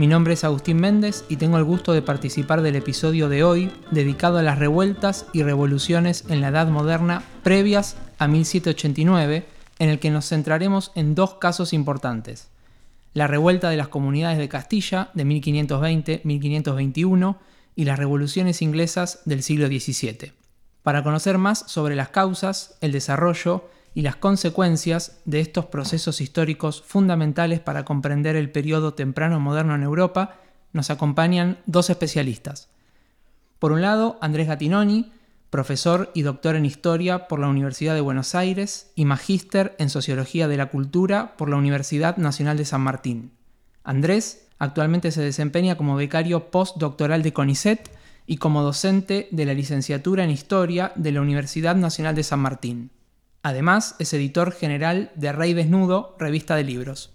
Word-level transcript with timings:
Mi 0.00 0.06
nombre 0.06 0.32
es 0.32 0.44
Agustín 0.44 0.78
Méndez 0.78 1.26
y 1.28 1.36
tengo 1.36 1.58
el 1.58 1.64
gusto 1.64 1.92
de 1.92 2.00
participar 2.00 2.62
del 2.62 2.74
episodio 2.74 3.28
de 3.28 3.44
hoy 3.44 3.70
dedicado 3.90 4.38
a 4.38 4.42
las 4.42 4.58
revueltas 4.58 5.26
y 5.34 5.42
revoluciones 5.42 6.24
en 6.30 6.40
la 6.40 6.48
Edad 6.48 6.68
Moderna 6.68 7.22
previas 7.42 7.98
a 8.18 8.26
1789, 8.26 9.44
en 9.78 9.90
el 9.90 9.98
que 9.98 10.08
nos 10.08 10.26
centraremos 10.26 10.90
en 10.94 11.14
dos 11.14 11.34
casos 11.34 11.74
importantes. 11.74 12.48
La 13.12 13.26
revuelta 13.26 13.68
de 13.68 13.76
las 13.76 13.88
comunidades 13.88 14.38
de 14.38 14.48
Castilla 14.48 15.10
de 15.12 15.26
1520-1521 15.26 17.36
y 17.76 17.84
las 17.84 17.98
revoluciones 17.98 18.62
inglesas 18.62 19.20
del 19.26 19.42
siglo 19.42 19.66
XVII. 19.66 20.32
Para 20.82 21.02
conocer 21.02 21.36
más 21.36 21.64
sobre 21.66 21.94
las 21.94 22.08
causas, 22.08 22.78
el 22.80 22.92
desarrollo 22.92 23.68
y 23.94 24.02
las 24.02 24.16
consecuencias 24.16 25.20
de 25.24 25.40
estos 25.40 25.66
procesos 25.66 26.20
históricos 26.20 26.82
fundamentales 26.82 27.60
para 27.60 27.84
comprender 27.84 28.36
el 28.36 28.50
periodo 28.50 28.94
temprano 28.94 29.40
moderno 29.40 29.74
en 29.74 29.82
Europa, 29.82 30.36
nos 30.72 30.90
acompañan 30.90 31.58
dos 31.66 31.90
especialistas. 31.90 32.68
Por 33.58 33.72
un 33.72 33.82
lado, 33.82 34.18
Andrés 34.20 34.46
Gatinoni, 34.46 35.12
profesor 35.50 36.10
y 36.14 36.22
doctor 36.22 36.54
en 36.54 36.64
Historia 36.64 37.26
por 37.26 37.40
la 37.40 37.48
Universidad 37.48 37.94
de 37.94 38.00
Buenos 38.00 38.34
Aires 38.34 38.92
y 38.94 39.04
magíster 39.04 39.74
en 39.78 39.90
Sociología 39.90 40.46
de 40.46 40.56
la 40.56 40.70
Cultura 40.70 41.36
por 41.36 41.50
la 41.50 41.56
Universidad 41.56 42.16
Nacional 42.16 42.56
de 42.56 42.64
San 42.64 42.80
Martín. 42.82 43.32
Andrés 43.82 44.46
actualmente 44.58 45.10
se 45.10 45.22
desempeña 45.22 45.76
como 45.76 45.96
becario 45.96 46.50
postdoctoral 46.50 47.22
de 47.22 47.32
CONICET 47.32 47.90
y 48.26 48.36
como 48.36 48.62
docente 48.62 49.26
de 49.32 49.44
la 49.44 49.54
licenciatura 49.54 50.22
en 50.22 50.30
Historia 50.30 50.92
de 50.94 51.10
la 51.10 51.20
Universidad 51.20 51.74
Nacional 51.74 52.14
de 52.14 52.22
San 52.22 52.38
Martín. 52.38 52.90
Además, 53.42 53.96
es 53.98 54.12
editor 54.12 54.52
general 54.52 55.12
de 55.14 55.32
Rey 55.32 55.54
Desnudo, 55.54 56.16
revista 56.18 56.56
de 56.56 56.64
libros. 56.64 57.10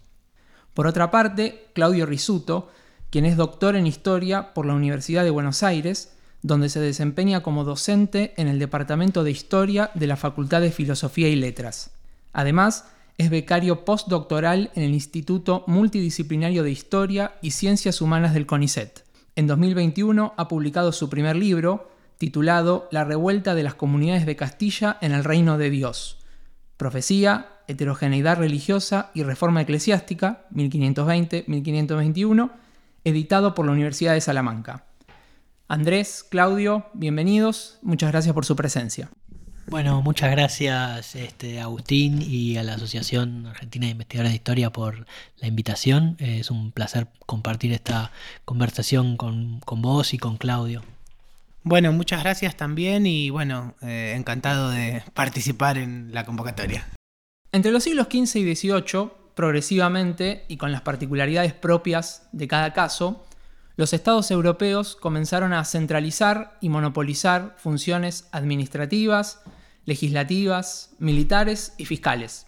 Por 0.73 0.87
otra 0.87 1.11
parte, 1.11 1.67
Claudio 1.73 2.05
Risuto, 2.05 2.69
quien 3.09 3.25
es 3.25 3.37
doctor 3.37 3.75
en 3.75 3.87
Historia 3.87 4.53
por 4.53 4.65
la 4.65 4.73
Universidad 4.73 5.23
de 5.23 5.29
Buenos 5.29 5.63
Aires, 5.63 6.15
donde 6.41 6.69
se 6.69 6.79
desempeña 6.79 7.41
como 7.41 7.63
docente 7.63 8.33
en 8.37 8.47
el 8.47 8.59
Departamento 8.59 9.23
de 9.23 9.31
Historia 9.31 9.91
de 9.93 10.07
la 10.07 10.17
Facultad 10.17 10.61
de 10.61 10.71
Filosofía 10.71 11.29
y 11.29 11.35
Letras. 11.35 11.91
Además, 12.33 12.85
es 13.17 13.29
becario 13.29 13.85
postdoctoral 13.85 14.71
en 14.75 14.83
el 14.83 14.93
Instituto 14.93 15.63
Multidisciplinario 15.67 16.63
de 16.63 16.71
Historia 16.71 17.35
y 17.41 17.51
Ciencias 17.51 18.01
Humanas 18.01 18.33
del 18.33 18.45
CONICET. 18.45 19.05
En 19.35 19.47
2021 19.47 20.33
ha 20.35 20.47
publicado 20.47 20.91
su 20.91 21.09
primer 21.09 21.35
libro, 21.35 21.89
titulado 22.17 22.87
La 22.91 23.03
revuelta 23.03 23.55
de 23.55 23.63
las 23.63 23.75
comunidades 23.75 24.25
de 24.25 24.35
Castilla 24.35 24.97
en 25.01 25.11
el 25.11 25.23
reino 25.23 25.57
de 25.57 25.69
Dios. 25.69 26.19
Profecía, 26.77 27.47
heterogeneidad 27.67 28.37
religiosa 28.37 29.11
y 29.13 29.23
reforma 29.23 29.61
eclesiástica, 29.61 30.45
1520-1521, 30.53 32.51
editado 33.03 33.55
por 33.55 33.65
la 33.65 33.71
Universidad 33.71 34.13
de 34.13 34.21
Salamanca. 34.21 34.85
Andrés, 35.67 36.25
Claudio, 36.29 36.87
bienvenidos, 36.93 37.79
muchas 37.81 38.11
gracias 38.11 38.33
por 38.33 38.45
su 38.45 38.55
presencia. 38.55 39.09
Bueno, 39.67 40.03
muchas 40.03 40.29
gracias 40.29 41.15
este, 41.15 41.59
Agustín 41.59 42.21
y 42.21 42.57
a 42.57 42.63
la 42.63 42.75
Asociación 42.75 43.47
Argentina 43.47 43.87
de 43.87 43.93
Investigadores 43.93 44.31
de 44.31 44.35
Historia 44.35 44.69
por 44.69 45.07
la 45.37 45.47
invitación. 45.47 46.17
Es 46.19 46.51
un 46.51 46.71
placer 46.71 47.07
compartir 47.25 47.73
esta 47.73 48.11
conversación 48.45 49.17
con, 49.17 49.59
con 49.61 49.81
vos 49.81 50.13
y 50.13 50.19
con 50.19 50.37
Claudio. 50.37 50.83
Bueno, 51.67 51.91
muchas 51.91 52.21
gracias 52.21 52.55
también 52.55 53.07
y 53.07 53.31
bueno, 53.31 53.73
eh, 53.81 54.13
encantado 54.15 54.69
de 54.69 55.01
participar 55.15 55.79
en 55.79 56.13
la 56.13 56.23
convocatoria. 56.23 56.87
Entre 57.51 57.71
los 57.71 57.83
siglos 57.83 58.05
XV 58.05 58.37
y 58.37 58.55
XVIII, 58.55 59.09
progresivamente 59.33 60.45
y 60.47 60.57
con 60.57 60.71
las 60.71 60.81
particularidades 60.81 61.53
propias 61.53 62.29
de 62.33 62.47
cada 62.47 62.71
caso, 62.71 63.25
los 63.77 63.93
estados 63.93 64.29
europeos 64.29 64.95
comenzaron 64.95 65.53
a 65.53 65.65
centralizar 65.65 66.55
y 66.61 66.69
monopolizar 66.69 67.55
funciones 67.57 68.27
administrativas, 68.31 69.41
legislativas, 69.85 70.91
militares 70.99 71.73
y 71.79 71.85
fiscales. 71.85 72.45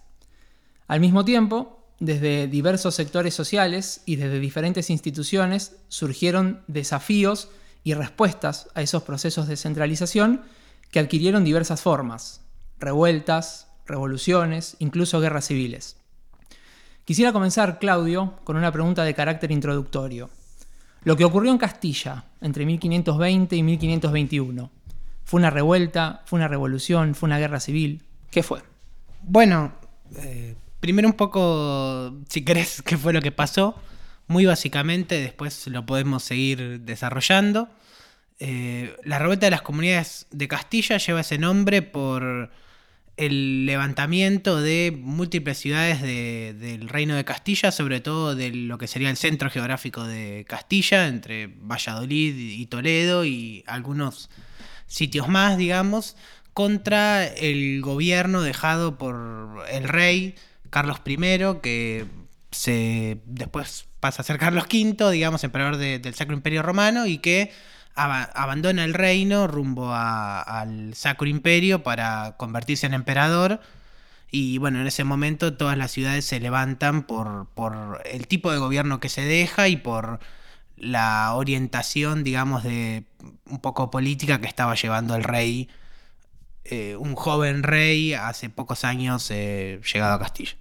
Al 0.86 1.00
mismo 1.00 1.24
tiempo, 1.24 1.84
desde 1.98 2.46
diversos 2.46 2.94
sectores 2.94 3.34
sociales 3.34 4.00
y 4.06 4.14
desde 4.14 4.38
diferentes 4.38 4.90
instituciones 4.90 5.74
surgieron 5.88 6.62
desafíos 6.68 7.48
y 7.84 7.94
respuestas 7.94 8.68
a 8.74 8.82
esos 8.82 9.02
procesos 9.02 9.48
de 9.48 9.56
centralización 9.56 10.42
que 10.90 11.00
adquirieron 11.00 11.44
diversas 11.44 11.80
formas, 11.80 12.42
revueltas, 12.78 13.68
revoluciones, 13.86 14.76
incluso 14.78 15.20
guerras 15.20 15.46
civiles. 15.46 15.96
Quisiera 17.04 17.32
comenzar, 17.32 17.78
Claudio, 17.78 18.34
con 18.44 18.56
una 18.56 18.70
pregunta 18.70 19.04
de 19.04 19.14
carácter 19.14 19.50
introductorio. 19.50 20.28
Lo 21.04 21.16
que 21.16 21.24
ocurrió 21.24 21.50
en 21.50 21.58
Castilla 21.58 22.24
entre 22.40 22.66
1520 22.66 23.56
y 23.56 23.62
1521, 23.62 24.70
¿fue 25.24 25.38
una 25.38 25.50
revuelta, 25.50 26.22
fue 26.26 26.38
una 26.38 26.48
revolución, 26.48 27.14
fue 27.14 27.28
una 27.28 27.38
guerra 27.38 27.60
civil? 27.60 28.02
¿Qué 28.30 28.42
fue? 28.42 28.60
Bueno, 29.22 29.72
eh, 30.16 30.54
primero 30.80 31.08
un 31.08 31.14
poco, 31.14 32.12
si 32.28 32.44
querés, 32.44 32.82
qué 32.86 32.98
fue 32.98 33.12
lo 33.12 33.22
que 33.22 33.32
pasó 33.32 33.74
muy 34.28 34.46
básicamente, 34.46 35.20
después 35.20 35.66
lo 35.66 35.84
podemos 35.84 36.22
seguir 36.22 36.80
desarrollando. 36.80 37.68
Eh, 38.38 38.94
la 39.02 39.18
revuelta 39.18 39.46
de 39.46 39.50
las 39.50 39.62
comunidades 39.62 40.26
de 40.30 40.46
Castilla 40.46 40.98
lleva 40.98 41.20
ese 41.20 41.38
nombre 41.38 41.82
por 41.82 42.50
el 43.16 43.66
levantamiento 43.66 44.60
de 44.60 44.96
múltiples 44.96 45.58
ciudades 45.58 46.00
del 46.02 46.88
reino 46.88 47.16
de 47.16 47.24
Castilla, 47.24 47.72
sobre 47.72 48.00
todo 48.00 48.36
de 48.36 48.50
lo 48.50 48.78
que 48.78 48.86
sería 48.86 49.10
el 49.10 49.16
centro 49.16 49.50
geográfico 49.50 50.04
de 50.04 50.44
Castilla, 50.48 51.08
entre 51.08 51.48
Valladolid 51.48 52.36
y 52.36 52.66
Toledo 52.66 53.24
y 53.24 53.64
algunos 53.66 54.30
sitios 54.86 55.28
más, 55.28 55.58
digamos, 55.58 56.16
contra 56.54 57.26
el 57.26 57.80
gobierno 57.82 58.40
dejado 58.40 58.98
por 58.98 59.64
el 59.68 59.88
rey 59.88 60.36
Carlos 60.70 61.00
I, 61.04 61.16
que 61.60 62.06
se 62.50 63.20
después 63.26 63.88
pasa 64.00 64.22
a 64.22 64.24
ser 64.24 64.38
Carlos 64.38 64.64
V, 64.64 65.10
digamos, 65.10 65.44
emperador 65.44 65.76
del 65.76 66.14
Sacro 66.14 66.34
Imperio 66.34 66.62
Romano, 66.62 67.06
y 67.06 67.18
que 67.18 67.52
abandona 67.94 68.84
el 68.84 68.94
reino 68.94 69.48
rumbo 69.48 69.92
al 69.92 70.94
Sacro 70.94 71.26
Imperio 71.26 71.82
para 71.82 72.36
convertirse 72.36 72.86
en 72.86 72.94
emperador. 72.94 73.60
Y 74.30 74.58
bueno, 74.58 74.80
en 74.80 74.86
ese 74.86 75.04
momento 75.04 75.56
todas 75.56 75.76
las 75.76 75.90
ciudades 75.90 76.24
se 76.24 76.38
levantan 76.38 77.04
por, 77.04 77.48
el 78.04 78.26
tipo 78.28 78.52
de 78.52 78.58
gobierno 78.58 79.00
que 79.00 79.08
se 79.08 79.22
deja 79.22 79.68
y 79.68 79.76
por 79.76 80.20
la 80.76 81.32
orientación, 81.34 82.22
digamos, 82.24 82.62
de 82.62 83.04
un 83.46 83.58
poco 83.60 83.90
política 83.90 84.40
que 84.40 84.46
estaba 84.46 84.74
llevando 84.74 85.16
el 85.16 85.24
rey, 85.24 85.68
eh, 86.64 86.96
un 86.96 87.14
joven 87.16 87.62
rey 87.62 88.12
hace 88.14 88.50
pocos 88.50 88.84
años 88.84 89.28
eh, 89.30 89.80
llegado 89.92 90.14
a 90.14 90.18
Castilla. 90.20 90.56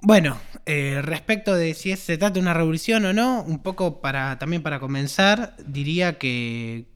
Bueno, 0.00 0.40
eh, 0.64 1.00
respecto 1.02 1.54
de 1.56 1.74
si 1.74 1.94
se 1.96 2.18
trata 2.18 2.34
de 2.34 2.40
una 2.40 2.54
revolución 2.54 3.04
o 3.04 3.12
no, 3.12 3.42
un 3.42 3.60
poco 3.62 4.00
para 4.00 4.38
también 4.38 4.62
para 4.62 4.78
comenzar, 4.78 5.56
diría 5.66 6.18
que, 6.18 6.86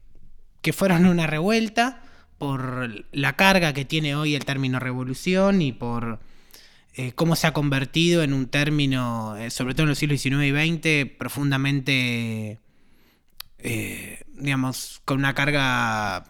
que 0.61 0.71
fueron 0.71 1.05
una 1.05 1.27
revuelta 1.27 2.01
por 2.37 3.05
la 3.11 3.35
carga 3.35 3.73
que 3.73 3.83
tiene 3.83 4.15
hoy 4.15 4.35
el 4.35 4.45
término 4.45 4.79
revolución 4.79 5.61
y 5.61 5.73
por 5.73 6.21
eh, 6.95 7.11
cómo 7.13 7.35
se 7.35 7.47
ha 7.47 7.53
convertido 7.53 8.23
en 8.23 8.33
un 8.33 8.47
término, 8.47 9.35
eh, 9.35 9.49
sobre 9.49 9.73
todo 9.73 9.83
en 9.83 9.89
los 9.89 9.97
siglos 9.97 10.21
XIX 10.21 10.43
y 10.45 10.51
XX, 10.51 11.11
profundamente, 11.17 12.59
digamos, 14.37 15.01
con 15.03 15.17
una 15.19 15.33
carga 15.33 16.23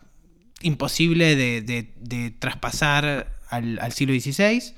imposible 0.62 1.36
de, 1.36 2.34
traspasar 2.40 3.38
al, 3.50 3.78
al 3.80 3.92
siglo 3.92 4.14
XVI. 4.20 4.74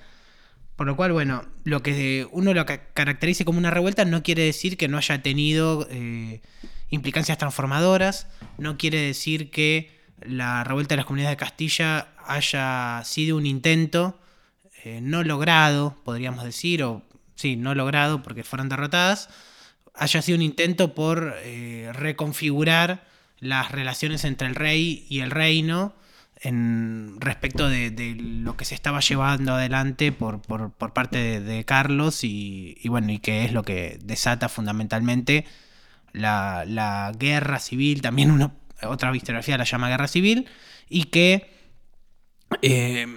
Por 0.75 0.87
lo 0.87 0.95
cual, 0.95 1.13
bueno, 1.13 1.43
lo 1.63 1.81
que 1.81 2.27
uno 2.31 2.53
lo 2.53 2.65
caracterice 2.65 3.45
como 3.45 3.59
una 3.59 3.71
revuelta 3.71 4.03
no 4.03 4.23
quiere 4.23 4.43
decir 4.43 4.77
que 4.77 4.87
no 4.87 4.97
haya 4.97 5.21
tenido 5.21 5.87
eh, 5.89 6.41
implicancias 6.89 7.37
transformadoras, 7.37 8.27
no 8.57 8.77
quiere 8.77 8.99
decir 8.99 9.51
que 9.51 9.95
la 10.21 10.63
revuelta 10.63 10.93
de 10.93 10.97
las 10.97 11.05
comunidades 11.05 11.37
de 11.37 11.45
Castilla 11.45 12.07
haya 12.25 13.01
sido 13.05 13.37
un 13.37 13.45
intento 13.45 14.19
eh, 14.85 15.01
no 15.01 15.23
logrado, 15.23 15.97
podríamos 16.03 16.43
decir, 16.43 16.83
o 16.83 17.01
sí, 17.33 17.55
no 17.55 17.73
logrado 17.73 18.21
porque 18.21 18.43
fueron 18.43 18.69
derrotadas, 18.69 19.29
haya 19.95 20.21
sido 20.21 20.35
un 20.35 20.43
intento 20.43 20.93
por 20.93 21.35
eh, 21.39 21.89
reconfigurar 21.91 23.03
las 23.39 23.71
relaciones 23.71 24.25
entre 24.25 24.47
el 24.47 24.53
rey 24.53 25.07
y 25.09 25.21
el 25.21 25.31
reino 25.31 25.95
en 26.45 27.19
respecto 27.19 27.67
de, 27.69 28.15
lo 28.19 28.55
que 28.55 28.65
se 28.65 28.75
estaba 28.75 28.99
llevando 28.99 29.55
adelante 29.55 30.11
por, 30.11 30.41
por, 30.41 30.71
parte 30.93 31.41
de, 31.41 31.65
Carlos 31.65 32.23
y, 32.23 32.77
bueno, 32.85 33.11
y 33.11 33.17
que 33.17 33.45
es 33.45 33.51
lo 33.51 33.63
que 33.63 33.97
desata 34.03 34.47
fundamentalmente 34.47 35.45
la, 36.13 36.63
la 36.67 37.11
guerra 37.17 37.57
civil, 37.59 38.03
también 38.03 38.29
una, 38.29 38.53
otra 38.83 39.15
historiografía 39.15 39.57
la 39.57 39.63
llama 39.63 39.89
guerra 39.89 40.07
civil, 40.07 40.47
y 40.87 41.05
que 41.05 41.49
eh, 42.61 43.07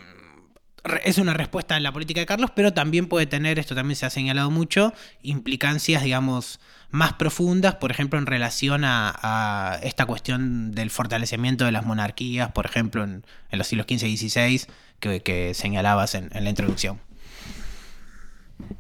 es 1.05 1.19
una 1.19 1.35
respuesta 1.35 1.77
a 1.77 1.81
la 1.81 1.93
política 1.93 2.21
de 2.21 2.27
Carlos, 2.27 2.51
pero 2.55 2.73
también 2.73 3.07
puede 3.07 3.27
tener, 3.27 3.59
esto 3.59 3.75
también 3.75 3.97
se 3.97 4.07
ha 4.07 4.11
señalado 4.11 4.51
mucho, 4.51 4.93
implicancias, 5.23 6.03
digamos, 6.03 6.61
más 6.91 7.15
profundas, 7.15 7.77
por 7.77 7.91
ejemplo, 7.91 8.19
en 8.19 8.27
relación 8.27 8.83
a, 8.85 9.79
esta 9.83 10.07
cuestión 10.07 10.73
del 10.73 10.91
fortalecimiento 10.91 11.65
de 11.65 11.73
las 11.73 11.85
monarquías, 11.85 12.53
por 12.53 12.67
ejemplo, 12.67 13.05
en, 13.05 13.25
los 13.51 13.67
siglos 13.67 13.87
XV 13.89 14.07
y 14.07 14.17
XVI, 14.17 14.63
que, 15.01 15.53
señalabas 15.55 16.15
en 16.15 16.31
la 16.33 16.51
introducción. 16.51 17.01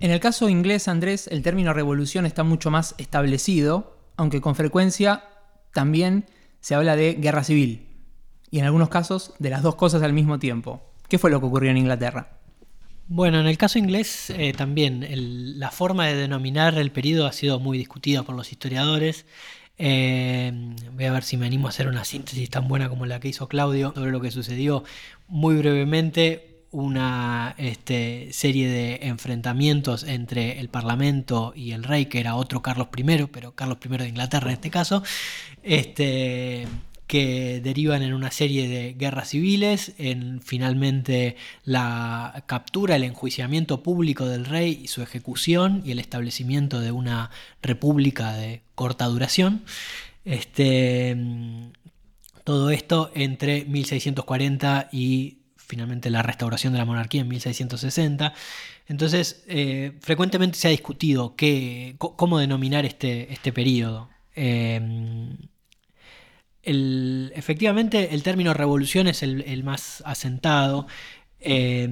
En 0.00 0.10
el 0.10 0.20
caso 0.20 0.48
inglés, 0.48 0.88
Andrés, 0.88 1.28
el 1.28 1.42
término 1.42 1.72
revolución 1.72 2.26
está 2.26 2.42
mucho 2.42 2.70
más 2.70 2.94
establecido, 2.98 3.96
aunque 4.16 4.40
con 4.40 4.54
frecuencia 4.54 5.24
también 5.72 6.26
se 6.60 6.74
habla 6.74 6.96
de 6.96 7.14
guerra 7.14 7.44
civil, 7.44 7.86
y 8.50 8.58
en 8.58 8.64
algunos 8.64 8.88
casos 8.88 9.34
de 9.38 9.50
las 9.50 9.62
dos 9.62 9.76
cosas 9.76 10.02
al 10.02 10.12
mismo 10.12 10.38
tiempo. 10.38 10.82
¿Qué 11.08 11.18
fue 11.18 11.30
lo 11.30 11.40
que 11.40 11.46
ocurrió 11.46 11.70
en 11.70 11.78
Inglaterra? 11.78 12.38
Bueno, 13.10 13.40
en 13.40 13.46
el 13.46 13.56
caso 13.56 13.78
inglés 13.78 14.28
eh, 14.30 14.52
también 14.52 15.06
la 15.58 15.70
forma 15.70 16.06
de 16.06 16.14
denominar 16.14 16.76
el 16.76 16.92
periodo 16.92 17.26
ha 17.26 17.32
sido 17.32 17.58
muy 17.58 17.78
discutida 17.78 18.22
por 18.22 18.36
los 18.36 18.52
historiadores. 18.52 19.24
Eh, 19.78 20.52
voy 20.92 21.04
a 21.06 21.12
ver 21.12 21.22
si 21.22 21.38
me 21.38 21.46
animo 21.46 21.68
a 21.68 21.70
hacer 21.70 21.88
una 21.88 22.04
síntesis 22.04 22.50
tan 22.50 22.68
buena 22.68 22.90
como 22.90 23.06
la 23.06 23.18
que 23.20 23.28
hizo 23.28 23.48
Claudio 23.48 23.92
sobre 23.94 24.10
lo 24.10 24.20
que 24.20 24.30
sucedió 24.30 24.84
muy 25.26 25.56
brevemente. 25.56 26.44
Una 26.70 27.54
este, 27.56 28.28
serie 28.32 28.68
de 28.68 28.98
enfrentamientos 29.06 30.02
entre 30.02 30.60
el 30.60 30.68
Parlamento 30.68 31.54
y 31.56 31.72
el 31.72 31.82
rey, 31.82 32.06
que 32.06 32.20
era 32.20 32.34
otro 32.34 32.60
Carlos 32.60 32.88
I, 32.94 33.24
pero 33.32 33.52
Carlos 33.54 33.78
I 33.82 33.88
de 33.96 34.08
Inglaterra 34.08 34.48
en 34.48 34.52
este 34.52 34.68
caso, 34.68 35.02
este, 35.62 36.66
que 37.08 37.60
derivan 37.64 38.02
en 38.02 38.12
una 38.12 38.30
serie 38.30 38.68
de 38.68 38.92
guerras 38.92 39.30
civiles, 39.30 39.94
en 39.96 40.42
finalmente 40.42 41.36
la 41.64 42.44
captura, 42.46 42.96
el 42.96 43.02
enjuiciamiento 43.02 43.82
público 43.82 44.26
del 44.26 44.44
rey 44.44 44.78
y 44.84 44.88
su 44.88 45.02
ejecución 45.02 45.82
y 45.86 45.92
el 45.92 46.00
establecimiento 46.00 46.80
de 46.80 46.92
una 46.92 47.30
república 47.62 48.34
de 48.34 48.60
corta 48.74 49.06
duración. 49.06 49.64
Este, 50.26 51.16
todo 52.44 52.68
esto 52.70 53.10
entre 53.14 53.64
1640 53.64 54.90
y 54.92 55.38
finalmente 55.56 56.10
la 56.10 56.22
restauración 56.22 56.74
de 56.74 56.78
la 56.78 56.84
monarquía 56.84 57.22
en 57.22 57.28
1660. 57.28 58.34
Entonces, 58.86 59.44
eh, 59.48 59.92
frecuentemente 60.00 60.58
se 60.58 60.68
ha 60.68 60.70
discutido 60.70 61.36
qué, 61.36 61.96
cómo 61.98 62.38
denominar 62.38 62.84
este, 62.84 63.32
este 63.32 63.50
periodo. 63.50 64.10
Eh, 64.36 65.30
efectivamente 66.68 68.14
el 68.14 68.22
término 68.22 68.54
revolución 68.54 69.06
es 69.08 69.22
el, 69.22 69.64
más 69.64 70.02
asentado. 70.06 70.86
Eh, 71.40 71.88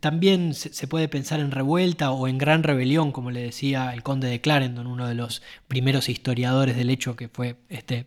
también 0.00 0.54
se, 0.54 0.86
puede 0.86 1.08
pensar 1.08 1.40
en 1.40 1.50
revuelta 1.50 2.10
o 2.10 2.28
en 2.28 2.38
gran 2.38 2.62
rebelión, 2.62 3.12
como 3.12 3.30
le 3.30 3.42
decía 3.42 3.92
el 3.92 4.02
conde 4.02 4.28
de 4.28 4.40
Clarendon, 4.40 4.86
uno 4.86 5.06
de 5.06 5.14
los 5.14 5.42
primeros 5.68 6.08
historiadores 6.08 6.76
del 6.76 6.90
hecho 6.90 7.16
que 7.16 7.28
fue 7.28 7.56
este 7.68 8.06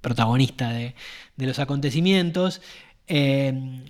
protagonista 0.00 0.70
de, 0.72 0.94
los 1.36 1.58
acontecimientos. 1.58 2.60
Eh, 3.06 3.84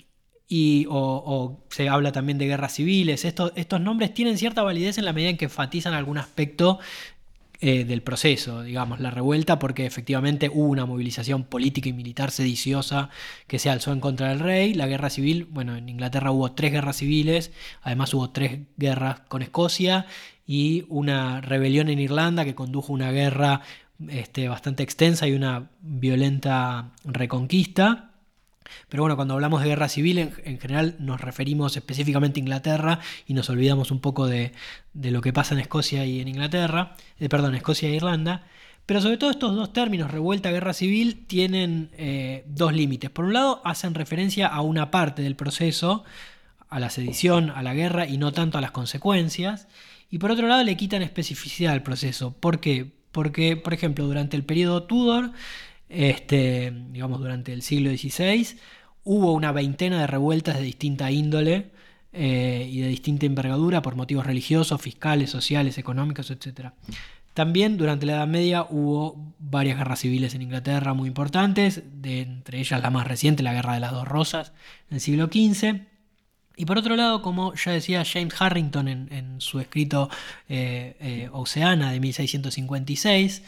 y, 0.55 0.87
o, 0.91 1.65
se 1.71 1.89
habla 1.89 2.13
también 2.13 2.37
de 2.37 2.47
guerras 2.47 2.75
civiles. 2.75 3.25
Estos 3.25 3.81
nombres 3.81 4.13
tienen 4.13 4.37
cierta 4.37 4.63
validez 4.63 4.99
en 4.99 5.07
la 5.07 5.15
medida 5.15 5.31
en 5.31 5.39
que 5.39 5.47
enfatizan 5.47 5.95
algún 5.95 6.19
aspecto 6.19 6.79
eh, 7.65 7.85
del 7.85 8.03
proceso, 8.03 8.63
digamos, 8.65 8.99
la 8.99 9.13
revuelta, 9.13 9.61
porque 9.61 9.87
efectivamente 9.87 10.51
hubo 10.53 10.67
una 10.67 10.85
movilización 10.85 11.45
política 11.45 11.89
y 11.89 11.93
militar 11.93 12.33
sediciosa 12.33 13.09
que 13.47 13.61
se 13.61 13.71
alzó 13.71 13.93
en 13.93 14.01
contra 14.01 14.31
del 14.31 14.41
rey. 14.41 14.75
La 14.75 14.89
guerra 14.89 15.11
civil, 15.11 15.47
bueno, 15.49 15.77
en 15.77 15.89
Inglaterra 15.89 16.33
hubo 16.33 16.51
tres 16.51 16.73
guerras 16.73 16.97
civiles, 16.97 17.53
además 17.83 18.13
hubo 18.15 18.31
tres 18.31 18.63
guerras 18.77 19.21
con 19.29 19.43
Escocia 19.43 20.07
y 20.45 20.87
una 20.89 21.41
rebelión 21.41 21.89
en 21.89 22.01
Irlanda 22.01 22.45
que 22.45 22.57
condujo 22.57 22.93
a 22.93 22.97
una 22.97 23.13
guerra 23.13 23.61
este, 24.09 24.49
bastante 24.49 24.83
extensa 24.83 25.29
y 25.29 25.33
una 25.33 25.71
violenta 25.83 26.91
reconquista. 27.05 28.12
Pero 28.89 29.03
bueno, 29.03 29.17
cuando 29.17 29.35
hablamos 29.35 29.63
de 29.63 29.69
guerra 29.69 29.89
civil, 29.89 30.19
en, 30.19 30.35
en, 30.45 30.59
general 30.59 30.97
nos 30.99 31.21
referimos 31.21 31.77
específicamente 31.77 32.41
a 32.41 32.43
Inglaterra 32.43 33.01
y 33.27 33.35
nos 33.35 33.49
olvidamos 33.51 33.91
un 33.91 34.01
poco 34.01 34.27
de, 34.27 34.53
de 34.95 35.11
lo 35.11 35.21
que 35.21 35.33
pasa 35.33 35.55
en 35.55 35.61
Escocia 35.61 36.05
y 36.05 36.21
en 36.21 36.29
Inglaterra, 36.29 36.97
eh, 37.19 37.29
perdón, 37.29 37.55
Escocia 37.55 37.89
e 37.89 37.95
Irlanda. 37.95 38.45
Pero 38.87 39.01
sobre 39.01 39.17
todo 39.17 39.31
estos 39.31 39.55
dos 39.55 39.73
términos, 39.73 40.11
revuelta, 40.11 40.51
guerra 40.51 40.73
civil, 40.73 41.25
tienen 41.27 41.91
eh, 41.97 42.45
dos 42.47 42.73
límites. 42.73 43.11
Por 43.11 43.25
un 43.27 43.33
lado, 43.33 43.63
hacen 43.65 43.95
referencia 43.95 44.49
a 44.49 44.61
una 44.61 44.91
parte 44.91 45.23
del 45.23 45.37
proceso, 45.37 46.05
a 46.69 46.81
la 46.81 46.91
sedición, 46.91 47.51
a 47.51 47.63
la 47.63 47.75
guerra 47.75 48.07
y 48.07 48.19
no 48.19 48.33
tanto 48.33 48.59
a 48.59 48.61
las 48.61 48.73
consecuencias. 48.73 49.69
Y 50.11 50.19
por 50.19 50.33
otro 50.33 50.49
lado, 50.49 50.65
le 50.65 50.77
quitan 50.77 51.03
especificidad 51.03 51.73
al 51.73 51.83
proceso. 51.83 52.33
¿Por 52.33 52.59
qué? 52.59 52.91
Porque, 53.13 53.57
por 53.57 53.73
ejemplo, 53.73 54.05
durante 54.05 54.37
el 54.37 54.45
periodo 54.45 54.83
Tudor, 54.83 55.33
este, 55.93 56.73
digamos 56.91 57.21
durante 57.21 57.53
el 57.53 57.63
siglo 57.63 57.91
XVI, 57.91 58.57
hubo 59.05 59.33
una 59.33 59.53
veintena 59.53 60.01
de 60.01 60.07
revueltas 60.07 60.57
de 60.57 60.63
distinta 60.63 61.11
índole 61.11 61.71
eh, 62.13 62.69
y 62.71 62.81
de 62.81 62.89
distinta 62.89 63.27
envergadura 63.27 63.83
por 63.83 63.97
motivos 63.97 64.27
religiosos, 64.27 64.81
fiscales, 64.81 65.31
sociales, 65.31 65.79
económicos, 65.79 66.31
etc. 66.31 66.71
También 67.35 67.79
durante 67.79 68.07
la 68.07 68.15
Edad 68.15 68.27
Media 68.27 68.67
hubo 68.69 69.35
varias 69.39 69.79
guerras 69.79 70.01
civiles 70.01 70.35
en 70.35 70.43
Inglaterra 70.43 70.95
muy 70.95 71.09
importantes, 71.09 71.83
de, 72.03 72.21
entre 72.21 72.61
ellas 72.61 72.83
la 72.83 72.91
más 72.91 73.07
reciente, 73.07 73.43
la 73.43 73.55
Guerra 73.55 73.75
de 73.75 73.81
las 73.81 73.93
Dos 73.93 74.07
Rosas, 74.07 74.53
en 74.91 74.97
el 74.97 75.01
siglo 75.01 75.27
XV. 75.27 75.87
Y 76.57 76.67
por 76.67 76.77
otro 76.77 76.97
lado, 76.97 77.23
como 77.23 77.55
ya 77.55 77.73
decía 77.73 78.05
James 78.05 78.35
Harrington 78.39 78.89
en, 78.89 79.41
su 79.41 79.59
escrito 79.59 80.11
eh, 80.51 80.97
eh, 81.01 81.29
Oceana 81.33 81.93
de 81.93 82.01
1656, 82.01 83.43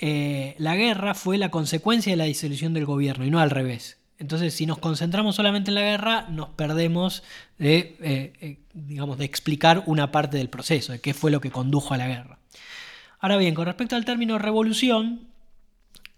eh, 0.00 0.54
la 0.58 0.76
guerra 0.76 1.14
fue 1.14 1.38
la 1.38 1.50
consecuencia 1.50 2.12
de 2.12 2.16
la 2.16 2.24
disolución 2.24 2.74
del 2.74 2.84
gobierno 2.84 3.24
y 3.24 3.30
no 3.30 3.40
al 3.40 3.50
revés. 3.50 3.98
Entonces, 4.18 4.54
si 4.54 4.66
nos 4.66 4.78
concentramos 4.78 5.36
solamente 5.36 5.70
en 5.70 5.76
la 5.76 5.82
guerra, 5.82 6.26
nos 6.28 6.48
perdemos 6.48 7.22
de, 7.58 7.96
eh, 8.00 8.32
eh, 8.40 8.58
digamos, 8.74 9.18
de 9.18 9.24
explicar 9.24 9.84
una 9.86 10.10
parte 10.10 10.36
del 10.36 10.48
proceso, 10.48 10.92
de 10.92 11.00
qué 11.00 11.14
fue 11.14 11.30
lo 11.30 11.40
que 11.40 11.50
condujo 11.50 11.94
a 11.94 11.98
la 11.98 12.08
guerra. 12.08 12.38
Ahora 13.20 13.36
bien, 13.36 13.54
con 13.54 13.66
respecto 13.66 13.96
al 13.96 14.04
término 14.04 14.38
revolución, 14.38 15.26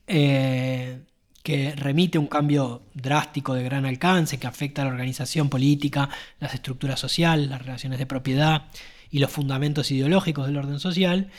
que 0.06 1.74
remite 1.76 2.18
a 2.18 2.20
un 2.20 2.26
cambio 2.26 2.82
drástico 2.94 3.54
de 3.54 3.62
gran 3.62 3.86
alcance, 3.86 4.38
que 4.38 4.46
afecta 4.48 4.82
a 4.82 4.86
la 4.86 4.90
organización 4.90 5.48
política, 5.48 6.08
las 6.40 6.52
estructuras 6.52 6.98
sociales, 6.98 7.48
las 7.48 7.62
relaciones 7.62 7.98
de 8.00 8.06
propiedad 8.06 8.64
y 9.10 9.20
los 9.20 9.30
fundamentos 9.30 9.90
ideológicos 9.90 10.46
del 10.46 10.56
orden 10.56 10.80
social, 10.80 11.30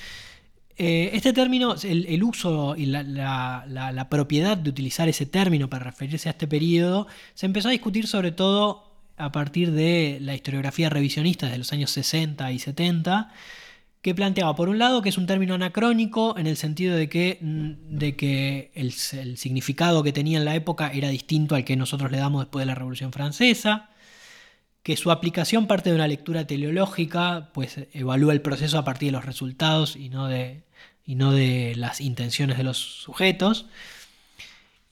eh, 0.77 1.11
este 1.13 1.33
término, 1.33 1.75
el, 1.83 2.23
uso 2.23 2.75
y 2.75 2.85
la, 2.85 4.07
propiedad 4.09 4.57
de 4.57 4.69
utilizar 4.69 5.09
ese 5.09 5.25
término 5.25 5.69
para 5.69 5.85
referirse 5.85 6.29
a 6.29 6.31
este 6.31 6.47
periodo 6.47 7.07
se 7.33 7.45
empezó 7.45 7.69
a 7.69 7.71
discutir 7.71 8.07
sobre 8.07 8.31
todo 8.31 8.91
a 9.17 9.31
partir 9.31 9.71
de 9.71 10.17
la 10.21 10.33
historiografía 10.33 10.89
revisionista 10.89 11.47
de 11.49 11.57
los 11.57 11.71
años 11.73 11.91
60 11.91 12.51
y 12.51 12.59
70, 12.59 13.31
que 14.01 14.15
planteaba, 14.15 14.55
por 14.55 14.69
un 14.69 14.79
lado, 14.79 15.03
que 15.03 15.09
es 15.09 15.17
un 15.17 15.27
término 15.27 15.53
anacrónico 15.53 16.35
en 16.37 16.47
el 16.47 16.57
sentido 16.57 16.95
de 16.95 17.07
que, 17.07 17.37
mm, 17.39 17.97
de 17.97 18.15
que 18.15 18.71
el 18.73 18.93
significado 18.93 20.01
que 20.01 20.11
tenía 20.11 20.39
en 20.39 20.45
la 20.45 20.55
época 20.55 20.91
era 20.91 21.09
distinto 21.09 21.53
al 21.55 21.63
que 21.63 21.75
nosotros 21.75 22.11
le 22.11 22.17
damos 22.17 22.41
después 22.41 22.63
de 22.63 22.67
la 22.67 22.75
Revolución 22.75 23.11
Francesa, 23.11 23.91
que 24.83 24.97
su 24.97 25.11
aplicación 25.11 25.67
parte 25.67 25.89
de 25.89 25.95
una 25.95 26.07
lectura 26.07 26.47
teleológica, 26.47 27.49
pues 27.53 27.79
evalúa 27.93 28.33
el 28.33 28.41
proceso 28.41 28.77
a 28.77 28.83
partir 28.83 29.09
de 29.09 29.13
los 29.13 29.25
resultados 29.25 29.95
y 29.95 30.09
no 30.09 30.27
de, 30.27 30.63
y 31.05 31.15
no 31.15 31.31
de 31.31 31.73
las 31.75 32.01
intenciones 32.01 32.57
de 32.57 32.63
los 32.63 32.77
sujetos. 32.77 33.67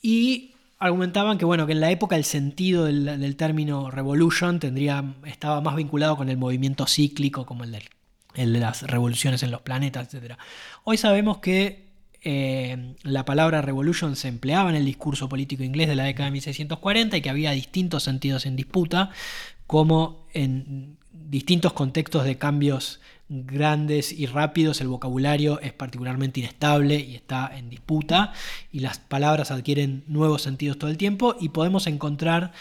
Y 0.01 0.53
argumentaban 0.77 1.38
que, 1.38 1.46
bueno, 1.46 1.65
que 1.65 1.74
en 1.74 1.81
la 1.81 1.91
época 1.91 2.15
el 2.15 2.24
sentido 2.24 2.86
del, 2.86 3.36
término 3.36 3.91
revolution 3.91 4.60
tendría, 4.60 5.15
estaba 5.25 5.60
más 5.62 5.75
vinculado 5.75 6.15
con 6.15 6.29
el 6.29 6.38
movimiento 6.38 6.86
cíclico 6.88 7.46
como 7.46 7.63
el 7.63 7.72
de 7.72 8.46
las 8.60 8.84
revoluciones 8.84 9.43
en 9.43 9.51
los 9.51 9.62
planetas, 9.62 10.13
etc. 10.13 10.36
Hoy 10.84 10.98
sabemos 10.98 11.39
que 11.39 11.89
eh, 12.22 12.96
la 13.03 13.24
palabra 13.25 13.62
revolution 13.62 14.15
se 14.15 14.27
empleaba 14.27 14.69
en 14.69 14.75
el 14.75 14.86
discurso 14.86 15.29
político 15.29 15.63
inglés 15.63 15.88
de 15.88 15.96
la 15.96 16.03
década 16.03 16.25
de 16.25 16.31
1640 16.31 17.17
y 17.17 17.22
que 17.22 17.29
había 17.29 17.51
distintos 17.51 18.03
sentidos 18.03 18.46
en 18.46 18.55
disputa, 18.55 19.12
como 19.69 20.25
en 20.33 20.97
distintos 21.11 21.73
contextos 21.73 22.23
de 22.23 22.39
cambios 22.39 22.99
grandes 23.29 24.11
y 24.11 24.25
rápidos, 24.25 24.81
el 24.81 24.88
vocabulario 24.88 25.59
es 25.59 25.73
particularmente 25.73 26.39
inestable 26.39 26.95
y 26.95 27.13
está 27.13 27.55
en 27.55 27.69
disputa, 27.69 28.33
y 28.71 28.79
las 28.79 28.97
palabras 28.97 29.51
adquieren 29.51 30.03
nuevos 30.07 30.41
sentidos 30.41 30.79
todo 30.79 30.89
el 30.89 30.97
tiempo, 30.97 31.35
y 31.39 31.49
podemos 31.49 31.85
encontrar 31.85 32.51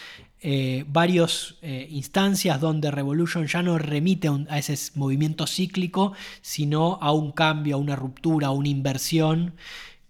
eh, 0.41 0.85
varias 0.87 1.55
eh, 1.63 1.87
instancias 1.89 2.61
donde 2.61 2.91
Revolution 2.91 3.47
ya 3.47 3.63
no 3.63 3.79
remite 3.79 4.29
a, 4.47 4.59
ese 4.59 4.77
movimiento 4.93 5.47
cíclico, 5.47 6.13
sino 6.43 6.99
a 7.01 7.11
un 7.11 7.31
cambio, 7.31 7.77
a 7.77 7.79
una 7.79 7.95
ruptura, 7.95 8.49
a 8.49 8.51
una 8.51 8.69
inversión 8.69 9.55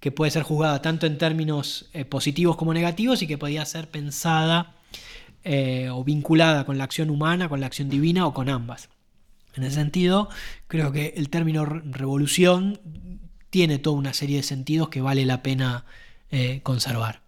que 0.02 0.12
puede 0.12 0.32
ser 0.32 0.44
juzgada 0.44 0.82
tanto 0.82 1.08
en 1.08 1.18
términos 1.18 1.90
eh, 1.94 2.04
positivos 2.04 2.58
como 2.58 2.74
negativos 2.74 3.22
y 3.22 3.28
que 3.28 3.38
podía 3.38 3.66
ser 3.66 3.88
pensada 3.88 4.76
o 5.46 6.04
vinculada 6.04 6.66
con 6.66 6.78
la 6.78 6.84
acción 6.84 7.10
humana, 7.10 7.50
con 7.50 7.60
la 7.60 7.68
acción 7.68 7.90
divina 7.90 8.26
o 8.26 8.34
con 8.34 8.50
ambas. 8.50 8.90
En 9.56 9.64
ese 9.64 9.76
sentido, 9.76 10.30
creo 10.68 10.92
que 10.92 11.14
el 11.18 11.30
término 11.30 11.66
revolución 11.66 12.80
tiene 13.50 13.80
toda 13.80 13.98
una 13.98 14.14
serie 14.14 14.38
de 14.38 14.44
sentidos 14.44 14.90
que 14.90 15.02
vale 15.02 15.26
la 15.26 15.42
pena 15.44 15.86
conservar. 16.64 17.22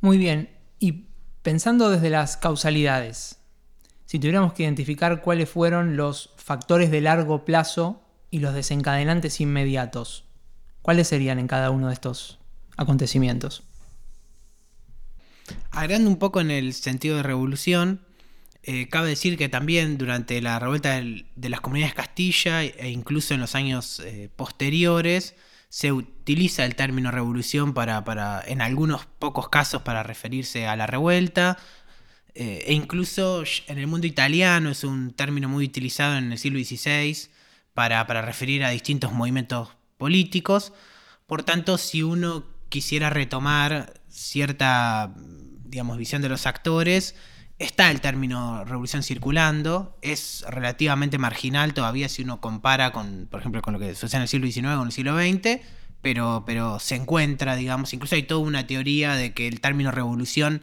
Muy 0.00 0.18
bien, 0.18 0.50
y 0.78 1.06
Pensando 1.46 1.90
desde 1.90 2.10
las 2.10 2.36
causalidades, 2.36 3.38
si 4.04 4.18
tuviéramos 4.18 4.52
que 4.52 4.64
identificar 4.64 5.22
cuáles 5.22 5.48
fueron 5.48 5.96
los 5.96 6.34
factores 6.34 6.90
de 6.90 7.00
largo 7.00 7.44
plazo 7.44 8.02
y 8.32 8.40
los 8.40 8.52
desencadenantes 8.52 9.40
inmediatos, 9.40 10.24
¿cuáles 10.82 11.06
serían 11.06 11.38
en 11.38 11.46
cada 11.46 11.70
uno 11.70 11.86
de 11.86 11.92
estos 11.92 12.40
acontecimientos? 12.76 13.62
Agregando 15.70 16.10
un 16.10 16.18
poco 16.18 16.40
en 16.40 16.50
el 16.50 16.72
sentido 16.72 17.16
de 17.16 17.22
revolución, 17.22 18.00
eh, 18.62 18.88
cabe 18.88 19.10
decir 19.10 19.38
que 19.38 19.48
también 19.48 19.96
durante 19.96 20.40
la 20.42 20.58
revuelta 20.58 21.00
de 21.00 21.48
las 21.48 21.60
comunidades 21.60 21.94
Castilla 21.94 22.64
e 22.64 22.90
incluso 22.90 23.32
en 23.32 23.40
los 23.40 23.54
años 23.54 24.00
eh, 24.00 24.28
posteriores, 24.34 25.36
se 25.68 25.92
utiliza 25.92 26.64
el 26.64 26.74
término 26.74 27.10
revolución 27.10 27.74
para, 27.74 28.04
para, 28.04 28.42
en 28.46 28.60
algunos 28.60 29.06
pocos 29.06 29.48
casos, 29.48 29.82
para 29.82 30.02
referirse 30.02 30.66
a 30.66 30.74
la 30.74 30.86
revuelta. 30.86 31.58
Eh, 32.34 32.64
e 32.66 32.72
incluso 32.74 33.44
en 33.66 33.78
el 33.78 33.86
mundo 33.86 34.06
italiano 34.06 34.70
es 34.70 34.84
un 34.84 35.12
término 35.12 35.48
muy 35.48 35.64
utilizado 35.64 36.16
en 36.16 36.32
el 36.32 36.38
siglo 36.38 36.58
XVI 36.58 37.28
para, 37.72 38.06
para 38.06 38.22
referir 38.22 38.64
a 38.64 38.70
distintos 38.70 39.12
movimientos 39.12 39.70
políticos. 39.96 40.72
Por 41.26 41.44
tanto, 41.44 41.78
si 41.78 42.02
uno 42.02 42.44
quisiera 42.68 43.10
retomar 43.10 43.94
cierta 44.16 45.14
digamos, 45.68 45.98
visión 45.98 46.22
de 46.22 46.28
los 46.28 46.46
actores, 46.46 47.14
está 47.58 47.90
el 47.90 48.00
término 48.00 48.64
revolución 48.64 49.02
circulando, 49.02 49.96
es 50.02 50.44
relativamente 50.48 51.18
marginal 51.18 51.74
todavía 51.74 52.08
si 52.08 52.22
uno 52.22 52.40
compara 52.40 52.92
con, 52.92 53.28
por 53.30 53.40
ejemplo, 53.40 53.62
con 53.62 53.74
lo 53.74 53.78
que 53.78 53.94
sucede 53.94 54.18
en 54.18 54.22
el 54.22 54.28
siglo 54.28 54.46
XIX 54.46 54.66
o 54.68 54.80
en 54.80 54.86
el 54.86 54.92
siglo 54.92 55.18
XX, 55.18 55.60
pero, 56.02 56.44
pero 56.46 56.78
se 56.78 56.94
encuentra, 56.94 57.56
digamos, 57.56 57.92
incluso 57.92 58.14
hay 58.14 58.22
toda 58.22 58.40
una 58.40 58.66
teoría 58.66 59.14
de 59.14 59.32
que 59.32 59.48
el 59.48 59.60
término 59.60 59.90
revolución 59.90 60.62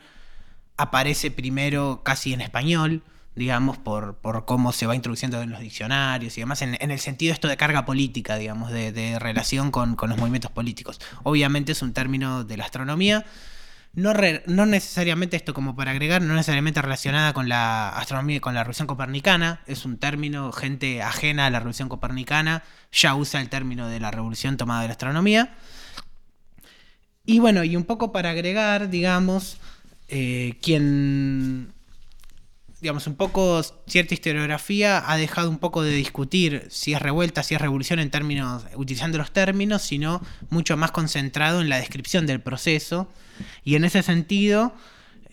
aparece 0.77 1.31
primero 1.31 2.01
casi 2.03 2.33
en 2.33 2.41
español, 2.41 3.03
digamos, 3.35 3.77
por, 3.77 4.17
por 4.17 4.45
cómo 4.45 4.71
se 4.71 4.85
va 4.85 4.95
introduciendo 4.95 5.41
en 5.41 5.49
los 5.49 5.59
diccionarios 5.59 6.37
y 6.37 6.41
demás, 6.41 6.61
en, 6.61 6.77
el 6.79 6.99
sentido 6.99 7.33
esto 7.33 7.47
de 7.47 7.57
carga 7.57 7.85
política, 7.85 8.37
digamos, 8.37 8.71
de, 8.71 9.17
relación 9.19 9.71
con, 9.71 9.95
con 9.95 10.09
los 10.09 10.17
movimientos 10.17 10.51
políticos. 10.51 10.99
Obviamente 11.23 11.71
es 11.71 11.81
un 11.81 11.93
término 11.93 12.43
de 12.43 12.57
la 12.57 12.65
astronomía, 12.65 13.25
no, 13.95 14.11
no, 14.47 14.65
necesariamente 14.65 15.37
esto 15.37 15.53
como 15.53 15.75
para 15.75 15.91
agregar, 15.91 16.23
no 16.23 16.33
necesariamente 16.33 16.81
relacionada 16.81 17.33
con 17.33 17.47
la 17.47 17.89
astronomía 17.89 18.41
con 18.41 18.55
la 18.55 18.63
revolución 18.63 18.87
copernicana, 18.87 19.61
es 19.67 19.85
un 19.85 19.97
término, 19.97 20.51
gente 20.51 21.03
ajena 21.03 21.45
a 21.45 21.51
la 21.51 21.59
revolución 21.59 21.89
copernicana 21.89 22.63
ya 22.91 23.13
usa 23.13 23.39
el 23.39 23.49
término 23.49 23.87
de 23.87 23.99
la 23.99 24.09
revolución 24.11 24.57
tomada 24.57 24.81
de 24.81 24.87
la 24.87 24.93
astronomía. 24.93 25.55
Y 27.25 27.39
bueno, 27.39 27.63
y 27.63 27.75
un 27.75 27.83
poco 27.83 28.11
para 28.11 28.31
agregar, 28.31 28.89
digamos, 28.89 29.57
eh, 30.09 30.57
quien, 30.61 31.71
digamos, 32.83 33.07
un 33.07 33.15
poco 33.15 33.61
cierta 33.87 34.13
historiografía 34.13 35.09
ha 35.09 35.15
dejado 35.15 35.49
un 35.49 35.57
poco 35.57 35.83
de 35.83 35.93
discutir 35.93 36.67
si 36.69 36.93
es 36.93 37.01
revuelta, 37.01 37.41
si 37.41 37.55
es 37.55 37.61
revolución 37.61 37.99
en 37.99 38.11
términos, 38.11 38.65
utilizando 38.75 39.17
los 39.17 39.31
términos, 39.31 39.81
sino 39.81 40.21
mucho 40.49 40.75
más 40.75 40.91
concentrado 40.91 41.61
en 41.61 41.69
la 41.69 41.77
descripción 41.77 42.27
del 42.27 42.41
proceso. 42.41 43.09
Y 43.63 43.75
en 43.75 43.85
ese 43.85 44.03
sentido, 44.03 44.75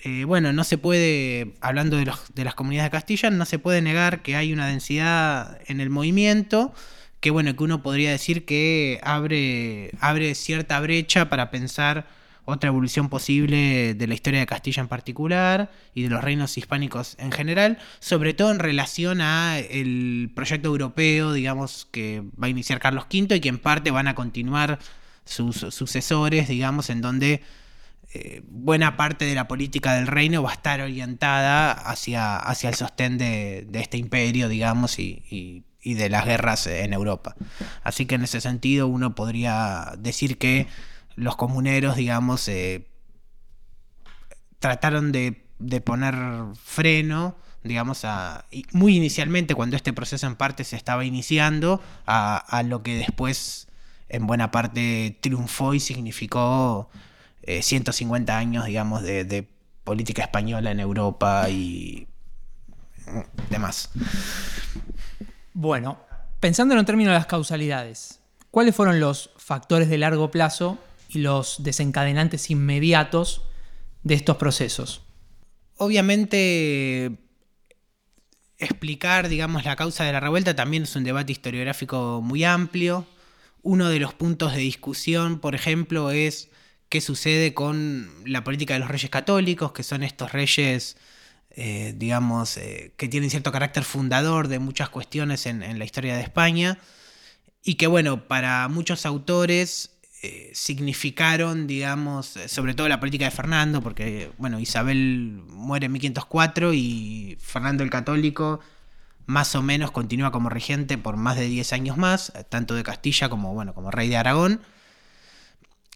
eh, 0.04 0.22
bueno, 0.22 0.52
no 0.52 0.62
se 0.62 0.78
puede, 0.78 1.56
hablando 1.60 1.96
de, 1.96 2.04
las 2.04 2.54
comunidades 2.54 2.92
de 2.92 2.96
Castilla, 2.96 3.30
no 3.30 3.44
se 3.44 3.58
puede 3.58 3.82
negar 3.82 4.22
que 4.22 4.36
hay 4.36 4.52
una 4.52 4.68
densidad 4.68 5.58
en 5.66 5.80
el 5.80 5.90
movimiento 5.90 6.72
que 7.18 7.32
bueno, 7.32 7.54
que 7.54 7.64
uno 7.64 7.82
podría 7.82 8.12
decir 8.12 8.46
que 8.46 9.00
abre, 9.02 9.90
abre 10.00 10.36
cierta 10.36 10.78
brecha 10.80 11.28
para 11.28 11.50
pensar 11.50 12.06
otra 12.50 12.68
evolución 12.68 13.08
posible 13.08 13.94
de 13.94 14.06
la 14.06 14.14
historia 14.14 14.40
de 14.40 14.46
Castilla 14.46 14.82
en 14.82 14.88
particular 14.88 15.70
y 15.94 16.02
de 16.02 16.10
los 16.10 16.22
reinos 16.22 16.56
hispánicos 16.58 17.16
en 17.18 17.32
general, 17.32 17.78
sobre 17.98 18.34
todo 18.34 18.50
en 18.50 18.58
relación 18.58 19.20
a 19.20 19.58
el 19.58 20.30
proyecto 20.34 20.68
europeo, 20.68 21.32
digamos, 21.32 21.88
que 21.90 22.22
va 22.42 22.46
a 22.46 22.50
iniciar 22.50 22.80
Carlos 22.80 23.04
V 23.12 23.36
y 23.36 23.40
que 23.40 23.48
en 23.48 23.58
parte 23.58 23.90
van 23.90 24.08
a 24.08 24.14
continuar 24.14 24.78
sus 25.24 25.56
sucesores, 25.56 26.48
digamos, 26.48 26.90
en 26.90 27.00
donde 27.00 27.42
eh, 28.12 28.42
buena 28.48 28.96
parte 28.96 29.24
de 29.24 29.36
la 29.36 29.46
política 29.46 29.94
del 29.94 30.08
reino 30.08 30.42
va 30.42 30.50
a 30.50 30.54
estar 30.54 30.80
orientada 30.80 31.70
hacia, 31.70 32.36
hacia 32.36 32.68
el 32.68 32.74
sostén 32.74 33.18
de, 33.18 33.68
este 33.74 33.98
imperio, 33.98 34.48
digamos, 34.48 34.98
y, 34.98 35.64
de 35.84 36.08
las 36.10 36.26
guerras 36.26 36.66
en 36.66 36.92
Europa. 36.92 37.36
Así 37.84 38.06
que 38.06 38.16
en 38.16 38.24
ese 38.24 38.40
sentido 38.40 38.88
uno 38.88 39.14
podría 39.14 39.92
decir 39.96 40.38
que 40.38 40.66
los 41.20 41.36
comuneros, 41.36 41.96
digamos, 41.96 42.48
eh, 42.48 42.88
trataron 44.58 45.12
de, 45.12 45.44
poner 45.84 46.14
freno, 46.54 47.36
digamos, 47.62 48.06
a, 48.06 48.46
muy 48.72 48.96
inicialmente 48.96 49.54
cuando 49.54 49.76
este 49.76 49.92
proceso 49.92 50.26
en 50.26 50.34
parte 50.34 50.64
se 50.64 50.76
estaba 50.76 51.04
iniciando, 51.04 51.82
a, 52.06 52.62
lo 52.64 52.82
que 52.82 52.96
después 52.96 53.68
en 54.08 54.26
buena 54.26 54.50
parte 54.50 55.18
triunfó 55.20 55.74
y 55.74 55.80
significó 55.80 56.88
150 57.46 58.32
eh, 58.32 58.36
años, 58.36 58.64
digamos, 58.64 59.02
de, 59.02 59.46
política 59.84 60.22
española 60.22 60.70
en 60.70 60.80
Europa 60.80 61.50
y 61.50 62.06
demás. 63.50 63.90
Bueno, 65.52 65.98
pensando 66.38 66.78
en 66.78 66.84
términos 66.86 67.10
de 67.10 67.18
las 67.18 67.26
causalidades, 67.26 68.20
¿cuáles 68.50 68.74
fueron 68.74 69.00
los 69.00 69.30
factores 69.36 69.88
de 69.88 69.98
largo 69.98 70.30
plazo 70.30 70.78
y 71.12 71.18
los 71.18 71.62
desencadenantes 71.62 72.50
inmediatos 72.50 73.42
de 74.02 74.14
estos 74.14 74.36
procesos? 74.36 75.02
Obviamente, 75.76 77.18
explicar, 78.58 79.28
digamos, 79.28 79.64
la 79.64 79.76
causa 79.76 80.04
de 80.04 80.12
la 80.12 80.20
revuelta 80.20 80.54
también 80.54 80.84
es 80.84 80.94
un 80.94 81.04
debate 81.04 81.32
historiográfico 81.32 82.20
muy 82.22 82.44
amplio. 82.44 83.06
Uno 83.62 83.88
de 83.88 83.98
los 83.98 84.14
puntos 84.14 84.52
de 84.52 84.60
discusión, 84.60 85.40
por 85.40 85.54
ejemplo, 85.54 86.10
es 86.10 86.50
qué 86.88 87.00
sucede 87.00 87.54
con 87.54 88.10
la 88.26 88.44
política 88.44 88.74
de 88.74 88.80
los 88.80 88.88
reyes 88.88 89.10
católicos, 89.10 89.72
que 89.72 89.82
son 89.82 90.02
estos 90.02 90.32
reyes, 90.32 90.96
eh, 91.50 91.94
digamos, 91.96 92.56
eh, 92.56 92.92
que 92.96 93.08
tienen 93.08 93.30
cierto 93.30 93.52
carácter 93.52 93.84
fundador 93.84 94.48
de 94.48 94.58
muchas 94.58 94.90
cuestiones 94.90 95.46
en, 95.46 95.78
la 95.78 95.84
historia 95.84 96.14
de 96.14 96.22
España, 96.22 96.78
y 97.62 97.74
que, 97.74 97.86
bueno, 97.86 98.26
para 98.28 98.68
muchos 98.68 99.06
autores 99.06 99.89
eh, 100.22 100.50
significaron, 100.54 101.66
digamos, 101.66 102.34
sobre 102.46 102.74
todo 102.74 102.88
la 102.88 103.00
política 103.00 103.24
de 103.24 103.30
Fernando, 103.30 103.80
porque, 103.80 104.30
bueno, 104.38 104.60
Isabel 104.60 105.42
muere 105.48 105.86
en 105.86 105.92
1504 105.92 106.74
y 106.74 107.38
Fernando 107.40 107.82
el 107.82 107.90
Católico 107.90 108.60
más 109.26 109.54
o 109.54 109.62
menos 109.62 109.92
continúa 109.92 110.32
como 110.32 110.48
regente 110.48 110.98
por 110.98 111.16
más 111.16 111.36
de 111.36 111.46
10 111.46 111.72
años 111.72 111.96
más, 111.96 112.32
tanto 112.48 112.74
de 112.74 112.82
Castilla 112.82 113.28
como, 113.28 113.54
bueno, 113.54 113.74
como 113.74 113.90
rey 113.90 114.08
de 114.08 114.16
Aragón. 114.16 114.60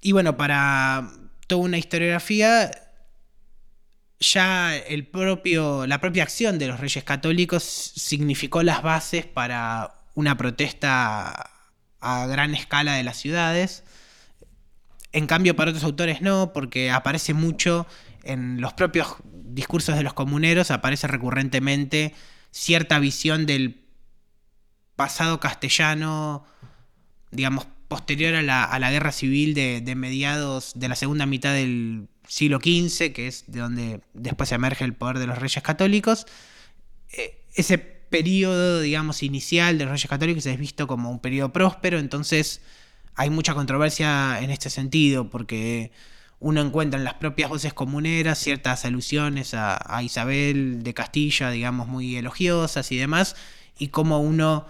Y 0.01 0.13
bueno, 0.13 0.37
para 0.37 1.11
toda 1.47 1.63
una 1.63 1.79
historiografía, 1.79 2.71
ya 4.21 4.77
el 4.77 5.07
propio, 5.07 5.87
la 5.87 6.01
propia 6.01 6.23
acción 6.23 6.59
de 6.59 6.69
los 6.69 6.81
reyes 6.81 7.05
católicos 7.05 7.63
significó 7.63 8.63
las 8.63 8.83
bases 8.83 9.27
para 9.27 9.95
una 10.15 10.37
protesta 10.37 11.51
a 12.01 12.27
gran 12.27 12.55
escala 12.55 12.95
de 12.95 13.03
las 13.03 13.17
ciudades. 13.17 13.83
En 15.15 15.29
cambio, 15.29 15.55
para 15.55 15.71
otros 15.71 15.85
autores 15.85 16.23
no, 16.23 16.53
porque 16.53 16.91
aparece 16.91 17.35
mucho 17.35 17.87
en 18.25 18.61
los 18.61 18.73
propios 18.73 19.15
discursos 19.33 19.97
de 19.97 20.03
los 20.03 20.13
comuneros, 20.13 20.73
aparece 20.73 21.07
recurrentemente 21.07 22.13
cierta 22.51 22.99
visión 22.99 23.47
del 23.47 23.85
pasado 24.97 25.39
castellano, 25.39 26.45
digamos, 27.31 27.69
posterior 27.87 28.35
a 28.35 28.43
la, 28.43 28.91
guerra 28.91 29.13
civil 29.13 29.55
de, 29.55 29.95
mediados 29.95 30.73
de 30.75 30.89
la 30.89 30.97
segunda 30.97 31.27
mitad 31.27 31.55
del 31.55 32.09
siglo 32.27 32.59
XV, 32.59 33.13
que 33.13 33.29
es 33.29 33.45
de 33.47 33.61
donde 33.61 34.01
después 34.15 34.51
emerge 34.51 34.85
el 34.85 34.95
poder 34.95 35.21
de 35.21 35.29
los 35.29 35.39
reyes 35.39 35.63
católicos, 35.63 36.27
eh, 37.13 37.41
ese 37.55 37.79
periodo, 37.79 38.81
digamos, 38.81 39.23
inicial 39.23 39.79
de 39.79 39.85
los 39.85 39.93
Reyes 39.93 40.11
Católicos 40.11 40.47
es 40.47 40.59
visto 40.59 40.89
como 40.89 41.09
un 41.09 41.21
periodo 41.21 41.53
próspero, 41.53 42.01
entonces 42.01 42.61
hay 43.17 43.31
mucha 43.31 43.55
controversia 43.55 44.41
en 44.41 44.51
este 44.51 44.71
sentido, 44.71 45.31
porque 45.31 45.93
uno 46.41 46.61
encuentra 46.61 46.99
en 46.99 47.05
las 47.05 47.15
propias 47.15 47.49
voces 47.49 47.73
comuneras 47.73 48.39
ciertas 48.39 48.85
alusiones 48.85 49.55
a, 49.55 50.03
Isabel 50.03 50.83
de 50.83 50.95
Castilla, 50.95 51.51
digamos, 51.51 51.89
muy 51.89 52.17
elogiosas 52.17 52.91
y 52.93 52.97
demás, 52.97 53.37
y 53.79 53.89
como 53.89 54.21
uno, 54.21 54.67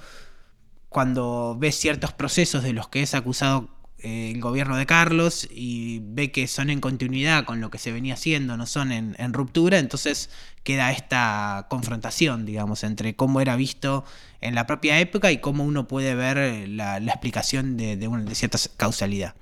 cuando 0.89 1.57
ve 1.59 1.73
ciertos 1.73 2.13
procesos 2.13 2.63
de 2.63 2.73
los 2.73 2.89
que 2.89 3.03
es 3.03 3.15
acusado 3.15 3.74
el 4.05 4.41
gobierno 4.41 4.77
de 4.77 4.85
Carlos 4.85 5.49
y 5.51 6.01
ve 6.03 6.31
que 6.31 6.47
son 6.47 6.69
en 6.69 6.81
continuidad 6.81 7.45
con 7.45 7.61
lo 7.61 7.71
que 7.71 7.79
se 7.79 7.91
venía 7.91 8.15
haciendo, 8.15 8.57
no 8.57 8.67
son 8.67 8.93
en, 8.93 9.33
ruptura, 9.33 9.79
entonces 9.79 10.29
queda 10.63 10.93
esta 10.93 11.67
confrontación, 11.71 12.45
digamos, 12.45 12.85
entre 12.85 13.17
cómo 13.17 13.41
era 13.41 13.57
visto 13.57 14.05
en 14.43 14.55
la 14.55 14.67
propia 14.67 15.01
época 15.01 15.33
y 15.33 15.39
cómo 15.39 15.65
uno 15.65 15.89
puede 15.89 16.15
ver 16.15 16.69
la, 16.69 17.01
la 17.01 17.13
explicación 17.13 17.79
de, 17.79 18.07
una, 18.07 18.25
de 18.25 18.35
cierta 18.35 18.59
causalidad. 18.77 19.35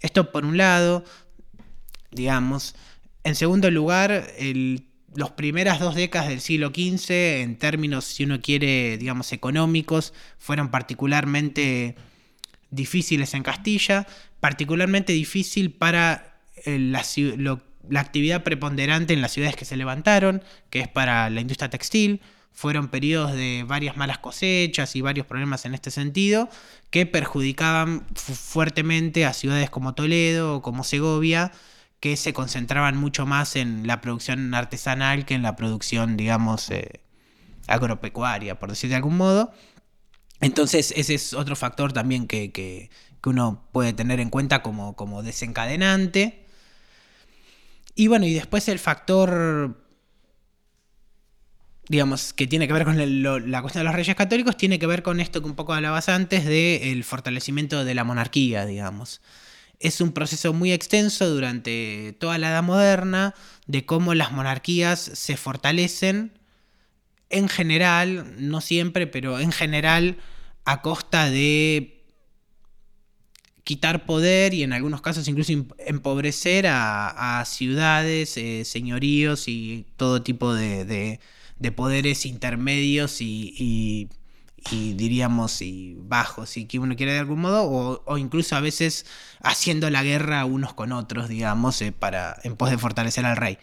Esto 0.00 0.30
por 0.30 0.44
un 0.44 0.56
lado, 0.56 1.04
digamos. 2.12 2.76
En 3.24 3.34
segundo 3.34 3.68
lugar, 3.70 4.32
el, 4.38 4.86
los 5.14 5.32
primeras 5.32 5.80
dos 5.80 5.96
décadas 5.96 6.28
del 6.28 6.40
siglo 6.40 6.68
XV, 6.68 7.40
en 7.40 7.56
términos, 7.56 8.04
si 8.04 8.24
uno 8.24 8.40
quiere, 8.40 8.96
digamos, 8.98 9.32
económicos, 9.32 10.12
fueron 10.38 10.70
particularmente 10.70 11.96
difíciles 12.70 13.34
en 13.34 13.42
Castilla, 13.42 14.06
particularmente 14.40 15.12
difícil 15.12 15.72
para 15.72 16.40
la, 16.64 17.04
lo, 17.36 17.60
la 17.88 18.00
actividad 18.00 18.42
preponderante 18.42 19.14
en 19.14 19.20
las 19.20 19.32
ciudades 19.32 19.56
que 19.56 19.64
se 19.64 19.76
levantaron, 19.76 20.42
que 20.70 20.80
es 20.80 20.88
para 20.88 21.30
la 21.30 21.40
industria 21.40 21.70
textil. 21.70 22.20
Fueron 22.52 22.88
periodos 22.88 23.32
de 23.34 23.64
varias 23.66 23.96
malas 23.96 24.18
cosechas 24.18 24.96
y 24.96 25.00
varios 25.00 25.26
problemas 25.26 25.64
en 25.64 25.74
este 25.74 25.92
sentido 25.92 26.48
que 26.90 27.06
perjudicaban 27.06 28.04
fuertemente 28.16 29.26
a 29.26 29.32
ciudades 29.32 29.70
como 29.70 29.94
Toledo 29.94 30.56
o 30.56 30.62
como 30.62 30.82
Segovia, 30.82 31.52
que 32.00 32.16
se 32.16 32.32
concentraban 32.32 32.96
mucho 32.96 33.26
más 33.26 33.54
en 33.56 33.86
la 33.86 34.00
producción 34.00 34.54
artesanal 34.54 35.24
que 35.24 35.34
en 35.34 35.42
la 35.42 35.56
producción, 35.56 36.16
digamos, 36.16 36.70
eh, 36.70 37.00
agropecuaria, 37.68 38.58
por 38.58 38.70
decir 38.70 38.90
de 38.90 38.96
algún 38.96 39.16
modo. 39.16 39.52
Entonces 40.40 40.92
ese 40.96 41.14
es 41.14 41.34
otro 41.34 41.56
factor 41.56 41.92
también 41.92 42.26
que, 42.26 42.52
que, 42.52 42.90
que 43.22 43.28
uno 43.28 43.68
puede 43.72 43.92
tener 43.92 44.20
en 44.20 44.30
cuenta 44.30 44.62
como, 44.62 44.94
como, 44.94 45.22
desencadenante. 45.22 46.44
Y 47.94 48.06
bueno, 48.06 48.26
y 48.26 48.34
después 48.34 48.68
el 48.68 48.78
factor, 48.78 49.76
digamos, 51.88 52.32
que 52.32 52.46
tiene 52.46 52.68
que 52.68 52.72
ver 52.72 52.84
con 52.84 52.96
la 53.50 53.60
cuestión 53.60 53.80
de 53.80 53.86
los 53.86 53.94
reyes 53.94 54.14
católicos, 54.14 54.56
tiene 54.56 54.78
que 54.78 54.86
ver 54.86 55.02
con 55.02 55.18
esto 55.18 55.40
que 55.40 55.48
un 55.48 55.56
poco 55.56 55.74
hablabas 55.74 56.08
antes 56.08 56.44
del 56.44 57.02
fortalecimiento 57.02 57.84
de 57.84 57.94
la 57.94 58.04
monarquía, 58.04 58.66
digamos. 58.66 59.20
Es 59.80 60.00
un 60.00 60.12
proceso 60.12 60.52
muy 60.52 60.72
extenso 60.72 61.28
durante 61.28 62.16
toda 62.20 62.38
la 62.38 62.50
Edad 62.50 62.62
Moderna 62.62 63.34
de 63.66 63.84
cómo 63.84 64.14
las 64.14 64.32
monarquías 64.32 65.00
se 65.00 65.36
fortalecen 65.36 66.37
en 67.30 67.48
general, 67.48 68.34
no 68.38 68.60
siempre, 68.60 69.06
pero 69.06 69.38
en 69.40 69.52
general 69.52 70.16
a 70.64 70.82
costa 70.82 71.30
de 71.30 71.98
quitar 73.64 74.06
poder 74.06 74.54
y 74.54 74.62
en 74.62 74.72
algunos 74.72 75.02
casos 75.02 75.28
incluso 75.28 75.52
empobrecer 75.78 76.66
a, 76.68 77.44
ciudades, 77.46 78.36
eh, 78.38 78.64
señoríos 78.64 79.46
y 79.46 79.84
todo 79.96 80.22
tipo 80.22 80.54
de, 80.54 80.86
de, 80.86 81.20
de 81.58 81.72
poderes 81.72 82.24
intermedios 82.24 83.20
y, 83.20 83.54
y, 83.58 84.08
y, 84.70 84.94
diríamos 84.94 85.60
y 85.60 85.96
bajos, 86.00 86.48
si 86.48 86.66
uno 86.78 86.96
quiere 86.96 87.12
de 87.12 87.18
algún 87.18 87.40
modo, 87.40 87.64
o, 87.64 88.02
o, 88.06 88.16
incluso 88.16 88.56
a 88.56 88.60
veces 88.60 89.04
haciendo 89.42 89.90
la 89.90 90.02
guerra 90.02 90.46
unos 90.46 90.72
con 90.72 90.92
otros, 90.92 91.28
digamos, 91.28 91.82
eh, 91.82 91.92
para, 91.92 92.38
en 92.44 92.56
pos 92.56 92.70
de 92.70 92.78
fortalecer 92.78 93.26
al 93.26 93.36
rey. 93.36 93.58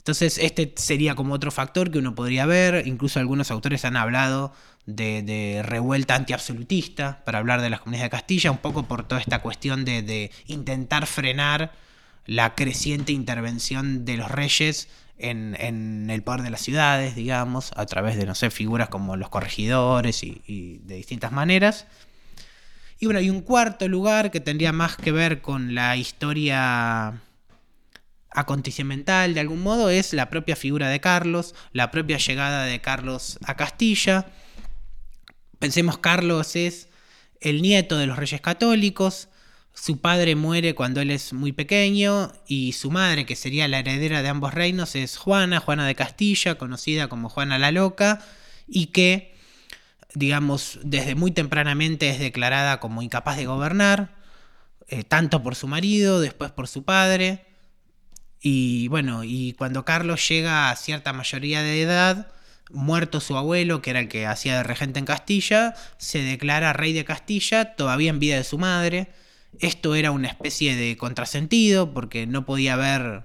Entonces 0.00 0.38
este 0.38 0.72
sería 0.76 1.14
como 1.14 1.34
otro 1.34 1.50
factor 1.50 1.90
que 1.90 1.98
uno 1.98 2.14
podría 2.14 2.46
ver, 2.46 2.86
incluso 2.86 3.20
algunos 3.20 3.50
autores 3.50 3.84
han 3.84 3.98
hablado 3.98 4.54
de, 4.86 5.60
revuelta 5.62 6.14
antiabsolutista 6.14 7.22
para 7.26 7.38
hablar 7.38 7.60
de 7.60 7.68
las 7.68 7.80
comunidades 7.80 8.06
de 8.06 8.16
Castilla, 8.16 8.50
un 8.50 8.58
poco 8.58 8.84
por 8.84 9.06
toda 9.06 9.20
esta 9.20 9.40
cuestión 9.40 9.84
de, 9.84 10.30
intentar 10.46 11.06
frenar 11.06 11.72
la 12.24 12.54
creciente 12.54 13.12
intervención 13.12 14.06
de 14.06 14.16
los 14.16 14.30
reyes 14.30 14.88
en, 15.18 16.08
el 16.08 16.22
poder 16.22 16.40
de 16.40 16.50
las 16.50 16.62
ciudades, 16.62 17.14
digamos, 17.14 17.70
a 17.76 17.84
través 17.84 18.16
de, 18.16 18.24
no 18.24 18.34
sé, 18.34 18.50
figuras 18.50 18.88
como 18.88 19.16
los 19.16 19.28
corregidores 19.28 20.22
y, 20.22 20.40
y 20.46 20.78
de 20.78 20.94
distintas 20.94 21.30
maneras. 21.30 21.86
Y 22.98 23.04
bueno, 23.04 23.18
hay 23.18 23.28
un 23.28 23.42
cuarto 23.42 23.86
lugar 23.86 24.30
que 24.30 24.40
tendría 24.40 24.72
más 24.72 24.96
que 24.96 25.12
ver 25.12 25.42
con 25.42 25.74
la 25.74 25.94
historia 25.98 27.20
acontecimiental 28.30 29.34
de 29.34 29.40
algún 29.40 29.62
modo 29.62 29.90
es 29.90 30.12
la 30.12 30.30
propia 30.30 30.56
figura 30.56 30.88
de 30.88 31.00
Carlos, 31.00 31.54
la 31.72 31.90
propia 31.90 32.18
llegada 32.18 32.64
de 32.64 32.80
Carlos 32.80 33.38
a 33.44 33.56
Castilla. 33.56 34.26
Pensemos, 35.58 35.98
Carlos 35.98 36.56
es 36.56 36.88
el 37.40 37.62
nieto 37.62 37.98
de 37.98 38.06
los 38.06 38.16
reyes 38.16 38.40
católicos, 38.40 39.28
su 39.72 40.00
padre 40.00 40.34
muere 40.34 40.74
cuando 40.74 41.00
él 41.00 41.10
es 41.10 41.32
muy 41.32 41.52
pequeño 41.52 42.32
y 42.46 42.72
su 42.72 42.90
madre, 42.90 43.24
que 43.24 43.36
sería 43.36 43.68
la 43.68 43.78
heredera 43.78 44.22
de 44.22 44.28
ambos 44.28 44.52
reinos, 44.52 44.94
es 44.94 45.16
Juana, 45.16 45.60
Juana 45.60 45.86
de 45.86 45.94
Castilla, 45.94 46.56
conocida 46.56 47.08
como 47.08 47.28
Juana 47.28 47.58
la 47.58 47.70
Loca, 47.70 48.22
y 48.66 48.86
que, 48.86 49.34
digamos, 50.14 50.78
desde 50.82 51.14
muy 51.14 51.30
tempranamente 51.30 52.10
es 52.10 52.18
declarada 52.18 52.80
como 52.80 53.02
incapaz 53.02 53.36
de 53.36 53.46
gobernar, 53.46 54.16
eh, 54.88 55.04
tanto 55.04 55.42
por 55.42 55.54
su 55.54 55.66
marido, 55.66 56.20
después 56.20 56.50
por 56.50 56.68
su 56.68 56.82
padre, 56.84 57.46
y 58.42 58.88
bueno, 58.88 59.22
y 59.24 59.52
cuando 59.52 59.84
Carlos 59.84 60.26
llega 60.28 60.70
a 60.70 60.76
cierta 60.76 61.12
mayoría 61.12 61.62
de 61.62 61.82
edad, 61.82 62.32
muerto 62.70 63.20
su 63.20 63.36
abuelo, 63.36 63.82
que 63.82 63.90
era 63.90 64.00
el 64.00 64.08
que 64.08 64.26
hacía 64.26 64.56
de 64.56 64.62
regente 64.62 64.98
en 64.98 65.04
Castilla, 65.04 65.74
se 65.98 66.22
declara 66.22 66.72
rey 66.72 66.92
de 66.92 67.04
Castilla, 67.04 67.74
todavía 67.76 68.10
en 68.10 68.18
vida 68.18 68.36
de 68.36 68.44
su 68.44 68.58
madre. 68.58 69.08
Esto 69.58 69.94
era 69.94 70.10
una 70.10 70.28
especie 70.28 70.74
de 70.74 70.96
contrasentido, 70.96 71.92
porque 71.92 72.26
no 72.26 72.46
podía 72.46 72.74
haber, 72.74 73.24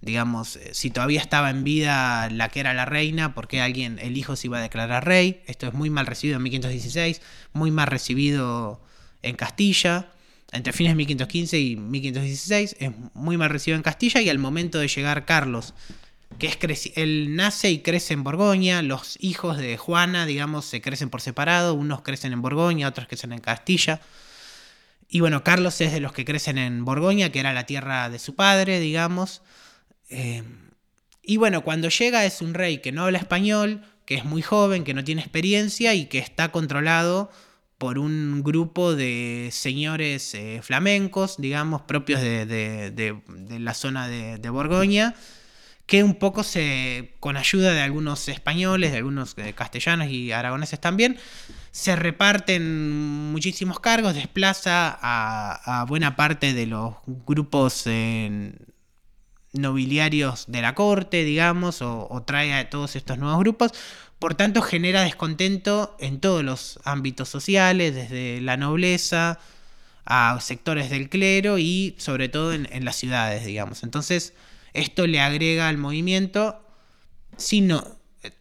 digamos, 0.00 0.58
si 0.72 0.90
todavía 0.90 1.20
estaba 1.20 1.50
en 1.50 1.62
vida 1.62 2.28
la 2.30 2.48
que 2.48 2.60
era 2.60 2.74
la 2.74 2.86
reina, 2.86 3.34
porque 3.34 3.60
alguien, 3.60 4.00
el 4.00 4.16
hijo 4.16 4.34
se 4.34 4.48
iba 4.48 4.58
a 4.58 4.62
declarar 4.62 5.06
rey. 5.06 5.42
Esto 5.46 5.68
es 5.68 5.74
muy 5.74 5.90
mal 5.90 6.06
recibido 6.06 6.38
en 6.38 6.42
1516, 6.42 7.22
muy 7.52 7.70
mal 7.70 7.86
recibido 7.86 8.82
en 9.22 9.36
Castilla 9.36 10.08
entre 10.52 10.72
fines 10.72 10.92
de 10.92 10.96
1515 10.96 11.60
y 11.60 11.76
1516, 11.76 12.76
es 12.78 12.90
muy 13.14 13.36
mal 13.36 13.50
recibido 13.50 13.76
en 13.76 13.82
Castilla 13.82 14.20
y 14.20 14.28
al 14.28 14.38
momento 14.38 14.78
de 14.78 14.88
llegar 14.88 15.24
Carlos, 15.24 15.74
que 16.38 16.46
es 16.46 16.92
él 16.96 17.36
nace 17.36 17.70
y 17.70 17.80
crece 17.80 18.14
en 18.14 18.24
Borgoña, 18.24 18.82
los 18.82 19.16
hijos 19.20 19.58
de 19.58 19.76
Juana, 19.76 20.26
digamos, 20.26 20.64
se 20.64 20.80
crecen 20.80 21.10
por 21.10 21.20
separado, 21.20 21.74
unos 21.74 22.02
crecen 22.02 22.32
en 22.32 22.42
Borgoña, 22.42 22.88
otros 22.88 23.06
crecen 23.06 23.32
en 23.32 23.40
Castilla. 23.40 24.00
Y 25.08 25.20
bueno, 25.20 25.42
Carlos 25.42 25.80
es 25.80 25.92
de 25.92 26.00
los 26.00 26.12
que 26.12 26.24
crecen 26.24 26.56
en 26.56 26.84
Borgoña, 26.84 27.30
que 27.30 27.40
era 27.40 27.52
la 27.52 27.66
tierra 27.66 28.08
de 28.08 28.18
su 28.18 28.36
padre, 28.36 28.80
digamos. 28.80 29.42
Eh, 30.08 30.42
y 31.22 31.36
bueno, 31.36 31.62
cuando 31.62 31.88
llega 31.88 32.24
es 32.24 32.40
un 32.40 32.54
rey 32.54 32.78
que 32.78 32.92
no 32.92 33.04
habla 33.04 33.18
español, 33.18 33.82
que 34.06 34.14
es 34.14 34.24
muy 34.24 34.42
joven, 34.42 34.84
que 34.84 34.94
no 34.94 35.04
tiene 35.04 35.20
experiencia 35.20 35.94
y 35.94 36.06
que 36.06 36.18
está 36.18 36.50
controlado 36.50 37.30
por 37.80 37.98
un 37.98 38.42
grupo 38.42 38.94
de 38.94 39.48
señores 39.52 40.34
eh, 40.34 40.60
flamencos, 40.62 41.36
digamos, 41.38 41.80
propios 41.80 42.20
de, 42.20 43.16
la 43.58 43.72
zona 43.72 44.06
de, 44.06 44.50
Borgoña, 44.50 45.14
que 45.86 46.04
un 46.04 46.16
poco 46.16 46.44
se, 46.44 47.14
con 47.20 47.38
ayuda 47.38 47.72
de 47.72 47.80
algunos 47.80 48.28
españoles, 48.28 48.92
de 48.92 48.98
algunos 48.98 49.34
eh, 49.38 49.54
castellanos 49.54 50.08
y 50.08 50.30
aragoneses 50.30 50.78
también, 50.78 51.16
se 51.70 51.96
reparten 51.96 53.32
muchísimos 53.32 53.80
cargos, 53.80 54.14
desplaza 54.14 54.98
a, 55.00 55.80
a 55.80 55.84
buena 55.86 56.16
parte 56.16 56.52
de 56.52 56.66
los 56.66 56.96
grupos 57.06 57.84
eh, 57.86 58.52
nobiliarios 59.54 60.44
de 60.48 60.60
la 60.60 60.74
corte, 60.74 61.24
digamos, 61.24 61.80
o, 61.80 62.08
o 62.10 62.22
trae 62.24 62.52
a 62.52 62.68
todos 62.68 62.94
estos 62.94 63.16
nuevos 63.16 63.38
grupos, 63.38 63.72
por 64.20 64.34
tanto, 64.34 64.62
genera 64.62 65.02
descontento 65.02 65.96
en 65.98 66.20
todos 66.20 66.44
los 66.44 66.78
ámbitos 66.84 67.28
sociales, 67.28 67.94
desde 67.94 68.40
la 68.40 68.56
nobleza 68.56 69.40
a 70.04 70.38
sectores 70.40 70.90
del 70.90 71.08
clero 71.08 71.58
y 71.58 71.96
sobre 71.98 72.28
todo 72.28 72.52
en, 72.52 72.68
en 72.70 72.84
las 72.84 72.96
ciudades, 72.96 73.44
digamos. 73.44 73.82
Entonces, 73.82 74.34
esto 74.74 75.06
le 75.06 75.20
agrega 75.20 75.68
al 75.68 75.78
movimiento, 75.78 76.62
sin, 77.36 77.68
no, 77.68 77.82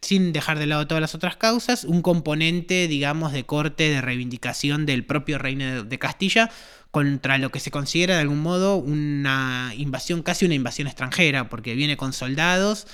sin 0.02 0.34
dejar 0.34 0.60
de 0.60 0.68
lado 0.68 0.86
todas 0.86 1.02
las 1.02 1.16
otras 1.16 1.38
causas, 1.38 1.86
un 1.86 2.02
componente, 2.02 2.88
digamos, 2.88 3.32
de 3.32 3.46
corte, 3.46 3.90
de 3.90 4.02
reivindicación 4.02 4.86
del 4.86 5.06
propio 5.06 5.38
reino 5.38 5.84
de 5.84 6.00
Castilla 6.00 6.50
contra 6.92 7.38
lo 7.38 7.52
que 7.52 7.60
se 7.60 7.72
considera 7.72 8.16
de 8.16 8.22
algún 8.22 8.42
modo 8.42 8.76
una 8.76 9.72
invasión, 9.78 10.24
casi 10.24 10.46
una 10.46 10.56
invasión 10.56 10.88
extranjera, 10.88 11.50
porque 11.50 11.76
viene 11.76 11.98
con 11.98 12.14
soldados 12.14 12.88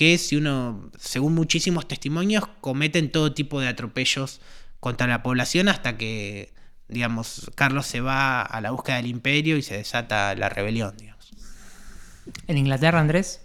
que 0.00 0.16
si 0.16 0.36
uno, 0.36 0.90
según 0.98 1.34
muchísimos 1.34 1.86
testimonios, 1.86 2.46
cometen 2.62 3.12
todo 3.12 3.34
tipo 3.34 3.60
de 3.60 3.68
atropellos 3.68 4.40
contra 4.80 5.06
la 5.06 5.22
población 5.22 5.68
hasta 5.68 5.98
que, 5.98 6.54
digamos, 6.88 7.50
Carlos 7.54 7.84
se 7.84 8.00
va 8.00 8.40
a 8.40 8.62
la 8.62 8.70
búsqueda 8.70 8.96
del 8.96 9.08
imperio 9.08 9.58
y 9.58 9.62
se 9.62 9.76
desata 9.76 10.34
la 10.36 10.48
rebelión, 10.48 10.96
digamos. 10.96 11.30
En 12.46 12.56
Inglaterra, 12.56 12.98
Andrés. 12.98 13.42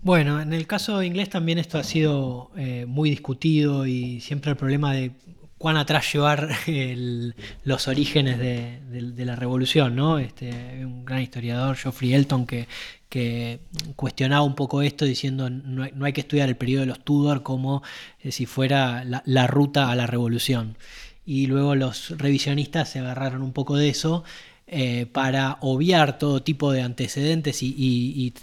Bueno, 0.00 0.40
en 0.40 0.52
el 0.52 0.68
caso 0.68 1.02
inglés 1.02 1.28
también 1.28 1.58
esto 1.58 1.76
ha 1.76 1.82
sido 1.82 2.52
eh, 2.56 2.84
muy 2.86 3.10
discutido 3.10 3.84
y 3.84 4.20
siempre 4.20 4.52
el 4.52 4.56
problema 4.56 4.92
de 4.92 5.10
cuán 5.58 5.76
atrás 5.76 6.12
llevar 6.12 6.50
los 7.64 7.88
orígenes 7.88 8.38
de, 8.38 9.24
la 9.24 9.34
revolución, 9.34 9.96
¿no? 9.96 10.20
Este, 10.20 10.50
un 10.84 11.04
gran 11.04 11.20
historiador, 11.20 11.74
Geoffrey 11.74 12.14
Elton, 12.14 12.46
que, 12.46 12.68
que 13.14 13.60
cuestionaba 13.94 14.42
un 14.42 14.56
poco 14.56 14.82
esto 14.82 15.04
diciendo 15.04 15.48
no 15.48 15.84
hay, 15.84 15.92
no 15.94 16.04
hay 16.04 16.12
que 16.12 16.22
estudiar 16.22 16.48
el 16.48 16.56
periodo 16.56 16.80
de 16.80 16.86
los 16.86 16.98
Tudor 16.98 17.44
como 17.44 17.84
eh, 18.20 18.32
si 18.32 18.44
fuera 18.44 19.04
la, 19.04 19.46
ruta 19.46 19.88
a 19.88 19.94
la 19.94 20.08
revolución. 20.08 20.76
Y 21.24 21.46
luego 21.46 21.76
los 21.76 22.18
revisionistas 22.18 22.88
se 22.90 22.98
agarraron 22.98 23.42
un 23.42 23.52
poco 23.52 23.76
de 23.76 23.88
eso 23.88 24.24
eh, 24.66 25.06
para 25.12 25.58
obviar 25.60 26.18
todo 26.18 26.42
tipo 26.42 26.72
de 26.72 26.82
antecedentes 26.82 27.62
y, 27.62 28.34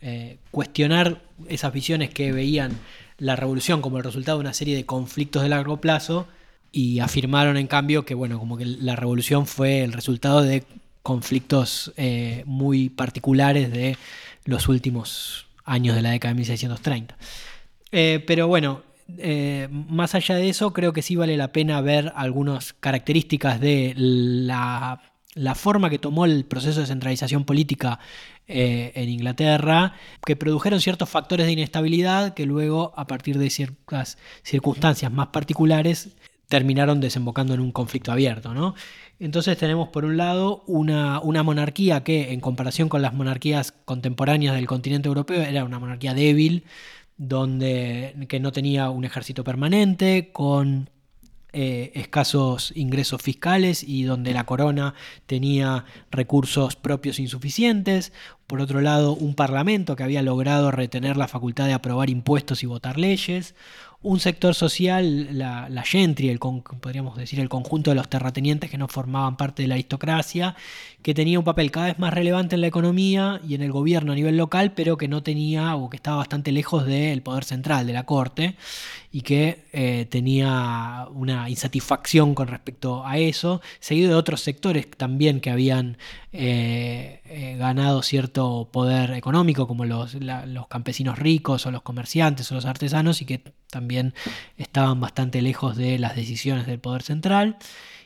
eh, 0.00 0.38
cuestionar 0.50 1.20
esas 1.46 1.74
visiones 1.74 2.08
que 2.08 2.32
veían 2.32 2.72
la 3.18 3.36
revolución 3.36 3.82
como 3.82 3.98
el 3.98 4.04
resultado 4.04 4.38
de 4.38 4.44
una 4.44 4.54
serie 4.54 4.74
de 4.74 4.86
conflictos 4.86 5.42
de 5.42 5.50
largo 5.50 5.78
plazo 5.78 6.26
y 6.72 7.00
afirmaron 7.00 7.58
en 7.58 7.66
cambio 7.66 8.06
que 8.06 8.14
bueno, 8.14 8.38
como 8.38 8.56
que 8.56 8.64
la 8.64 8.96
revolución 8.96 9.46
fue 9.46 9.82
el 9.82 9.92
resultado 9.92 10.40
de 10.40 10.64
conflictos 11.02 11.92
eh, 11.96 12.42
muy 12.46 12.88
particulares 12.90 13.72
de 13.72 13.96
los 14.44 14.68
últimos 14.68 15.46
años 15.64 15.96
de 15.96 16.02
la 16.02 16.10
década 16.10 16.34
de 16.34 16.36
1630. 16.36 17.16
Eh, 17.92 18.22
pero 18.26 18.48
bueno, 18.48 18.82
eh, 19.18 19.68
más 19.70 20.14
allá 20.14 20.36
de 20.36 20.48
eso, 20.48 20.72
creo 20.72 20.92
que 20.92 21.02
sí 21.02 21.16
vale 21.16 21.36
la 21.36 21.52
pena 21.52 21.80
ver 21.80 22.12
algunas 22.14 22.72
características 22.74 23.60
de 23.60 23.94
la, 23.96 25.02
la 25.34 25.54
forma 25.54 25.90
que 25.90 25.98
tomó 25.98 26.24
el 26.24 26.44
proceso 26.44 26.80
de 26.80 26.86
centralización 26.86 27.44
política 27.44 27.98
en 28.52 29.08
Inglaterra, 29.08 29.94
que 30.26 30.34
produjeron 30.34 30.80
ciertos 30.80 31.08
factores 31.08 31.46
de 31.46 31.52
inestabilidad 31.52 32.34
que 32.34 32.46
luego, 32.46 32.92
a 32.96 33.06
partir 33.06 33.38
de 33.38 33.48
ciertas 33.48 34.18
circunstancias 34.42 35.12
más 35.12 35.28
particulares, 35.28 36.16
terminaron 36.50 37.00
desembocando 37.00 37.54
en 37.54 37.60
un 37.60 37.70
conflicto 37.70 38.10
abierto. 38.12 38.52
¿no? 38.52 38.74
Entonces 39.20 39.56
tenemos 39.56 39.88
por 39.88 40.04
un 40.04 40.16
lado 40.16 40.64
una, 40.66 41.20
monarquía 41.22 42.02
que 42.02 42.32
en 42.32 42.40
comparación 42.40 42.88
con 42.90 43.00
las 43.00 43.14
monarquías 43.14 43.72
contemporáneas 43.84 44.56
del 44.56 44.66
continente 44.66 45.08
europeo 45.08 45.40
era 45.42 45.64
una 45.64 45.78
monarquía 45.78 46.12
débil, 46.12 46.64
donde, 47.16 48.16
que 48.28 48.40
no 48.40 48.50
tenía 48.50 48.90
un 48.90 49.04
ejército 49.04 49.44
permanente, 49.44 50.30
con 50.32 50.90
eh, 51.52 51.92
escasos 51.94 52.72
ingresos 52.74 53.22
fiscales 53.22 53.84
y 53.84 54.02
donde 54.02 54.32
la 54.32 54.44
corona 54.44 54.94
tenía 55.26 55.84
recursos 56.10 56.74
propios 56.74 57.20
insuficientes. 57.20 58.12
Por 58.48 58.60
otro 58.60 58.80
lado, 58.80 59.14
un 59.14 59.34
parlamento 59.34 59.94
que 59.94 60.02
había 60.02 60.22
logrado 60.22 60.72
retener 60.72 61.16
la 61.16 61.28
facultad 61.28 61.66
de 61.66 61.74
aprobar 61.74 62.10
impuestos 62.10 62.64
y 62.64 62.66
votar 62.66 62.98
leyes 62.98 63.54
un 64.02 64.18
sector 64.18 64.54
social, 64.54 65.36
la, 65.36 65.68
la 65.68 65.82
gentry, 65.82 66.30
el, 66.30 66.38
podríamos 66.38 67.16
decir 67.18 67.38
el 67.38 67.50
conjunto 67.50 67.90
de 67.90 67.96
los 67.96 68.08
terratenientes 68.08 68.70
que 68.70 68.78
no 68.78 68.88
formaban 68.88 69.36
parte 69.36 69.62
de 69.62 69.68
la 69.68 69.74
aristocracia, 69.74 70.56
que 71.02 71.12
tenía 71.12 71.38
un 71.38 71.44
papel 71.44 71.70
cada 71.70 71.86
vez 71.86 71.98
más 71.98 72.14
relevante 72.14 72.54
en 72.54 72.62
la 72.62 72.66
economía 72.66 73.42
y 73.46 73.54
en 73.54 73.62
el 73.62 73.72
gobierno 73.72 74.12
a 74.12 74.14
nivel 74.14 74.38
local, 74.38 74.72
pero 74.72 74.96
que 74.96 75.06
no 75.06 75.22
tenía 75.22 75.76
o 75.76 75.90
que 75.90 75.96
estaba 75.96 76.16
bastante 76.16 76.50
lejos 76.50 76.86
del 76.86 77.20
poder 77.20 77.44
central 77.44 77.86
de 77.86 77.92
la 77.92 78.04
corte 78.06 78.56
y 79.12 79.22
que 79.22 79.66
eh, 79.72 80.06
tenía 80.08 81.08
una 81.12 81.50
insatisfacción 81.50 82.34
con 82.34 82.46
respecto 82.46 83.04
a 83.04 83.18
eso, 83.18 83.60
seguido 83.80 84.10
de 84.10 84.14
otros 84.14 84.40
sectores 84.40 84.88
también 84.90 85.40
que 85.40 85.50
habían 85.50 85.98
eh, 86.32 87.20
eh, 87.24 87.56
ganado 87.58 88.02
cierto 88.02 88.68
poder 88.72 89.12
económico, 89.12 89.66
como 89.66 89.84
los, 89.84 90.14
los 90.14 90.68
campesinos 90.68 91.18
ricos 91.18 91.66
o 91.66 91.72
los 91.72 91.82
comerciantes 91.82 92.50
o 92.52 92.54
los 92.54 92.66
artesanos, 92.66 93.20
y 93.20 93.24
que 93.24 93.42
también 93.68 94.14
estaban 94.56 95.00
bastante 95.00 95.42
lejos 95.42 95.76
de 95.76 95.98
las 95.98 96.14
decisiones 96.14 96.66
del 96.66 96.78
poder 96.78 97.02
central. 97.02 97.56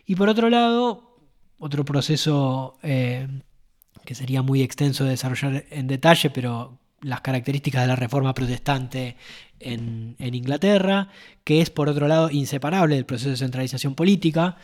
Y 0.07 0.17
por 0.17 0.31
otro 0.31 0.49
lado, 0.49 1.19
otro 1.59 1.85
proceso 1.85 2.79
que 2.83 4.15
sería 4.15 4.43
muy 4.43 4.63
extenso 4.63 5.05
de 5.05 5.11
desarrollar 5.11 5.65
en 5.71 5.87
detalle, 5.87 6.31
pero 6.31 6.79
las 7.05 7.21
características 7.21 7.83
de 7.83 7.89
la 7.89 7.97
reforma 7.97 8.35
protestante 8.35 9.17
en, 9.61 10.17
Inglaterra, 10.19 11.09
que 11.45 11.61
es 11.61 11.71
por 11.71 11.89
otro 11.89 12.09
lado 12.09 12.31
inseparable 12.31 12.97
del 12.97 13.07
proceso 13.07 13.31
de 13.31 13.37
centralización 13.37 13.95
política, 13.95 14.57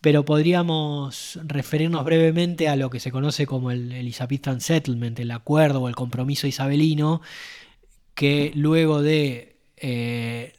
pero 0.00 0.24
podríamos 0.24 1.38
referirnos 1.44 2.04
brevemente 2.04 2.68
a 2.68 2.76
lo 2.76 2.90
que 2.90 3.00
se 3.00 3.12
conoce 3.12 3.46
como 3.46 3.70
el 3.70 3.92
Elizabethan 3.92 4.60
Settlement, 4.60 5.18
el 5.20 5.30
acuerdo 5.30 5.82
o 5.82 5.88
el 5.88 5.94
compromiso 5.94 6.46
isabelino, 6.46 7.20
que 8.14 8.52
luego 8.54 9.00
de 9.02 9.56
eh, 9.76 10.54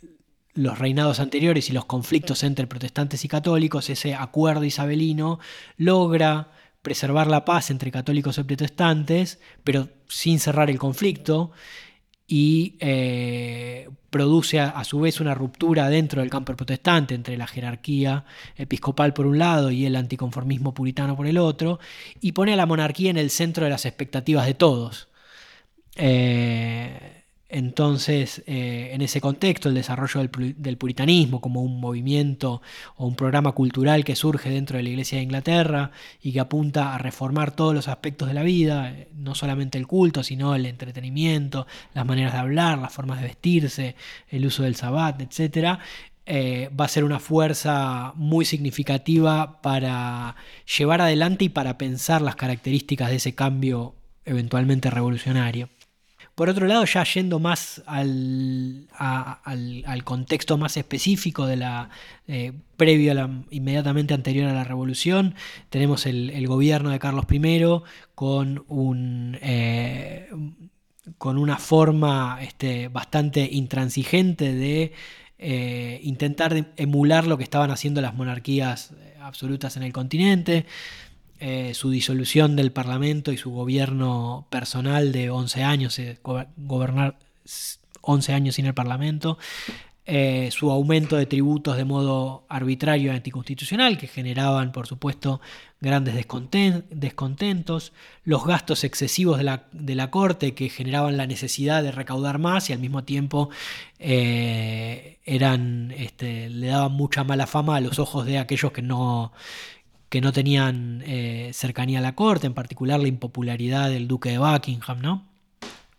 los 0.53 0.79
reinados 0.79 1.19
anteriores 1.19 1.69
y 1.69 1.73
los 1.73 1.85
conflictos 1.85 2.43
entre 2.43 2.67
protestantes 2.67 3.25
y 3.25 3.27
católicos, 3.27 3.89
ese 3.89 4.15
acuerdo 4.15 4.63
isabelino 4.63 5.39
logra 5.77 6.51
preservar 6.83 7.27
la 7.27 7.45
paz 7.45 7.71
entre 7.71 7.91
católicos 7.91 8.37
y 8.37 8.43
protestantes, 8.43 9.39
pero 9.63 9.87
sin 10.07 10.39
cerrar 10.39 10.69
el 10.69 10.77
conflicto, 10.77 11.51
y 12.27 12.75
eh, 12.79 13.89
produce 14.09 14.59
a, 14.59 14.83
su 14.83 14.99
vez 14.99 15.19
una 15.19 15.33
ruptura 15.33 15.89
dentro 15.89 16.21
del 16.21 16.29
campo 16.29 16.55
protestante 16.55 17.15
entre 17.15 17.37
la 17.37 17.47
jerarquía 17.47 18.25
episcopal 18.55 19.13
por 19.13 19.25
un 19.25 19.39
lado 19.39 19.71
y 19.71 19.85
el 19.85 19.95
anticonformismo 19.95 20.73
puritano 20.73 21.15
por 21.15 21.25
el 21.25 21.37
otro, 21.37 21.79
y 22.21 22.33
pone 22.33 22.53
a 22.53 22.57
la 22.57 22.65
monarquía 22.65 23.09
en 23.09 23.17
el 23.17 23.29
centro 23.29 23.63
de 23.63 23.71
las 23.71 23.85
expectativas 23.85 24.45
de 24.45 24.53
todos. 24.53 25.07
Eh, 25.95 27.22
entonces, 27.53 28.41
eh, 28.47 28.89
en 28.93 29.03
ese 29.03 29.21
contexto, 29.21 29.69
el 29.69 29.75
desarrollo 29.75 30.27
del, 30.57 30.77
puritanismo 30.77 31.39
como 31.39 31.61
un 31.61 31.79
movimiento 31.79 32.63
o 32.95 33.05
un 33.05 33.15
programa 33.15 33.51
cultural 33.51 34.03
que 34.03 34.15
surge 34.15 34.49
dentro 34.49 34.77
de 34.77 34.83
la 34.83 34.89
Iglesia 34.89 35.19
de 35.19 35.25
Inglaterra 35.25 35.91
y 36.19 36.33
que 36.33 36.39
apunta 36.39 36.95
a 36.95 36.97
reformar 36.97 37.55
todos 37.55 37.75
los 37.75 37.87
aspectos 37.87 38.27
de 38.27 38.33
la 38.33 38.41
vida, 38.41 38.89
eh, 38.89 39.07
no 39.13 39.35
solamente 39.35 39.77
el 39.77 39.85
culto, 39.85 40.23
sino 40.23 40.55
el 40.55 40.65
entretenimiento, 40.65 41.67
las 41.93 42.07
maneras 42.07 42.33
de 42.33 42.39
hablar, 42.39 42.79
las 42.79 42.91
formas 42.91 43.21
de 43.21 43.27
vestirse, 43.27 43.95
el 44.29 44.47
uso 44.47 44.63
del 44.63 44.75
sabbat, 44.75 45.21
etc., 45.21 45.77
eh, 46.25 46.71
va 46.79 46.85
a 46.85 46.87
ser 46.87 47.03
una 47.03 47.19
fuerza 47.19 48.13
muy 48.15 48.45
significativa 48.45 49.61
para 49.61 50.35
llevar 50.75 51.01
adelante 51.01 51.45
y 51.45 51.49
para 51.49 51.77
pensar 51.77 52.23
las 52.23 52.35
características 52.35 53.11
de 53.11 53.17
ese 53.17 53.35
cambio 53.35 53.93
eventualmente 54.25 54.89
revolucionario. 54.89 55.69
Por 56.35 56.49
otro 56.49 56.65
lado, 56.65 56.83
ya 56.85 57.03
yendo 57.03 57.39
más 57.39 57.83
al, 57.85 58.87
contexto 60.03 60.57
más 60.57 60.77
específico 60.77 61.45
de 61.45 61.57
la 61.57 61.89
eh, 62.27 62.53
previo 62.75 63.11
a 63.21 63.29
inmediatamente 63.51 64.15
anterior 64.15 64.49
a 64.49 64.53
la 64.53 64.63
revolución, 64.63 65.35
tenemos 65.69 66.07
el, 66.07 66.47
gobierno 66.47 66.89
de 66.89 66.97
Carlos 66.97 67.25
I 67.29 67.63
con 68.15 68.65
un 68.67 69.37
eh, 69.41 70.27
con 71.17 71.37
una 71.37 71.57
forma 71.57 72.39
este, 72.41 72.87
bastante 72.87 73.47
intransigente 73.51 74.53
de 74.53 74.93
eh, 75.37 75.99
intentar 76.01 76.71
emular 76.77 77.27
lo 77.27 77.37
que 77.37 77.43
estaban 77.43 77.69
haciendo 77.69 78.01
las 78.01 78.15
monarquías 78.15 78.93
absolutas 79.21 79.77
en 79.77 79.83
el 79.83 79.93
continente. 79.93 80.65
Eh, 81.45 81.73
su 81.73 81.89
disolución 81.89 82.55
del 82.55 82.71
Parlamento 82.71 83.33
y 83.33 83.37
su 83.37 83.51
gobierno 83.51 84.47
personal 84.49 85.11
de 85.11 85.29
11 85.29 85.63
años, 85.63 85.99
eh, 85.99 86.17
gobernar 86.23 87.19
11 87.99 88.31
años 88.31 88.55
sin 88.55 88.65
el 88.65 88.73
Parlamento, 88.73 89.37
eh, 90.05 90.47
su 90.53 90.71
aumento 90.71 91.17
de 91.17 91.25
tributos 91.25 91.75
de 91.75 91.83
modo 91.83 92.45
arbitrario 92.47 93.11
y 93.11 93.15
anticonstitucional, 93.17 93.97
que 93.97 94.07
generaban, 94.07 94.71
por 94.71 94.87
supuesto, 94.87 95.41
grandes 95.81 96.15
descontentos, 96.15 97.91
los 98.23 98.45
gastos 98.45 98.85
excesivos 98.85 99.37
de 99.37 99.95
la, 99.95 100.11
Corte, 100.11 100.53
que 100.53 100.69
generaban 100.69 101.17
la 101.17 101.27
necesidad 101.27 101.83
de 101.83 101.91
recaudar 101.91 102.39
más 102.39 102.69
y 102.69 102.73
al 102.73 102.79
mismo 102.79 103.03
tiempo 103.03 103.49
eran, 103.99 105.91
este, 105.97 106.49
le 106.49 106.67
daban 106.67 106.93
mucha 106.93 107.25
mala 107.25 107.47
fama 107.47 107.75
a 107.75 107.81
los 107.81 107.99
ojos 107.99 108.25
de 108.25 108.37
aquellos 108.37 108.71
que 108.71 108.81
no, 108.81 109.33
que 110.13 110.21
no 110.21 110.31
tenían 110.31 111.01
eh, 111.07 111.49
cercanía 111.55 111.97
a 111.97 112.01
la 112.03 112.13
corte, 112.13 112.45
en 112.45 112.53
particular 112.53 112.99
la 112.99 113.07
impopularidad 113.07 113.89
del 113.89 114.07
duque 114.07 114.29
de 114.29 114.37
Buckingham, 114.37 115.01
¿no? 115.01 115.25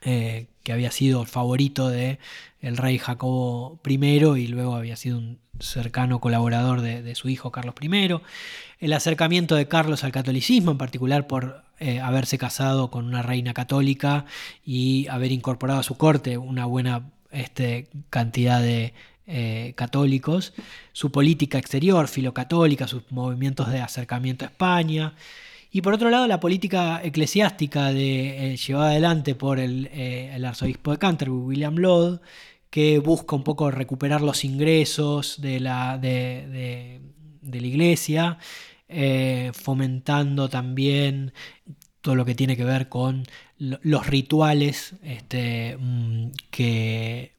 eh, 0.02 0.46
que 0.62 0.72
había 0.72 0.92
sido 0.92 1.24
favorito 1.24 1.88
de 1.88 2.20
el 2.60 2.76
rey 2.76 2.98
Jacobo 2.98 3.80
I 3.84 3.94
y 3.94 4.46
luego 4.46 4.76
había 4.76 4.94
sido 4.94 5.18
un 5.18 5.40
cercano 5.58 6.20
colaborador 6.20 6.80
de, 6.80 7.12
su 7.16 7.28
hijo 7.28 7.50
Carlos 7.50 7.74
I. 7.80 8.20
El 8.78 8.92
acercamiento 8.92 9.56
de 9.56 9.66
Carlos 9.66 10.04
al 10.04 10.12
catolicismo, 10.12 10.70
en 10.70 10.78
particular 10.78 11.26
por 11.26 11.64
eh, 11.80 11.98
haberse 11.98 12.38
casado 12.38 12.92
con 12.92 13.06
una 13.06 13.22
reina 13.22 13.52
católica 13.52 14.26
y 14.64 15.08
haber 15.08 15.32
incorporado 15.32 15.80
a 15.80 15.82
su 15.82 15.96
corte 15.96 16.38
una 16.38 16.66
buena 16.66 17.10
este, 17.32 17.88
cantidad 18.10 18.62
de 18.62 18.94
eh, 19.26 19.72
católicos, 19.74 20.52
su 20.92 21.10
política 21.10 21.58
exterior 21.58 22.08
filocatólica, 22.08 22.86
sus 22.86 23.10
movimientos 23.10 23.70
de 23.70 23.80
acercamiento 23.80 24.44
a 24.44 24.48
España, 24.48 25.14
y 25.70 25.80
por 25.80 25.94
otro 25.94 26.10
lado, 26.10 26.26
la 26.26 26.40
política 26.40 27.00
eclesiástica 27.02 27.92
de, 27.92 28.52
eh, 28.52 28.56
llevada 28.56 28.90
adelante 28.90 29.34
por 29.34 29.58
eh, 29.58 30.30
el, 30.34 30.44
arzobispo 30.44 30.92
de 30.92 30.98
Canterbury, 30.98 31.46
William 31.46 31.76
Laud, 31.78 32.20
que 32.70 32.98
busca 32.98 33.34
un 33.34 33.44
poco 33.44 33.70
recuperar 33.70 34.20
los 34.20 34.44
ingresos 34.44 35.40
de 35.40 35.58
la, 35.58 35.96
de, 35.98 37.00
la 37.42 37.66
iglesia, 37.66 38.38
fomentando 39.52 40.48
también 40.48 41.32
todo 42.02 42.14
lo 42.14 42.24
que 42.24 42.34
tiene 42.34 42.56
que 42.56 42.64
ver 42.64 42.88
con 42.88 43.24
los 43.58 44.06
rituales 44.06 44.96
este, 45.02 45.76
mm, 45.78 46.32
que 46.50 47.33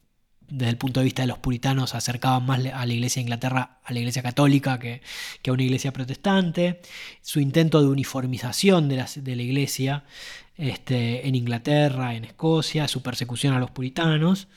desde 0.50 0.70
el 0.70 0.78
punto 0.78 1.00
de 1.00 1.06
vista 1.06 1.24
de 1.24 1.28
los 1.28 1.38
puritanos 1.40 1.96
acercaban 1.96 2.46
más 2.46 2.60
a 2.66 2.86
la 2.86 2.94
iglesia 2.94 3.20
de 3.20 3.24
Inglaterra, 3.24 3.80
a 3.84 3.94
la 3.94 4.00
iglesia 4.00 4.22
católica 4.22 4.80
que, 4.80 5.02
a 5.48 5.52
una 5.52 5.64
iglesia 5.64 5.92
protestante, 5.92 6.82
su 7.22 7.40
intento 7.40 7.82
de 7.82 7.88
uniformización 7.88 8.88
de 8.88 8.96
la, 8.98 9.10
de 9.16 9.36
la 9.36 9.42
iglesia 9.42 10.04
este, 10.58 11.28
en 11.28 11.36
Inglaterra, 11.36 12.16
en 12.16 12.26
Escocia, 12.26 12.88
su 12.88 13.02
persecución 13.02 13.54
a 13.54 13.60
los 13.60 13.72
puritanos. 13.72 14.48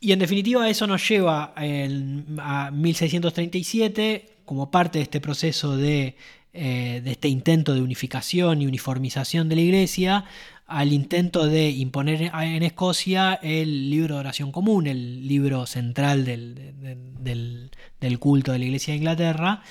Y 0.00 0.12
en 0.12 0.18
definitiva 0.18 0.68
eso 0.68 0.86
nos 0.86 1.08
lleva 1.08 1.54
a 1.56 2.70
1637 2.72 4.30
como 4.44 4.70
parte 4.70 4.98
de 4.98 5.04
este 5.04 5.20
proceso 5.20 5.76
de, 5.76 6.16
eh, 6.54 7.00
de 7.02 7.12
este 7.12 7.28
intento 7.28 7.72
de 7.72 7.80
unificación 7.80 8.60
y 8.60 8.66
uniformización 8.66 9.48
de 9.48 9.56
la 9.56 9.62
iglesia 9.62 10.24
al 10.66 10.92
intento 10.92 11.46
de 11.46 11.70
imponer 11.70 12.30
en 12.34 12.62
Escocia 12.62 13.38
el 13.42 13.90
libro 13.90 14.14
de 14.14 14.20
oración 14.20 14.52
común, 14.52 14.86
el 14.86 15.26
libro 15.26 15.66
central 15.66 16.24
del, 16.24 17.70
culto 18.18 18.52
de 18.52 18.58
la 18.58 18.64
Iglesia 18.64 18.92
de 18.92 18.98
Inglaterra, 18.98 19.62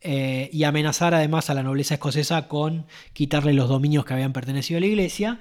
eh, 0.00 0.48
y 0.52 0.62
amenazar 0.64 1.12
además 1.12 1.50
a 1.50 1.54
la 1.54 1.62
nobleza 1.62 1.94
escocesa 1.94 2.46
con 2.46 2.86
quitarle 3.12 3.52
los 3.52 3.68
dominios 3.68 4.04
que 4.04 4.14
habían 4.14 4.32
pertenecido 4.32 4.78
a 4.78 4.80
la 4.80 4.86
Iglesia. 4.86 5.40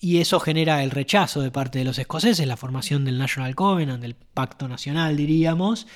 Y 0.00 0.18
eso 0.18 0.40
genera 0.40 0.82
el 0.82 0.90
rechazo 0.90 1.40
de 1.40 1.50
parte 1.50 1.78
de 1.78 1.84
los 1.84 1.98
escoceses, 1.98 2.46
la 2.46 2.56
formación 2.56 3.04
del 3.04 3.18
National 3.18 3.54
Covenant, 3.54 4.00
del 4.00 4.14
Pacto 4.14 4.68
Nacional, 4.68 5.16
diríamos, 5.16 5.86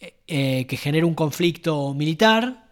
eh, 0.00 0.14
eh, 0.26 0.66
que 0.66 0.76
genera 0.76 1.06
un 1.06 1.14
conflicto 1.14 1.92
militar 1.94 2.67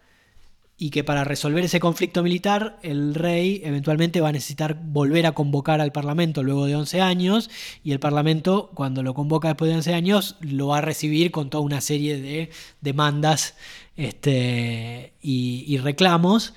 y 0.78 0.90
que 0.90 1.04
para 1.04 1.24
resolver 1.24 1.64
ese 1.64 1.80
conflicto 1.80 2.22
militar 2.22 2.78
el 2.82 3.14
rey 3.14 3.62
eventualmente 3.64 4.20
va 4.20 4.28
a 4.28 4.32
necesitar 4.32 4.74
volver 4.74 5.26
a 5.26 5.32
convocar 5.32 5.80
al 5.80 5.92
Parlamento 5.92 6.42
luego 6.42 6.66
de 6.66 6.76
11 6.76 7.00
años 7.00 7.50
y 7.82 7.92
el 7.92 7.98
Parlamento 7.98 8.70
cuando 8.74 9.02
lo 9.02 9.14
convoca 9.14 9.48
después 9.48 9.70
de 9.70 9.76
11 9.76 9.94
años 9.94 10.36
lo 10.40 10.68
va 10.68 10.78
a 10.78 10.82
recibir 10.82 11.30
con 11.30 11.48
toda 11.48 11.64
una 11.64 11.80
serie 11.80 12.20
de 12.20 12.50
demandas 12.82 13.54
este, 13.96 15.14
y, 15.22 15.78
reclamos 15.78 16.52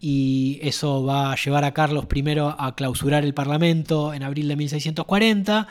y 0.00 0.58
eso 0.62 1.04
va 1.04 1.32
a 1.32 1.36
llevar 1.36 1.64
a 1.64 1.74
Carlos 1.74 2.06
I 2.14 2.24
a 2.38 2.74
clausurar 2.74 3.24
el 3.24 3.34
Parlamento 3.34 4.14
en 4.14 4.22
abril 4.22 4.48
de 4.48 4.56
1640. 4.56 5.68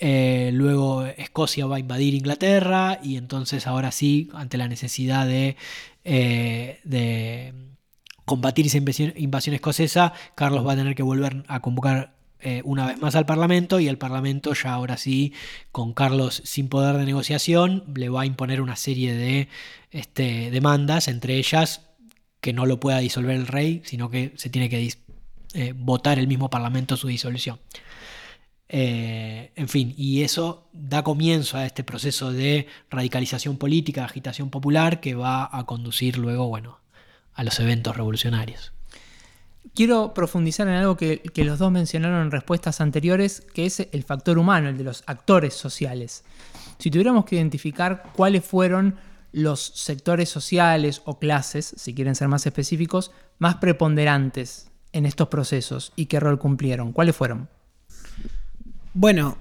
Eh, 0.00 0.50
luego 0.52 1.04
Escocia 1.04 1.66
va 1.66 1.76
a 1.76 1.78
invadir 1.80 2.14
Inglaterra 2.14 3.00
y 3.02 3.16
entonces 3.16 3.66
ahora 3.66 3.90
sí, 3.90 4.30
ante 4.32 4.56
la 4.56 4.68
necesidad 4.68 5.26
de 5.26 5.56
eh, 6.04 6.80
de 6.84 7.52
combatir 8.24 8.66
esa 8.66 8.78
invasión, 8.78 9.54
escocesa, 9.54 10.12
Carlos 10.34 10.66
va 10.66 10.74
a 10.74 10.76
tener 10.76 10.94
que 10.94 11.02
volver 11.02 11.44
a 11.48 11.60
convocar 11.60 12.14
eh, 12.40 12.62
una 12.64 12.86
vez 12.86 13.00
más 13.00 13.16
al 13.16 13.26
Parlamento 13.26 13.80
y 13.80 13.88
el 13.88 13.98
Parlamento 13.98 14.52
ya 14.54 14.72
ahora 14.72 14.96
sí, 14.98 15.32
con 15.72 15.94
Carlos 15.94 16.42
sin 16.44 16.68
poder 16.68 16.96
de 16.96 17.06
negociación, 17.06 17.84
le 17.94 18.10
va 18.10 18.22
a 18.22 18.26
imponer 18.26 18.60
una 18.60 18.76
serie 18.76 19.14
de 19.14 19.48
este, 19.90 20.50
demandas, 20.50 21.08
entre 21.08 21.36
ellas 21.36 21.86
que 22.40 22.52
no 22.52 22.66
lo 22.66 22.78
pueda 22.78 22.98
disolver 22.98 23.34
el 23.34 23.46
rey, 23.46 23.82
sino 23.84 24.10
que 24.10 24.32
se 24.36 24.50
tiene 24.50 24.68
que 24.68 24.94
votar 25.74 26.18
el 26.18 26.28
mismo 26.28 26.50
Parlamento 26.50 26.96
su 26.96 27.08
disolución. 27.08 27.58
Eh, 28.68 29.52
en 29.56 29.68
fin, 29.68 29.94
y 29.96 30.22
eso 30.22 30.68
da 30.72 31.02
comienzo 31.02 31.56
a 31.56 31.64
este 31.64 31.84
proceso 31.84 32.32
de 32.32 32.66
radicalización 32.90 33.56
política, 33.56 34.04
agitación 34.04 34.50
popular, 34.50 35.00
que 35.00 35.14
va 35.14 35.48
a 35.50 35.64
conducir 35.64 36.18
luego, 36.18 36.48
bueno, 36.48 36.78
a 37.34 37.44
los 37.44 37.58
eventos 37.60 37.96
revolucionarios. 37.96 38.72
Quiero 39.74 40.12
profundizar 40.12 40.66
en 40.68 40.74
algo 40.74 40.96
que, 40.96 41.22
los 41.36 41.58
dos 41.58 41.70
mencionaron 41.70 42.22
en 42.22 42.30
respuestas 42.30 42.80
anteriores, 42.80 43.42
que 43.54 43.64
es 43.64 43.80
el 43.80 44.02
factor 44.02 44.38
humano, 44.38 44.68
el 44.68 44.76
de 44.76 44.84
los 44.84 45.02
actores 45.06 45.54
sociales. 45.54 46.24
Si 46.78 46.90
tuviéramos 46.90 47.24
que 47.24 47.36
identificar 47.36 48.12
cuáles 48.14 48.44
fueron 48.44 48.96
los 49.32 49.60
sectores 49.60 50.28
sociales 50.28 51.02
o 51.04 51.18
clases, 51.18 51.74
si 51.76 51.94
quieren 51.94 52.14
ser 52.14 52.28
más 52.28 52.46
específicos, 52.46 53.12
más 53.38 53.56
preponderantes 53.56 54.70
en 54.92 55.06
estos 55.06 55.28
procesos 55.28 55.92
y 55.96 56.06
qué 56.06 56.18
rol 56.18 56.38
cumplieron, 56.38 56.92
¿cuáles 56.92 57.14
fueron? 57.14 57.48
Bueno, 59.00 59.38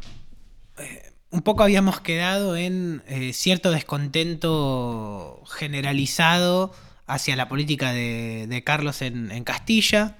eh, 0.78 1.14
un 1.32 1.42
poco 1.42 1.64
habíamos 1.64 2.00
quedado 2.00 2.56
en 2.56 3.02
eh, 3.08 3.34
cierto 3.34 3.72
descontento 3.72 5.42
generalizado 5.48 6.72
hacia 7.08 7.36
la 7.36 7.50
política 7.50 7.92
de, 7.92 8.62
Carlos 8.64 9.02
en, 9.02 9.44
Castilla. 9.46 10.16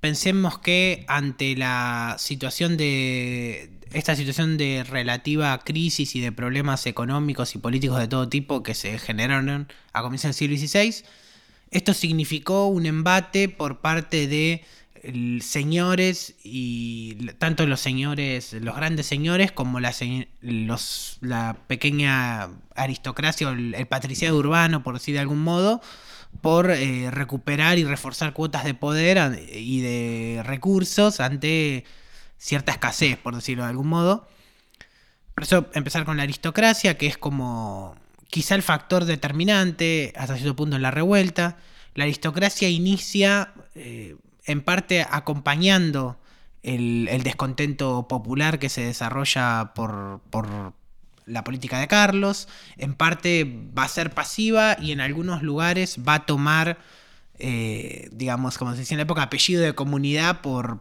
Pensemos 0.00 0.58
que 0.60 1.04
ante 1.08 1.54
la 1.56 2.16
situación 2.18 2.78
de. 2.78 3.68
esta 3.92 4.16
situación 4.16 4.56
de 4.56 4.82
relativa 4.82 5.58
crisis 5.58 6.16
y 6.16 6.20
de 6.20 6.32
problemas 6.32 6.86
económicos 6.86 7.54
y 7.54 7.58
políticos 7.58 7.98
de 7.98 8.08
todo 8.08 8.30
tipo 8.30 8.62
que 8.62 8.72
se 8.72 8.98
generaron 8.98 9.68
a 9.92 10.00
comienzos 10.00 10.34
del 10.34 10.34
siglo 10.34 10.56
XVI, 10.56 11.04
esto 11.70 11.92
significó 11.92 12.68
un 12.68 12.86
embate 12.86 13.50
por 13.50 13.82
parte 13.82 14.26
de 14.26 14.64
señores 15.42 16.34
y 16.42 17.14
tanto 17.38 17.66
los 17.66 17.80
señores, 17.80 18.52
los 18.54 18.76
grandes 18.76 19.06
señores 19.06 19.52
como 19.52 19.80
la, 19.80 19.94
los, 20.40 21.18
la 21.20 21.56
pequeña 21.66 22.48
aristocracia 22.74 23.48
o 23.48 23.52
el, 23.52 23.86
patriciado 23.86 24.36
urbano, 24.36 24.82
por 24.82 24.94
decir 24.94 25.14
de 25.14 25.20
algún 25.20 25.40
modo, 25.40 25.80
por 26.40 26.70
eh, 26.70 27.10
recuperar 27.10 27.78
y 27.78 27.84
reforzar 27.84 28.32
cuotas 28.32 28.64
de 28.64 28.74
poder 28.74 29.46
y 29.52 29.80
de 29.80 30.42
recursos 30.44 31.20
ante 31.20 31.84
cierta 32.38 32.72
escasez, 32.72 33.16
por 33.16 33.34
decirlo 33.34 33.64
de 33.64 33.70
algún 33.70 33.88
modo. 33.88 34.28
Por 35.34 35.44
eso 35.44 35.68
empezar 35.74 36.04
con 36.04 36.16
la 36.16 36.22
aristocracia, 36.22 36.96
que 36.96 37.06
es 37.06 37.18
como 37.18 37.96
quizá 38.28 38.54
el 38.54 38.62
factor 38.62 39.04
determinante 39.04 40.12
hasta 40.16 40.36
cierto 40.36 40.56
punto 40.56 40.76
en 40.76 40.82
la 40.82 40.90
revuelta. 40.90 41.56
La 41.94 42.04
aristocracia 42.04 42.68
inicia 42.68 43.52
eh, 43.74 44.16
en 44.44 44.62
parte 44.62 45.06
acompañando 45.10 46.18
el, 46.62 47.22
descontento 47.22 48.08
popular 48.08 48.58
que 48.58 48.68
se 48.68 48.84
desarrolla 48.84 49.72
por, 49.74 50.20
la 51.26 51.44
política 51.44 51.78
de 51.78 51.88
Carlos, 51.88 52.48
en 52.76 52.94
parte 52.94 53.44
va 53.76 53.84
a 53.84 53.88
ser 53.88 54.10
pasiva 54.10 54.76
y 54.80 54.92
en 54.92 55.00
algunos 55.00 55.42
lugares 55.42 55.98
va 56.06 56.14
a 56.14 56.26
tomar, 56.26 56.78
eh, 57.38 58.08
digamos, 58.12 58.58
como 58.58 58.72
se 58.72 58.80
decía 58.80 58.94
en 58.96 58.98
la 58.98 59.04
época, 59.04 59.22
apellido 59.22 59.62
de 59.62 59.74
comunidad 59.74 60.42
por, 60.42 60.80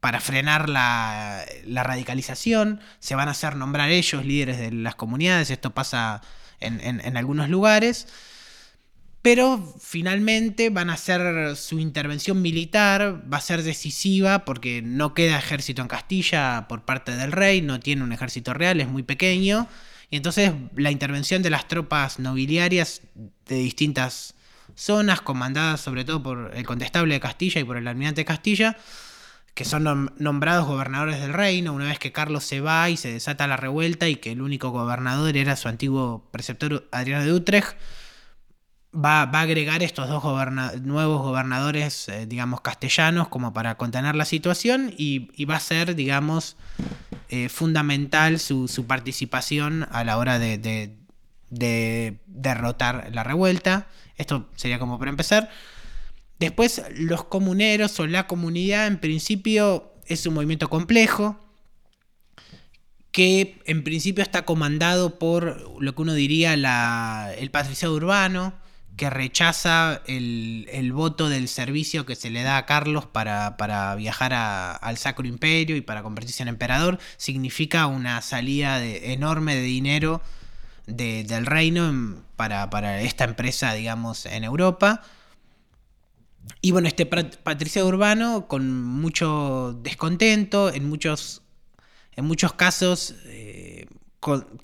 para 0.00 0.20
frenar 0.20 0.68
la, 0.68 1.44
radicalización, 1.66 2.80
se 2.98 3.14
van 3.14 3.28
a 3.28 3.30
hacer 3.30 3.56
nombrar 3.56 3.90
ellos 3.90 4.24
líderes 4.26 4.58
de 4.58 4.72
las 4.72 4.94
comunidades, 4.94 5.50
esto 5.50 5.70
pasa 5.70 6.20
en 6.60 7.16
algunos 7.16 7.48
lugares. 7.48 8.06
Pero 9.24 9.74
finalmente 9.80 10.68
van 10.68 10.90
a 10.90 10.94
hacer 10.94 11.56
su 11.56 11.78
intervención 11.78 12.42
militar, 12.42 13.24
va 13.32 13.38
a 13.38 13.40
ser 13.40 13.62
decisiva 13.62 14.44
porque 14.44 14.82
no 14.82 15.14
queda 15.14 15.38
ejército 15.38 15.80
en 15.80 15.88
Castilla 15.88 16.66
por 16.68 16.84
parte 16.84 17.16
del 17.16 17.32
rey, 17.32 17.62
no 17.62 17.80
tiene 17.80 18.04
un 18.04 18.12
ejército 18.12 18.52
real, 18.52 18.82
es 18.82 18.88
muy 18.88 19.02
pequeño. 19.02 19.66
Y 20.10 20.16
entonces 20.16 20.52
la 20.76 20.90
intervención 20.90 21.40
de 21.40 21.48
las 21.48 21.68
tropas 21.68 22.18
nobiliarias 22.18 23.00
de 23.46 23.56
distintas 23.56 24.34
zonas, 24.74 25.22
comandadas 25.22 25.80
sobre 25.80 26.04
todo 26.04 26.22
por 26.22 26.50
el 26.54 26.66
condestable 26.66 27.14
de 27.14 27.20
Castilla 27.20 27.62
y 27.62 27.64
por 27.64 27.78
el 27.78 27.88
almirante 27.88 28.20
de 28.20 28.24
Castilla, 28.26 28.76
que 29.54 29.64
son 29.64 30.12
nombrados 30.18 30.66
gobernadores 30.66 31.18
del 31.22 31.32
reino, 31.32 31.72
una 31.72 31.86
vez 31.86 31.98
que 31.98 32.12
Carlos 32.12 32.44
se 32.44 32.60
va 32.60 32.90
y 32.90 32.98
se 32.98 33.10
desata 33.10 33.46
la 33.46 33.56
revuelta 33.56 34.06
y 34.06 34.16
que 34.16 34.32
el 34.32 34.42
único 34.42 34.68
gobernador 34.68 35.34
era 35.34 35.56
su 35.56 35.68
antiguo 35.68 36.28
preceptor 36.30 36.86
Adriano 36.92 37.24
de 37.24 37.32
Utrecht, 37.32 37.74
va, 38.94 39.22
a 39.22 39.40
agregar 39.40 39.82
estos 39.82 40.08
dos 40.08 40.22
nuevos 40.82 41.22
gobernadores, 41.22 42.08
eh, 42.08 42.26
digamos, 42.26 42.60
castellanos, 42.60 43.28
como 43.28 43.52
para 43.52 43.76
contener 43.76 44.14
la 44.14 44.24
situación 44.24 44.94
y, 44.96 45.44
va 45.44 45.56
a 45.56 45.60
ser, 45.60 45.94
digamos, 45.94 46.56
eh, 47.28 47.48
fundamental 47.48 48.38
su, 48.38 48.84
participación 48.86 49.86
a 49.90 50.04
la 50.04 50.18
hora 50.18 50.38
de, 50.38 50.96
derrotar 51.50 53.10
la 53.12 53.24
revuelta. 53.24 53.86
Esto 54.16 54.48
sería 54.56 54.78
como 54.78 54.98
para 54.98 55.10
empezar. 55.10 55.50
Después, 56.38 56.82
los 56.96 57.24
comuneros 57.24 57.98
o 58.00 58.06
la 58.06 58.26
comunidad, 58.26 58.86
en 58.86 58.98
principio, 58.98 59.92
es 60.06 60.26
un 60.26 60.34
movimiento 60.34 60.68
complejo 60.68 61.40
que 63.12 63.62
en 63.66 63.84
principio 63.84 64.22
está 64.22 64.44
comandado 64.44 65.20
por 65.20 65.80
lo 65.80 65.94
que 65.94 66.02
uno 66.02 66.14
diría 66.14 66.52
el 66.54 67.50
patriciado 67.52 67.94
urbano, 67.94 68.54
que 68.96 69.10
rechaza 69.10 70.02
el, 70.06 70.92
voto 70.92 71.28
del 71.28 71.48
servicio 71.48 72.06
que 72.06 72.14
se 72.14 72.30
le 72.30 72.42
da 72.42 72.58
a 72.58 72.66
Carlos 72.66 73.06
para, 73.06 73.94
viajar 73.96 74.32
al 74.34 74.96
Sacro 74.96 75.26
Imperio 75.26 75.76
y 75.76 75.80
para 75.80 76.02
convertirse 76.02 76.42
en 76.42 76.48
emperador, 76.48 76.98
significa 77.16 77.86
una 77.86 78.20
salida 78.22 78.84
enorme 78.84 79.56
de 79.56 79.62
dinero 79.62 80.22
del 80.86 81.46
reino 81.46 82.22
para, 82.36 83.00
esta 83.02 83.24
empresa, 83.24 83.72
digamos, 83.74 84.26
en 84.26 84.44
Europa. 84.44 85.02
Y 86.60 86.72
bueno, 86.72 86.88
este 86.88 87.06
patricio 87.06 87.86
urbano 87.86 88.46
con 88.46 88.82
mucho 88.82 89.78
descontento, 89.82 90.72
en 90.72 90.88
muchos, 90.88 91.42
en 92.16 92.26
muchos 92.26 92.52
casos 92.52 93.14
eh, 93.24 93.86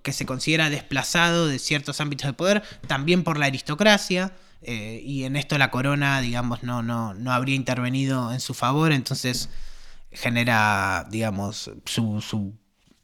que 0.02 0.12
se 0.12 0.26
considera 0.26 0.70
desplazado 0.70 1.46
de 1.46 1.58
ciertos 1.58 2.00
ámbitos 2.00 2.26
de 2.26 2.32
poder, 2.32 2.62
también 2.86 3.24
por 3.24 3.38
la 3.38 3.46
aristocracia, 3.46 4.32
eh, 4.62 5.00
y 5.04 5.24
en 5.24 5.36
esto 5.36 5.56
la 5.58 5.70
corona, 5.70 6.20
digamos, 6.20 6.62
no, 6.62 6.82
no, 6.82 7.14
no 7.14 7.32
habría 7.32 7.56
intervenido 7.56 8.32
en 8.32 8.40
su 8.40 8.54
favor, 8.54 8.92
entonces 8.92 9.48
genera, 10.12 11.06
digamos, 11.10 11.70
su, 11.86 12.20
su 12.20 12.54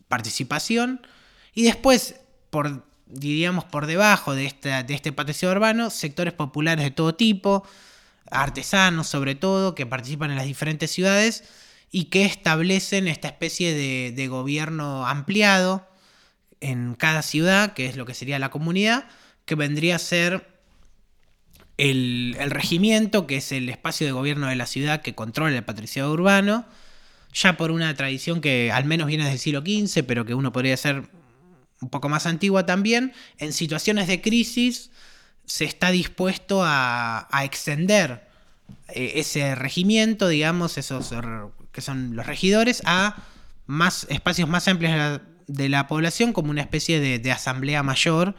participación. 0.09 1.07
Y 1.55 1.62
después, 1.62 2.16
por, 2.51 2.85
diríamos, 3.07 3.64
por 3.64 3.87
debajo 3.87 4.35
de, 4.35 4.47
esta, 4.47 4.83
de 4.83 4.95
este 4.95 5.12
patricio 5.12 5.51
urbano, 5.51 5.90
sectores 5.90 6.35
populares 6.35 6.85
de 6.85 6.90
todo 6.90 7.14
tipo, 7.14 7.66
artesanos 8.31 9.07
sobre 9.07 9.35
todo, 9.35 9.75
que 9.75 9.87
participan 9.87 10.31
en 10.31 10.37
las 10.37 10.47
diferentes 10.47 10.90
ciudades 10.90 11.45
y 11.90 12.05
que 12.05 12.25
establecen 12.25 13.09
esta 13.09 13.29
especie 13.29 13.73
de, 13.73 14.12
de 14.12 14.29
gobierno 14.29 15.07
ampliado, 15.07 15.88
en 16.61 16.95
cada 16.95 17.23
ciudad, 17.23 17.75
que 17.75 17.87
es 17.87 17.97
lo 17.97 18.07
que 18.07 18.14
sería 18.14 18.38
la 18.38 18.51
comunidad, 18.51 19.07
que 19.45 19.55
vendría 19.55 19.97
a 19.97 19.99
ser 19.99 20.47
el, 21.79 22.37
regimiento, 22.51 23.27
que 23.27 23.37
es 23.37 23.53
el 23.53 23.69
espacio 23.69 24.07
de 24.07 24.12
gobierno 24.12 24.49
de 24.49 24.57
la 24.57 24.66
ciudad 24.66 25.03
que 25.03 25.14
controla 25.14 25.57
el 25.57 25.64
patriciado 25.64 26.12
urbano, 26.12 26.64
ya 27.33 27.57
por 27.57 27.71
una 27.71 27.95
tradición 27.95 28.40
que 28.40 28.73
al 28.73 28.85
menos 28.87 29.07
viene 29.07 29.29
del 29.29 29.38
siglo 29.38 29.61
XV, 29.61 30.05
pero 30.07 30.25
que 30.25 30.35
uno 30.35 30.53
podría 30.53 30.77
ser 30.77 31.05
un 31.81 31.90
poco 31.90 32.09
más 32.09 32.27
antigua 32.27 32.64
también, 32.64 33.12
en 33.38 33.53
situaciones 33.53 34.07
de 34.09 34.23
crisis 34.23 34.90
se 35.45 35.64
está 35.64 35.90
dispuesto 35.90 36.64
a, 36.64 37.29
a 37.31 37.45
extender 37.45 38.27
eh, 38.88 39.12
ese 39.16 39.55
regimiento, 39.55 40.29
digamos, 40.29 40.79
esos 40.79 41.12
que 41.73 41.81
son 41.81 42.16
los 42.16 42.27
regidores, 42.27 42.83
a 42.85 43.16
más 43.66 44.07
espacios 44.09 44.49
más 44.49 44.69
amplios 44.69 44.92
de 44.92 44.99
la, 44.99 45.23
de 45.47 45.69
la 45.69 45.87
población 45.87 46.33
como 46.33 46.51
una 46.51 46.63
especie 46.63 47.01
de, 47.01 47.33
asamblea 47.33 47.83
mayor 47.83 48.35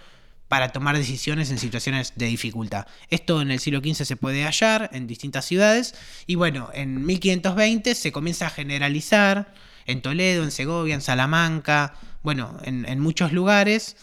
para 0.48 0.70
tomar 0.70 0.98
decisiones 0.98 1.52
en 1.52 1.58
situaciones 1.58 2.14
de 2.16 2.28
dificultad. 2.28 2.88
Esto 3.10 3.42
en 3.42 3.52
el 3.52 3.60
siglo 3.60 3.80
XV 3.80 4.06
se 4.06 4.16
puede 4.16 4.44
hallar 4.44 4.90
en 4.94 5.08
distintas 5.08 5.46
ciudades 5.46 5.94
y 6.26 6.36
bueno, 6.36 6.70
en 6.74 7.06
1520 7.06 7.96
se 7.96 8.12
comienza 8.12 8.48
a 8.48 8.50
generalizar 8.50 9.54
en 9.86 10.02
Toledo, 10.02 10.44
en 10.44 10.52
Segovia, 10.52 10.96
en 10.96 11.02
Salamanca, 11.02 11.96
bueno, 12.24 12.58
en, 12.64 13.00
muchos 13.00 13.32
lugares, 13.32 13.96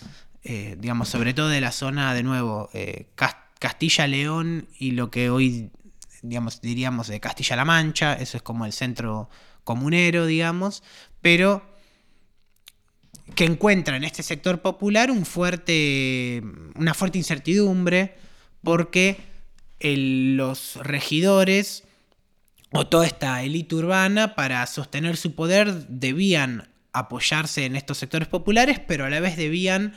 eh, 0.44 0.76
digamos, 0.78 1.08
sobre 1.08 1.34
todo 1.34 1.48
de 1.48 1.60
la 1.60 1.72
zona 1.72 2.14
de 2.14 2.22
nuevo 2.22 2.70
eh, 2.72 3.06
Castilla-León 3.58 4.68
y 4.78 4.92
lo 4.92 5.10
que 5.10 5.30
hoy, 5.30 5.70
digamos, 6.22 6.60
diríamos 6.60 7.08
de 7.08 7.20
Castilla-La 7.20 7.64
Mancha, 7.64 8.14
eso 8.14 8.36
es 8.38 8.42
como 8.42 8.64
el 8.66 8.72
centro 8.72 9.28
comunero, 9.64 10.26
digamos, 10.26 10.82
pero 11.20 11.73
que 13.34 13.44
encuentra 13.44 13.96
en 13.96 14.04
este 14.04 14.22
sector 14.22 14.60
popular 14.60 15.10
un 15.10 15.24
fuerte, 15.24 16.42
una 16.76 16.94
fuerte 16.94 17.18
incertidumbre 17.18 18.16
porque 18.62 19.18
los 19.80 20.76
regidores 20.76 21.84
o 22.70 22.86
toda 22.86 23.06
esta 23.06 23.42
élite 23.42 23.74
urbana 23.74 24.34
para 24.34 24.66
sostener 24.66 25.16
su 25.16 25.34
poder 25.34 25.86
debían 25.88 26.68
apoyarse 26.92 27.64
en 27.64 27.76
estos 27.76 27.98
sectores 27.98 28.28
populares, 28.28 28.80
pero 28.80 29.04
a 29.04 29.10
la 29.10 29.20
vez 29.20 29.36
debían 29.36 29.94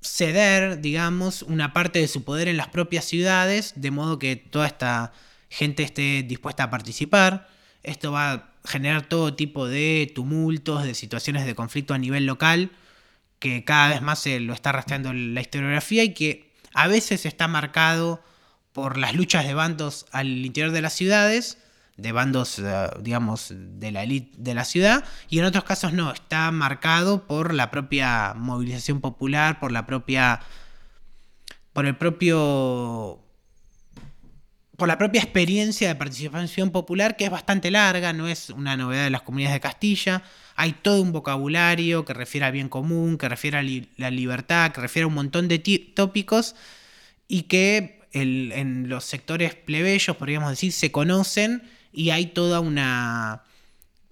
ceder, 0.00 0.80
digamos, 0.80 1.42
una 1.42 1.72
parte 1.72 1.98
de 1.98 2.08
su 2.08 2.22
poder 2.24 2.48
en 2.48 2.56
las 2.56 2.68
propias 2.68 3.04
ciudades, 3.04 3.72
de 3.76 3.90
modo 3.90 4.18
que 4.18 4.36
toda 4.36 4.66
esta 4.66 5.12
gente 5.48 5.82
esté 5.82 6.22
dispuesta 6.22 6.64
a 6.64 6.70
participar. 6.70 7.48
Esto 7.82 8.12
va 8.12 8.54
generar 8.66 9.08
todo 9.08 9.34
tipo 9.34 9.66
de 9.66 10.10
tumultos, 10.14 10.84
de 10.84 10.94
situaciones 10.94 11.46
de 11.46 11.54
conflicto 11.54 11.94
a 11.94 11.98
nivel 11.98 12.26
local, 12.26 12.70
que 13.38 13.64
cada 13.64 13.88
vez 13.88 14.02
más 14.02 14.18
se 14.18 14.40
lo 14.40 14.52
está 14.52 14.72
rastreando 14.72 15.12
la 15.12 15.40
historiografía 15.40 16.04
y 16.04 16.14
que 16.14 16.52
a 16.74 16.88
veces 16.88 17.26
está 17.26 17.48
marcado 17.48 18.22
por 18.72 18.98
las 18.98 19.14
luchas 19.14 19.46
de 19.46 19.54
bandos 19.54 20.06
al 20.12 20.44
interior 20.44 20.72
de 20.72 20.82
las 20.82 20.92
ciudades, 20.92 21.58
de 21.96 22.12
bandos, 22.12 22.58
eh, 22.58 22.90
digamos, 23.00 23.52
de 23.54 23.90
la 23.90 24.02
élite 24.02 24.34
de 24.36 24.54
la 24.54 24.64
ciudad, 24.64 25.04
y 25.30 25.38
en 25.38 25.46
otros 25.46 25.64
casos 25.64 25.92
no, 25.92 26.12
está 26.12 26.50
marcado 26.50 27.26
por 27.26 27.54
la 27.54 27.70
propia 27.70 28.34
movilización 28.36 29.00
popular, 29.00 29.58
por 29.60 29.72
la 29.72 29.86
propia. 29.86 30.40
por 31.72 31.86
el 31.86 31.96
propio 31.96 33.25
por 34.76 34.88
la 34.88 34.98
propia 34.98 35.22
experiencia 35.22 35.88
de 35.88 35.94
participación 35.94 36.70
popular, 36.70 37.16
que 37.16 37.24
es 37.24 37.30
bastante 37.30 37.70
larga, 37.70 38.12
no 38.12 38.28
es 38.28 38.50
una 38.50 38.76
novedad 38.76 39.04
de 39.04 39.10
las 39.10 39.22
comunidades 39.22 39.54
de 39.54 39.60
Castilla. 39.60 40.22
Hay 40.54 40.72
todo 40.72 41.02
un 41.02 41.12
vocabulario 41.12 42.04
que 42.04 42.14
refiere 42.14 42.46
al 42.46 42.52
bien 42.52 42.68
común, 42.68 43.16
que 43.16 43.28
refiere 43.28 43.58
a 43.58 43.62
la 43.96 44.10
libertad, 44.10 44.72
que 44.72 44.80
refiere 44.80 45.04
a 45.04 45.08
un 45.08 45.14
montón 45.14 45.48
de 45.48 45.58
tópicos 45.94 46.54
y 47.28 47.42
que 47.42 48.00
en 48.12 48.88
los 48.88 49.04
sectores 49.04 49.54
plebeyos, 49.54 50.16
podríamos 50.16 50.50
decir, 50.50 50.72
se 50.72 50.90
conocen 50.90 51.62
y 51.92 52.10
hay 52.10 52.26
toda 52.26 52.60
una 52.60 53.42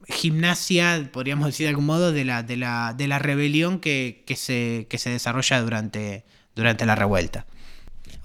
gimnasia, 0.09 1.09
podríamos 1.12 1.46
decir 1.46 1.64
de 1.64 1.70
algún 1.70 1.87
modo, 1.87 2.12
de 2.12 2.24
la, 2.24 2.42
de 2.42 2.57
la, 2.57 3.18
rebelión 3.18 3.81
que, 3.81 4.24
se, 4.37 4.87
que 4.90 4.98
se 4.98 5.11
desarrolla 5.11 5.62
durante 5.62 6.24
la 6.57 6.94
revuelta. 6.94 7.46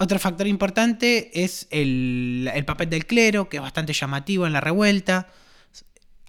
Otro 0.02 0.18
factor 0.18 0.48
importante 0.48 1.44
es 1.44 1.68
el, 1.72 2.50
papel 2.66 2.90
del 2.90 3.06
clero, 3.06 3.50
que 3.50 3.58
es 3.58 3.62
bastante 3.62 3.92
llamativo 3.92 4.48
en 4.48 4.54
la 4.54 4.62
revuelta. 4.62 5.28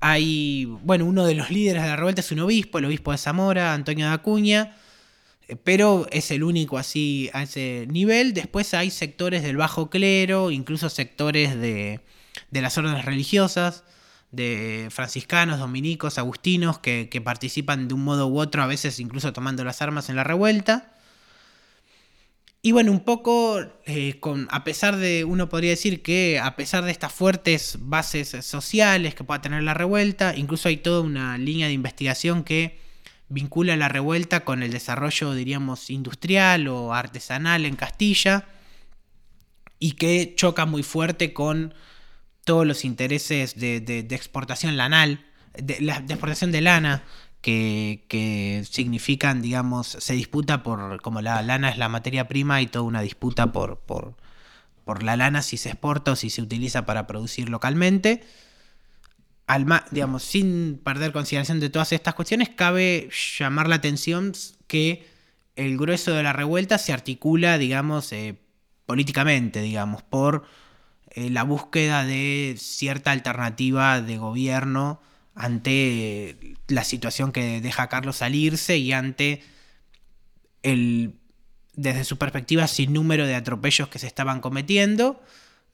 Hay, 0.00 0.64
bueno, 0.82 1.04
uno 1.04 1.24
de 1.24 1.36
los 1.36 1.50
líderes 1.50 1.84
de 1.84 1.88
la 1.88 1.94
revuelta 1.94 2.20
es 2.20 2.32
un 2.32 2.40
obispo, 2.40 2.78
el 2.78 2.86
obispo 2.86 3.12
de 3.12 3.18
Zamora, 3.18 3.72
Antonio 3.72 4.08
de 4.08 4.12
Acuña, 4.12 4.76
eh, 5.46 5.54
pero 5.54 6.08
es 6.10 6.32
el 6.32 6.42
único 6.42 6.78
así 6.78 7.30
a 7.32 7.44
ese 7.44 7.86
nivel. 7.88 8.34
Después 8.34 8.74
hay 8.74 8.90
sectores 8.90 9.44
del 9.44 9.56
bajo 9.56 9.88
clero, 9.88 10.50
incluso 10.50 10.90
sectores 10.90 11.56
de, 11.56 12.00
las 12.50 12.76
órdenes 12.76 13.04
religiosas, 13.04 13.84
de 14.32 14.88
franciscanos, 14.90 15.60
dominicos, 15.60 16.18
agustinos, 16.18 16.80
que, 16.80 17.08
que 17.08 17.20
participan 17.20 17.86
de 17.86 17.94
un 17.94 18.02
modo 18.02 18.26
u 18.26 18.40
otro, 18.40 18.64
a 18.64 18.66
veces 18.66 18.98
incluso 18.98 19.32
tomando 19.32 19.62
las 19.62 19.80
armas 19.80 20.08
en 20.08 20.16
la 20.16 20.24
revuelta. 20.24 20.96
Y 22.62 22.72
bueno, 22.72 22.92
un 22.92 23.00
poco, 23.00 23.58
eh, 23.86 24.20
con, 24.20 24.46
a 24.50 24.64
pesar 24.64 24.96
de, 24.98 25.24
uno 25.24 25.48
podría 25.48 25.70
decir 25.70 26.02
que 26.02 26.38
a 26.38 26.56
pesar 26.56 26.84
de 26.84 26.90
estas 26.90 27.10
fuertes 27.10 27.78
bases 27.80 28.36
sociales 28.44 29.14
que 29.14 29.24
pueda 29.24 29.40
tener 29.40 29.62
la 29.62 29.72
revuelta, 29.72 30.36
incluso 30.36 30.68
hay 30.68 30.76
toda 30.76 31.00
una 31.00 31.38
línea 31.38 31.68
de 31.68 31.72
investigación 31.72 32.44
que 32.44 32.78
vincula 33.30 33.76
la 33.76 33.88
revuelta 33.88 34.44
con 34.44 34.62
el 34.62 34.72
desarrollo, 34.72 35.32
diríamos, 35.32 35.88
industrial 35.88 36.68
o 36.68 36.92
artesanal 36.92 37.64
en 37.64 37.76
Castilla, 37.76 38.46
y 39.78 39.92
que 39.92 40.34
choca 40.36 40.66
muy 40.66 40.82
fuerte 40.82 41.32
con 41.32 41.72
todos 42.44 42.66
los 42.66 42.84
intereses 42.84 43.58
de, 43.58 44.06
exportación 44.10 44.76
lanal, 44.76 45.24
de, 45.54 45.76
de 45.78 46.12
exportación 46.12 46.52
de 46.52 46.60
lana 46.60 47.04
que, 47.40 48.64
significan, 48.70 49.42
digamos, 49.42 49.88
se 49.88 50.14
disputa 50.14 50.62
por, 50.62 51.00
como 51.02 51.22
la 51.22 51.42
lana 51.42 51.70
es 51.70 51.78
la 51.78 51.88
materia 51.88 52.28
prima, 52.28 52.56
hay 52.56 52.66
toda 52.66 52.84
una 52.84 53.00
disputa 53.00 53.52
por, 53.52 53.78
por, 53.80 54.16
por 54.84 55.02
la 55.02 55.16
lana 55.16 55.42
si 55.42 55.56
se 55.56 55.70
exporta 55.70 56.12
o 56.12 56.16
si 56.16 56.30
se 56.30 56.42
utiliza 56.42 56.84
para 56.86 57.06
producir 57.06 57.48
localmente. 57.48 58.22
Al, 59.46 59.66
digamos, 59.90 60.22
sin 60.22 60.80
perder 60.84 61.12
consideración 61.12 61.60
de 61.60 61.70
todas 61.70 61.92
estas 61.92 62.14
cuestiones, 62.14 62.50
cabe 62.50 63.08
llamar 63.38 63.68
la 63.68 63.76
atención 63.76 64.32
que 64.68 65.08
el 65.56 65.76
grueso 65.76 66.12
de 66.12 66.22
la 66.22 66.32
revuelta 66.32 66.78
se 66.78 66.92
articula, 66.92 67.58
digamos, 67.58 68.12
eh, 68.12 68.38
políticamente, 68.86 69.60
digamos, 69.60 70.02
por 70.02 70.44
eh, 71.10 71.30
la 71.30 71.42
búsqueda 71.42 72.04
de 72.04 72.54
cierta 72.58 73.10
alternativa 73.10 74.00
de 74.00 74.18
gobierno 74.18 75.00
ante 75.40 76.36
la 76.68 76.84
situación 76.84 77.32
que 77.32 77.62
deja 77.62 77.84
a 77.84 77.88
Carlos 77.88 78.16
salirse 78.16 78.76
y 78.76 78.92
ante 78.92 79.42
el, 80.62 81.14
desde 81.74 82.04
su 82.04 82.18
perspectiva, 82.18 82.66
sin 82.66 82.92
número 82.92 83.26
de 83.26 83.34
atropellos 83.34 83.88
que 83.88 83.98
se 83.98 84.06
estaban 84.06 84.40
cometiendo. 84.40 85.22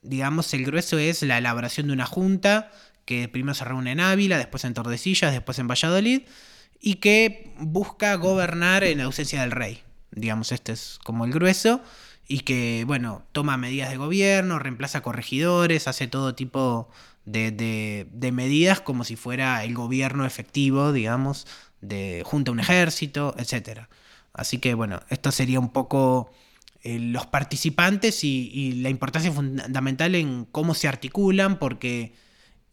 Digamos, 0.01 0.53
el 0.53 0.63
grueso 0.63 0.97
es 0.99 1.21
la 1.21 1.37
elaboración 1.37 1.87
de 1.87 1.93
una 1.93 2.05
junta 2.05 2.71
que 3.03 3.27
primero 3.27 3.55
se 3.55 3.65
reúne 3.65 3.91
en 3.91 3.99
Ávila, 3.99 4.37
después 4.37 4.63
en 4.63 4.73
Tordesillas, 4.73 5.33
después 5.33 5.59
en 5.59 5.67
Valladolid, 5.67 6.21
y 6.79 6.95
que 6.95 7.53
busca 7.57 8.15
gobernar 8.15 8.85
en 8.85 9.01
ausencia 9.01 9.41
del 9.41 9.51
rey. 9.51 9.83
Digamos, 10.11 10.53
este 10.53 10.71
es 10.71 10.97
como 11.03 11.25
el 11.25 11.31
grueso, 11.33 11.81
y 12.25 12.41
que, 12.41 12.85
bueno, 12.87 13.25
toma 13.33 13.57
medidas 13.57 13.89
de 13.89 13.97
gobierno, 13.97 14.59
reemplaza 14.59 15.01
corregidores, 15.01 15.89
hace 15.89 16.07
todo 16.07 16.35
tipo 16.35 16.89
de, 17.27 18.07
de, 18.09 18.31
medidas 18.31 18.79
como 18.81 19.03
si 19.03 19.15
fuera 19.17 19.63
el 19.63 19.73
gobierno 19.73 20.25
efectivo, 20.25 20.93
digamos, 20.93 21.45
de 21.81 22.23
junta 22.25 22.51
un 22.51 22.59
ejército, 22.59 23.35
etc. 23.37 23.81
Así 24.33 24.59
que, 24.59 24.73
bueno, 24.73 25.01
esto 25.09 25.31
sería 25.31 25.59
un 25.59 25.69
poco 25.69 26.31
eh, 26.83 26.99
los 26.99 27.27
participantes 27.27 28.23
y, 28.23 28.49
y 28.53 28.71
la 28.81 28.89
importancia 28.89 29.31
fundamental 29.31 30.15
en 30.15 30.45
cómo 30.45 30.73
se 30.73 30.87
articulan, 30.87 31.59
porque 31.59 32.13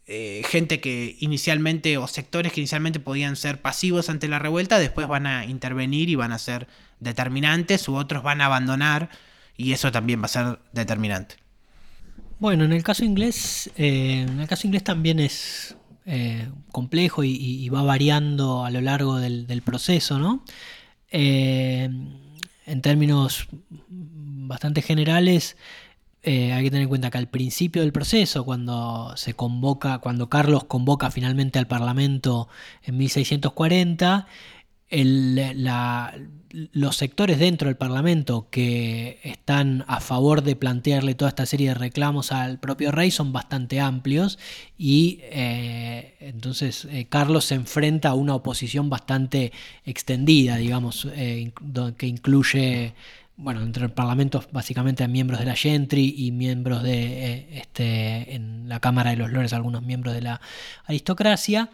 eh, 0.07 0.43
gente 0.47 0.79
que 0.79 1.17
inicialmente 1.19 1.97
o 1.97 2.07
sectores 2.07 2.53
que 2.53 2.61
inicialmente 2.61 2.99
podían 2.99 3.35
ser 3.35 3.61
pasivos 3.61 4.09
ante 4.09 4.27
la 4.27 4.39
revuelta, 4.39 4.79
después 4.79 5.07
van 5.07 5.27
a 5.27 5.45
intervenir 5.45 6.09
y 6.09 6.15
van 6.15 6.31
a 6.31 6.37
ser 6.37 6.67
determinantes 6.99 7.87
u 7.89 7.95
otros 7.95 8.23
van 8.23 8.39
a 8.39 8.45
abandonar 8.45 9.09
y 9.57 9.73
eso 9.73 9.91
también 9.91 10.21
va 10.21 10.25
a 10.25 10.29
ser 10.29 10.59
determinante. 10.71 11.35
Bueno, 12.45 12.63
en 12.63 12.73
el 12.73 12.83
caso 12.83 13.03
inglés, 13.03 13.71
eh, 13.75 14.23
en 14.29 14.39
el 14.39 14.47
caso 14.47 14.67
inglés 14.67 14.83
también 14.83 15.19
es 15.19 15.75
eh, 16.05 16.47
complejo 16.71 17.23
y, 17.23 17.67
va 17.69 17.81
variando 17.81 18.63
a 18.63 18.69
lo 18.69 18.81
largo 18.81 19.17
del, 19.17 19.63
proceso, 19.65 20.19
¿no? 20.19 20.43
en 21.09 22.81
términos 22.83 23.47
bastante 23.89 24.83
generales, 24.83 25.57
eh, 26.27 26.53
hay 26.53 26.63
que 26.63 26.71
tener 26.71 26.83
en 26.83 26.89
cuenta 26.89 27.11
que 27.11 27.19
al 27.19 27.29
principio 27.29 27.83
del 27.83 27.91
proceso, 27.91 28.45
cuando 28.45 29.13
se 29.15 29.35
convoca, 29.35 29.99
cuando 29.99 30.27
Carlos 30.27 30.63
convoca 30.63 31.11
finalmente 31.11 31.59
al 31.59 31.67
Parlamento 31.67 32.47
en 32.81 32.97
1640, 32.97 34.25
los 36.73 36.95
sectores 36.95 37.37
dentro 37.37 37.67
del 37.67 37.75
Parlamento 37.75 38.47
que 38.49 39.19
están 39.23 39.83
a 39.87 39.99
favor 39.99 40.41
de 40.41 40.55
plantearle 40.55 41.15
toda 41.15 41.29
esta 41.29 41.45
serie 41.45 41.69
de 41.69 41.73
reclamos 41.75 42.31
al 42.31 42.59
propio 42.59 42.91
rey 42.91 43.11
son 43.11 43.33
bastante 43.33 43.79
amplios 43.79 44.39
y 44.77 45.19
eh, 45.23 46.15
entonces 46.19 46.85
eh, 46.85 47.07
Carlos 47.09 47.45
se 47.45 47.55
enfrenta 47.55 48.09
a 48.09 48.13
una 48.13 48.35
oposición 48.35 48.89
bastante 48.89 49.51
extendida, 49.85 50.55
digamos, 50.57 51.07
que 51.13 52.07
incluye 52.07 52.93
bueno, 53.37 53.61
entre 53.61 53.85
el 53.85 53.91
Parlamento 53.91 54.43
básicamente 54.51 55.03
a 55.03 55.07
miembros 55.07 55.39
de 55.39 55.45
la 55.45 55.55
Gentry 55.55 56.15
y 56.17 56.31
miembros 56.31 56.83
de 56.83 57.25
eh, 57.25 57.47
este, 57.51 58.35
en 58.35 58.69
la 58.69 58.79
Cámara 58.79 59.11
de 59.11 59.17
los 59.17 59.31
Lores, 59.31 59.53
algunos 59.53 59.83
miembros 59.83 60.13
de 60.13 60.21
la 60.21 60.41
aristocracia, 60.85 61.69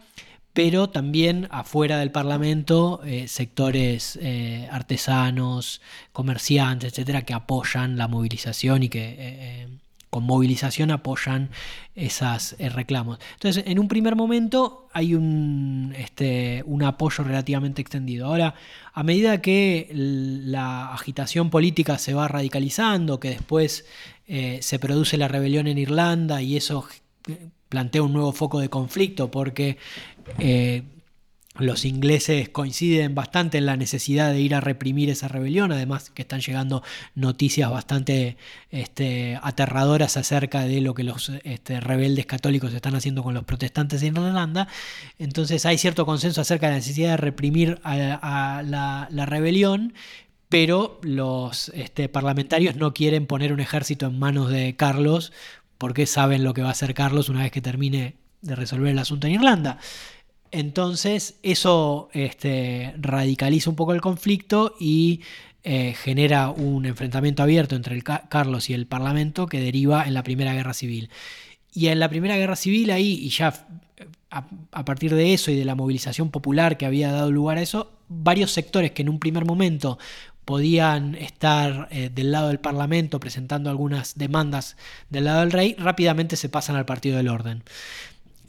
pero 0.52 0.90
también 0.90 1.48
afuera 1.50 1.98
del 1.98 2.10
Parlamento 2.10 3.00
eh, 3.04 3.28
sectores 3.28 4.18
eh, 4.20 4.68
artesanos, 4.70 5.80
comerciantes, 6.12 6.92
etcétera, 6.92 7.22
que 7.22 7.34
apoyan 7.34 7.96
la 7.96 8.08
movilización 8.08 8.82
y 8.82 8.88
que 8.88 9.68
con 10.12 10.24
movilización 10.24 10.90
apoyan 10.90 11.48
esos 11.94 12.54
eh, 12.58 12.68
reclamos. 12.68 13.18
Entonces, 13.32 13.64
en 13.66 13.78
un 13.78 13.88
primer 13.88 14.14
momento 14.14 14.86
hay 14.92 15.14
un, 15.14 15.94
este, 15.96 16.62
un 16.66 16.82
apoyo 16.82 17.24
relativamente 17.24 17.80
extendido. 17.80 18.26
Ahora, 18.26 18.54
a 18.92 19.02
medida 19.04 19.40
que 19.40 19.88
la 19.94 20.92
agitación 20.92 21.48
política 21.48 21.96
se 21.96 22.12
va 22.12 22.28
radicalizando, 22.28 23.20
que 23.20 23.30
después 23.30 23.86
eh, 24.26 24.58
se 24.60 24.78
produce 24.78 25.16
la 25.16 25.28
rebelión 25.28 25.66
en 25.66 25.78
Irlanda 25.78 26.42
y 26.42 26.58
eso 26.58 26.86
eh, 27.26 27.48
plantea 27.70 28.02
un 28.02 28.12
nuevo 28.12 28.32
foco 28.32 28.60
de 28.60 28.68
conflicto 28.68 29.30
porque 29.30 29.78
los 31.58 31.84
ingleses 31.84 32.48
coinciden 32.48 33.14
bastante 33.14 33.58
en 33.58 33.66
la 33.66 33.76
necesidad 33.76 34.32
de 34.32 34.40
ir 34.40 34.54
a 34.54 34.60
reprimir 34.60 35.10
esa 35.10 35.28
rebelión, 35.28 35.70
además 35.70 36.10
que 36.10 36.22
están 36.22 36.40
llegando 36.40 36.82
noticias 37.14 37.70
bastante 37.70 38.38
este, 38.70 39.38
aterradoras 39.42 40.16
acerca 40.16 40.62
de 40.62 40.80
lo 40.80 40.94
que 40.94 41.04
los 41.04 41.30
este, 41.44 41.80
rebeldes 41.80 42.24
católicos 42.24 42.72
están 42.72 42.94
haciendo 42.94 43.22
con 43.22 43.34
los 43.34 43.44
protestantes 43.44 44.02
en 44.02 44.16
Irlanda. 44.16 44.66
Entonces 45.18 45.66
hay 45.66 45.76
cierto 45.76 46.06
consenso 46.06 46.40
acerca 46.40 46.66
de 46.66 46.72
la 46.72 46.78
necesidad 46.78 47.10
de 47.10 47.16
reprimir 47.18 47.80
a, 47.84 48.62
la, 48.64 49.26
rebelión, 49.26 49.92
pero 50.48 51.00
los 51.02 51.68
este, 51.70 52.08
parlamentarios 52.08 52.76
no 52.76 52.94
quieren 52.94 53.26
poner 53.26 53.52
un 53.52 53.60
ejército 53.60 54.06
en 54.06 54.18
manos 54.18 54.50
de 54.50 54.74
Carlos 54.76 55.32
porque 55.76 56.06
saben 56.06 56.44
lo 56.44 56.54
que 56.54 56.62
va 56.62 56.68
a 56.68 56.72
hacer 56.72 56.94
Carlos 56.94 57.28
una 57.28 57.42
vez 57.42 57.52
que 57.52 57.60
termine 57.60 58.21
de 58.42 58.54
resolver 58.54 58.90
el 58.90 58.98
asunto 58.98 59.26
en 59.26 59.34
Irlanda. 59.34 59.78
Entonces 60.50 61.36
eso 61.42 62.10
este, 62.12 62.94
radicaliza 62.98 63.70
un 63.70 63.76
poco 63.76 63.94
el 63.94 64.02
conflicto 64.02 64.74
y 64.78 65.22
eh, 65.64 65.94
genera 65.96 66.50
un 66.50 66.84
enfrentamiento 66.86 67.42
abierto 67.42 67.74
entre 67.74 67.94
el 67.94 68.04
Carlos 68.04 68.68
y 68.68 68.74
el 68.74 68.86
Parlamento 68.86 69.46
que 69.46 69.60
deriva 69.60 70.06
en 70.06 70.14
la 70.14 70.22
Primera 70.22 70.52
Guerra 70.52 70.74
Civil. 70.74 71.08
Y 71.72 71.86
en 71.86 72.00
la 72.00 72.10
Primera 72.10 72.36
Guerra 72.36 72.56
Civil 72.56 72.90
ahí, 72.90 73.12
y 73.12 73.30
ya 73.30 73.66
a, 74.30 74.84
partir 74.84 75.14
de 75.14 75.32
eso 75.34 75.50
y 75.50 75.56
de 75.56 75.64
la 75.64 75.74
movilización 75.74 76.30
popular 76.30 76.76
que 76.76 76.86
había 76.86 77.12
dado 77.12 77.30
lugar 77.30 77.58
a 77.58 77.62
eso, 77.62 77.92
varios 78.08 78.50
sectores 78.50 78.90
que 78.90 79.02
en 79.02 79.08
un 79.08 79.18
primer 79.18 79.44
momento 79.44 79.98
podían 80.44 81.14
estar 81.14 81.88
eh, 81.90 82.10
del 82.12 82.32
lado 82.32 82.48
del 82.48 82.58
Parlamento 82.58 83.20
presentando 83.20 83.70
algunas 83.70 84.18
demandas 84.18 84.76
del 85.08 85.24
lado 85.24 85.40
del 85.40 85.52
rey, 85.52 85.76
rápidamente 85.78 86.36
se 86.36 86.48
pasan 86.48 86.76
al 86.76 86.84
Partido 86.84 87.16
del 87.16 87.28
Orden. 87.28 87.62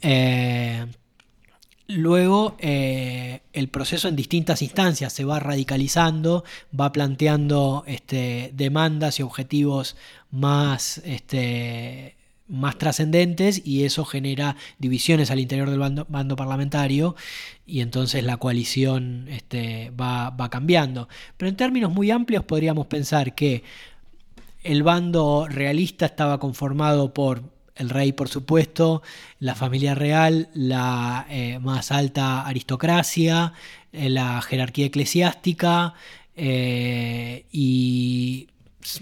Eh, 0.02 0.86
Luego 1.86 2.56
eh, 2.60 3.40
el 3.52 3.68
proceso 3.68 4.08
en 4.08 4.16
distintas 4.16 4.62
instancias 4.62 5.12
se 5.12 5.24
va 5.24 5.38
radicalizando, 5.38 6.42
va 6.78 6.92
planteando 6.92 7.84
este, 7.86 8.52
demandas 8.54 9.20
y 9.20 9.22
objetivos 9.22 9.94
más, 10.30 11.02
este, 11.04 12.16
más 12.48 12.78
trascendentes 12.78 13.66
y 13.66 13.84
eso 13.84 14.06
genera 14.06 14.56
divisiones 14.78 15.30
al 15.30 15.40
interior 15.40 15.68
del 15.68 15.78
bando, 15.78 16.36
parlamentario 16.36 17.16
y 17.66 17.80
entonces 17.80 18.24
la 18.24 18.38
coalición 18.38 19.26
este, 19.28 19.90
va, 19.90 20.30
va 20.30 20.48
cambiando. 20.48 21.10
Pero 21.36 21.50
en 21.50 21.56
términos 21.56 21.92
muy 21.92 22.10
amplios 22.10 22.44
podríamos 22.44 22.86
pensar 22.86 23.34
que 23.34 23.62
el 24.62 24.82
bando 24.82 25.46
realista 25.50 26.06
estaba 26.06 26.40
conformado 26.40 27.12
por 27.12 27.53
el 27.76 27.90
rey 27.90 28.12
por 28.12 28.28
supuesto, 28.28 29.02
la 29.40 29.54
familia 29.54 29.94
real, 29.94 30.48
la 30.54 31.26
eh, 31.30 31.58
más 31.58 31.90
alta 31.90 32.46
aristocracia, 32.46 33.52
eh, 33.92 34.08
la 34.08 34.40
jerarquía 34.42 34.86
eclesiástica 34.86 35.94
eh, 36.36 37.46
y 37.52 38.48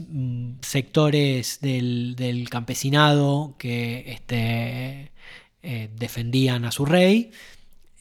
mm, 0.09 0.53
sectores 0.63 1.61
del, 1.61 2.47
campesinado 2.51 3.55
que 3.59 4.05
este, 4.13 5.13
defendían 5.97 6.65
a 6.65 6.73
su 6.73 6.87
rey. 6.87 7.31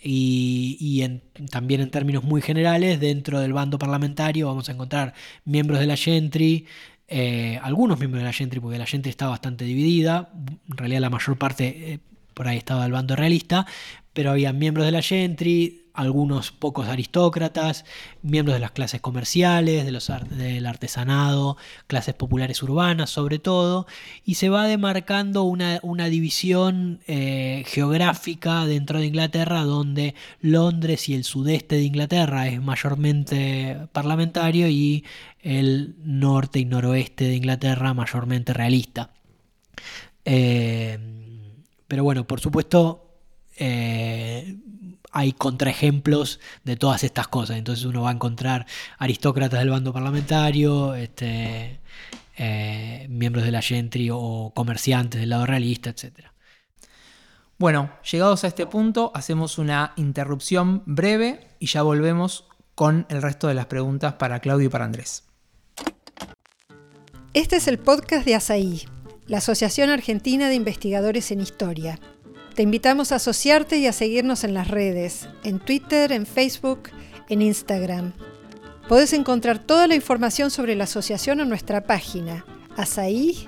Y, 0.03 1.03
también 1.51 1.81
en 1.81 1.91
términos 1.91 2.23
muy 2.23 2.41
generales, 2.41 2.99
dentro 2.99 3.39
del 3.39 3.53
bando 3.53 3.77
parlamentario 3.77 4.47
vamos 4.47 4.67
a 4.67 4.71
encontrar 4.71 5.13
miembros 5.45 5.79
de 5.79 5.85
la 5.85 5.95
gentry, 5.95 6.65
eh, 7.13 7.59
algunos 7.61 7.99
miembros 7.99 8.21
de 8.21 8.25
la 8.25 8.31
Gentry, 8.31 8.61
porque 8.61 8.77
la 8.77 8.85
Gentry 8.85 9.09
está 9.09 9.27
bastante 9.27 9.65
dividida, 9.65 10.29
en 10.69 10.77
realidad 10.77 11.01
la 11.01 11.09
mayor 11.09 11.37
parte 11.37 11.93
eh, 11.93 11.99
por 12.33 12.47
ahí 12.47 12.57
estaba 12.57 12.83
del 12.83 12.93
bando 12.93 13.17
realista, 13.17 13.65
pero 14.13 14.31
había 14.31 14.53
miembros 14.53 14.85
de 14.85 14.93
la 14.93 15.01
Gentry, 15.01 15.80
algunos 15.93 16.51
pocos 16.51 16.87
aristócratas, 16.87 17.85
miembros 18.21 18.55
de 18.55 18.59
las 18.59 18.71
clases 18.71 19.01
comerciales, 19.01 19.85
de 19.85 19.91
los, 19.91 20.11
del 20.29 20.65
artesanado, 20.65 21.57
clases 21.87 22.13
populares 22.15 22.61
urbanas 22.63 23.09
sobre 23.09 23.39
todo, 23.39 23.87
y 24.25 24.35
se 24.35 24.49
va 24.49 24.67
demarcando 24.67 25.43
una, 25.43 25.79
división 26.09 26.99
eh, 27.07 27.63
geográfica 27.67 28.65
dentro 28.65 28.99
de 28.99 29.07
Inglaterra 29.07 29.63
donde 29.63 30.15
Londres 30.39 31.09
y 31.09 31.13
el 31.13 31.23
sudeste 31.23 31.75
de 31.75 31.83
Inglaterra 31.83 32.47
es 32.47 32.61
mayormente 32.61 33.87
parlamentario 33.91 34.67
y 34.67 35.05
el 35.41 35.95
norte 36.03 36.59
y 36.59 36.65
noroeste 36.65 37.25
de 37.25 37.35
Inglaterra 37.35 37.93
mayormente 37.93 38.53
realista. 38.53 39.11
Eh, 40.25 40.97
pero 41.87 42.03
bueno, 42.03 42.25
por 42.25 42.39
supuesto, 42.39 43.11
eh, 43.57 44.57
hay 45.11 45.33
contraejemplos 45.33 46.39
de 46.63 46.75
todas 46.77 47.03
estas 47.03 47.27
cosas. 47.27 47.57
Entonces 47.57 47.85
uno 47.85 48.03
va 48.03 48.09
a 48.09 48.13
encontrar 48.13 48.65
aristócratas 48.97 49.59
del 49.59 49.69
bando 49.69 49.93
parlamentario, 49.93 50.95
este, 50.95 51.79
eh, 52.37 53.07
miembros 53.09 53.43
de 53.43 53.51
la 53.51 53.61
gentry 53.61 54.09
o 54.11 54.51
comerciantes 54.55 55.19
del 55.19 55.29
lado 55.29 55.45
realista, 55.45 55.89
etc. 55.89 56.27
Bueno, 57.57 57.91
llegados 58.09 58.43
a 58.43 58.47
este 58.47 58.65
punto, 58.65 59.11
hacemos 59.13 59.57
una 59.57 59.93
interrupción 59.95 60.81
breve 60.85 61.47
y 61.59 61.67
ya 61.67 61.83
volvemos 61.83 62.45
con 62.73 63.05
el 63.09 63.21
resto 63.21 63.47
de 63.47 63.53
las 63.53 63.67
preguntas 63.67 64.13
para 64.13 64.39
Claudio 64.39 64.67
y 64.67 64.69
para 64.69 64.85
Andrés. 64.85 65.25
Este 67.33 67.57
es 67.57 67.67
el 67.67 67.77
podcast 67.77 68.25
de 68.25 68.35
ASAI, 68.35 68.87
la 69.27 69.37
Asociación 69.37 69.89
Argentina 69.89 70.49
de 70.49 70.55
Investigadores 70.55 71.31
en 71.31 71.41
Historia. 71.41 71.99
Te 72.55 72.63
invitamos 72.63 73.11
a 73.11 73.15
asociarte 73.15 73.77
y 73.77 73.87
a 73.87 73.93
seguirnos 73.93 74.43
en 74.43 74.53
las 74.53 74.67
redes, 74.67 75.29
en 75.43 75.59
Twitter, 75.59 76.11
en 76.11 76.25
Facebook, 76.25 76.89
en 77.29 77.41
Instagram. 77.41 78.11
Podés 78.89 79.13
encontrar 79.13 79.59
toda 79.59 79.87
la 79.87 79.95
información 79.95 80.51
sobre 80.51 80.75
la 80.75 80.83
asociación 80.83 81.39
en 81.39 81.47
nuestra 81.47 81.85
página 81.85 82.45
asai.org.ar. 82.75 83.47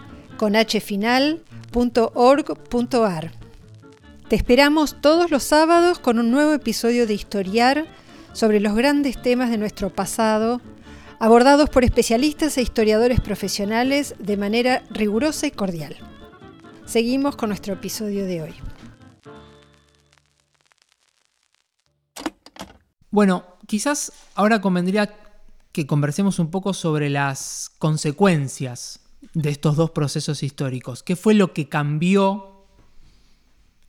Te 4.30 4.36
esperamos 4.38 5.02
todos 5.02 5.32
los 5.32 5.44
sábados 5.44 6.00
con 6.00 6.18
un 6.18 6.32
nuevo 6.32 6.54
episodio 6.54 7.06
de 7.06 7.14
Historiar 7.14 7.86
sobre 8.32 8.62
los 8.62 8.74
grandes 8.74 9.22
temas 9.22 9.50
de 9.50 9.58
nuestro 9.58 9.90
pasado, 9.90 10.62
abordados 11.20 11.70
por 11.70 11.84
especialistas 11.84 12.58
e 12.58 12.62
historiadores 12.62 13.20
profesionales 13.20 14.16
de 14.18 14.38
manera 14.38 14.84
rigurosa 14.90 15.46
y 15.46 15.52
cordial. 15.52 15.98
Seguimos 16.86 17.36
con 17.36 17.50
nuestro 17.50 17.74
episodio 17.74 18.26
de 18.26 18.44
hoy. 18.44 18.54
Bueno, 23.14 23.46
quizás 23.68 24.12
ahora 24.34 24.60
convendría 24.60 25.16
que 25.72 25.86
conversemos 25.86 26.40
un 26.40 26.50
poco 26.50 26.74
sobre 26.74 27.12
las 27.12 27.70
consecuencias 27.78 29.02
de 29.36 29.52
estos 29.52 29.76
dos 29.76 29.92
procesos 29.92 30.42
históricos. 30.42 31.04
¿Qué 31.04 31.16
fue 31.16 31.36
lo 31.36 31.54
que 31.54 31.70
cambió 31.70 32.66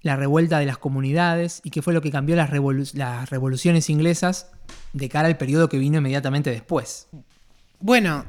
la 0.02 0.16
revuelta 0.16 0.58
de 0.58 0.66
las 0.66 0.76
comunidades 0.76 1.62
y 1.64 1.70
qué 1.70 1.80
fue 1.80 1.94
lo 1.94 2.02
que 2.02 2.10
cambió 2.10 2.36
las, 2.36 2.50
revoluciones 3.30 3.88
inglesas 3.88 4.48
de 4.92 5.08
cara 5.08 5.26
al 5.26 5.38
periodo 5.38 5.70
que 5.70 5.78
vino 5.78 5.96
inmediatamente 5.96 6.50
después? 6.50 7.08
Bueno, 7.80 8.26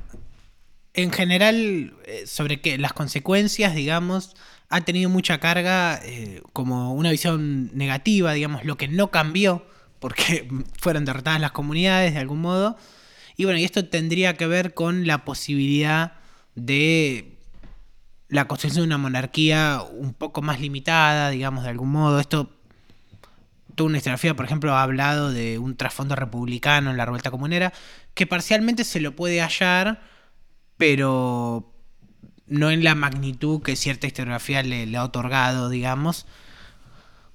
en 0.94 1.12
general, 1.12 1.94
eh, 2.06 2.24
sobre 2.26 2.62
qué 2.62 2.78
las 2.78 2.94
consecuencias, 2.94 3.76
digamos, 3.76 4.34
ha 4.70 4.80
tenido 4.80 5.10
mucha 5.10 5.42
carga 5.42 6.00
eh, 6.06 6.42
como 6.54 6.94
una 6.94 7.12
visión 7.12 7.70
negativa, 7.74 8.32
digamos, 8.32 8.64
lo 8.64 8.78
que 8.78 8.88
no 8.88 9.12
cambió, 9.12 9.66
porque 10.06 10.48
fueron 10.80 11.04
derrotadas 11.04 11.42
las 11.42 11.52
comunidades 11.52 12.14
de 12.14 12.20
algún 12.20 12.40
modo. 12.40 12.78
Y 13.38 13.46
bueno, 13.46 13.58
y 13.58 13.64
esto 13.64 13.86
tendría 13.86 14.36
que 14.36 14.46
ver 14.46 14.76
con 14.76 15.08
la 15.08 15.26
posibilidad 15.26 16.14
de 16.54 17.40
la 18.30 18.48
construcción 18.48 18.84
de 18.84 18.86
una 18.86 19.00
monarquía 19.00 19.82
un 19.92 20.14
poco 20.14 20.44
más 20.44 20.60
limitada, 20.60 21.32
digamos, 21.32 21.64
de 21.64 21.72
algún 21.72 21.90
modo. 21.90 22.20
Esto, 22.20 22.52
toda 23.74 23.90
una 23.90 23.98
historiografía, 23.98 24.36
por 24.36 24.46
ejemplo, 24.46 24.76
ha 24.76 24.84
hablado 24.84 25.32
de 25.34 25.58
un 25.58 25.76
trasfondo 25.76 26.16
republicano 26.16 26.92
en 26.92 26.98
la 26.98 27.06
revuelta 27.06 27.32
comunera, 27.32 27.74
que 28.14 28.28
parcialmente 28.28 28.84
se 28.84 29.00
lo 29.00 29.16
puede 29.16 29.42
hallar, 29.42 30.04
pero 30.78 31.74
no 32.46 32.70
en 32.70 32.84
la 32.84 32.94
magnitud 32.94 33.64
que 33.64 33.76
cierta 33.76 34.06
historiografía 34.06 34.62
le, 34.62 34.96
ha 34.96 35.04
otorgado, 35.04 35.68
digamos. 35.68 36.28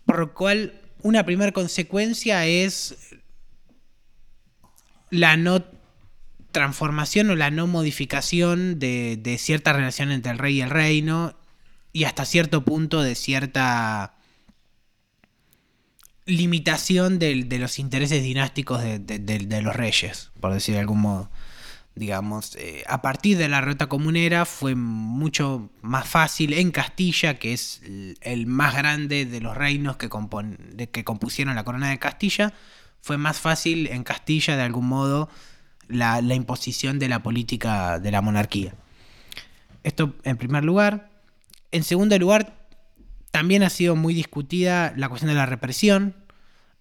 Por 0.06 0.20
lo 0.20 0.34
cual, 0.34 0.80
una 1.02 1.24
primera 1.24 1.52
consecuencia 1.52 2.46
es 2.46 2.96
la 5.10 5.36
no 5.36 5.64
transformación 6.52 7.30
o 7.30 7.36
la 7.36 7.50
no 7.50 7.66
modificación 7.66 8.78
de, 8.78 9.36
cierta 9.38 9.72
relación 9.72 10.10
entre 10.10 10.32
el 10.32 10.38
rey 10.38 10.58
y 10.58 10.62
el 10.62 10.70
reino 10.70 11.34
y 11.92 12.04
hasta 12.04 12.24
cierto 12.24 12.64
punto 12.64 13.02
de 13.02 13.14
cierta 13.14 14.14
limitación 16.26 17.18
de, 17.18 17.46
los 17.58 17.78
intereses 17.78 18.22
dinásticos 18.22 18.82
de, 18.82 19.60
los 19.62 19.74
reyes, 19.74 20.30
por 20.40 20.52
decir 20.52 20.74
de 20.74 20.80
algún 20.80 21.00
modo. 21.00 21.30
Digamos, 21.94 22.56
eh, 22.56 22.84
a 22.86 23.02
partir 23.02 23.36
de 23.36 23.48
la 23.48 23.60
ruta 23.60 23.88
comunera 23.88 24.44
fue 24.44 24.74
mucho 24.74 25.70
más 25.82 26.06
fácil 26.08 26.52
en 26.52 26.70
Castilla, 26.70 27.38
que 27.38 27.52
es 27.52 27.82
el 28.20 28.46
más 28.46 28.74
grande 28.74 29.26
de 29.26 29.40
los 29.40 29.56
reinos 29.56 29.96
que, 29.96 30.08
que 30.92 31.04
compusieron 31.04 31.54
la 31.54 31.64
corona 31.64 31.90
de 31.90 31.98
Castilla, 31.98 32.54
fue 33.02 33.18
más 33.18 33.38
fácil 33.38 33.88
en 33.88 34.04
Castilla 34.04 34.56
de 34.56 34.62
algún 34.62 34.86
modo 34.86 35.28
la, 35.88 36.20
imposición 36.34 36.98
de 36.98 37.08
la 37.08 37.22
política 37.22 37.98
de 37.98 38.10
la 38.10 38.20
monarquía. 38.20 38.74
Esto 39.82 40.14
en 40.24 40.36
primer 40.36 40.64
lugar. 40.64 41.10
En 41.72 41.84
segundo 41.84 42.18
lugar, 42.18 42.68
también 43.30 43.62
ha 43.62 43.70
sido 43.70 43.96
muy 43.96 44.14
discutida 44.14 44.92
la 44.96 45.08
cuestión 45.08 45.28
de 45.28 45.36
la 45.36 45.46
represión, 45.46 46.16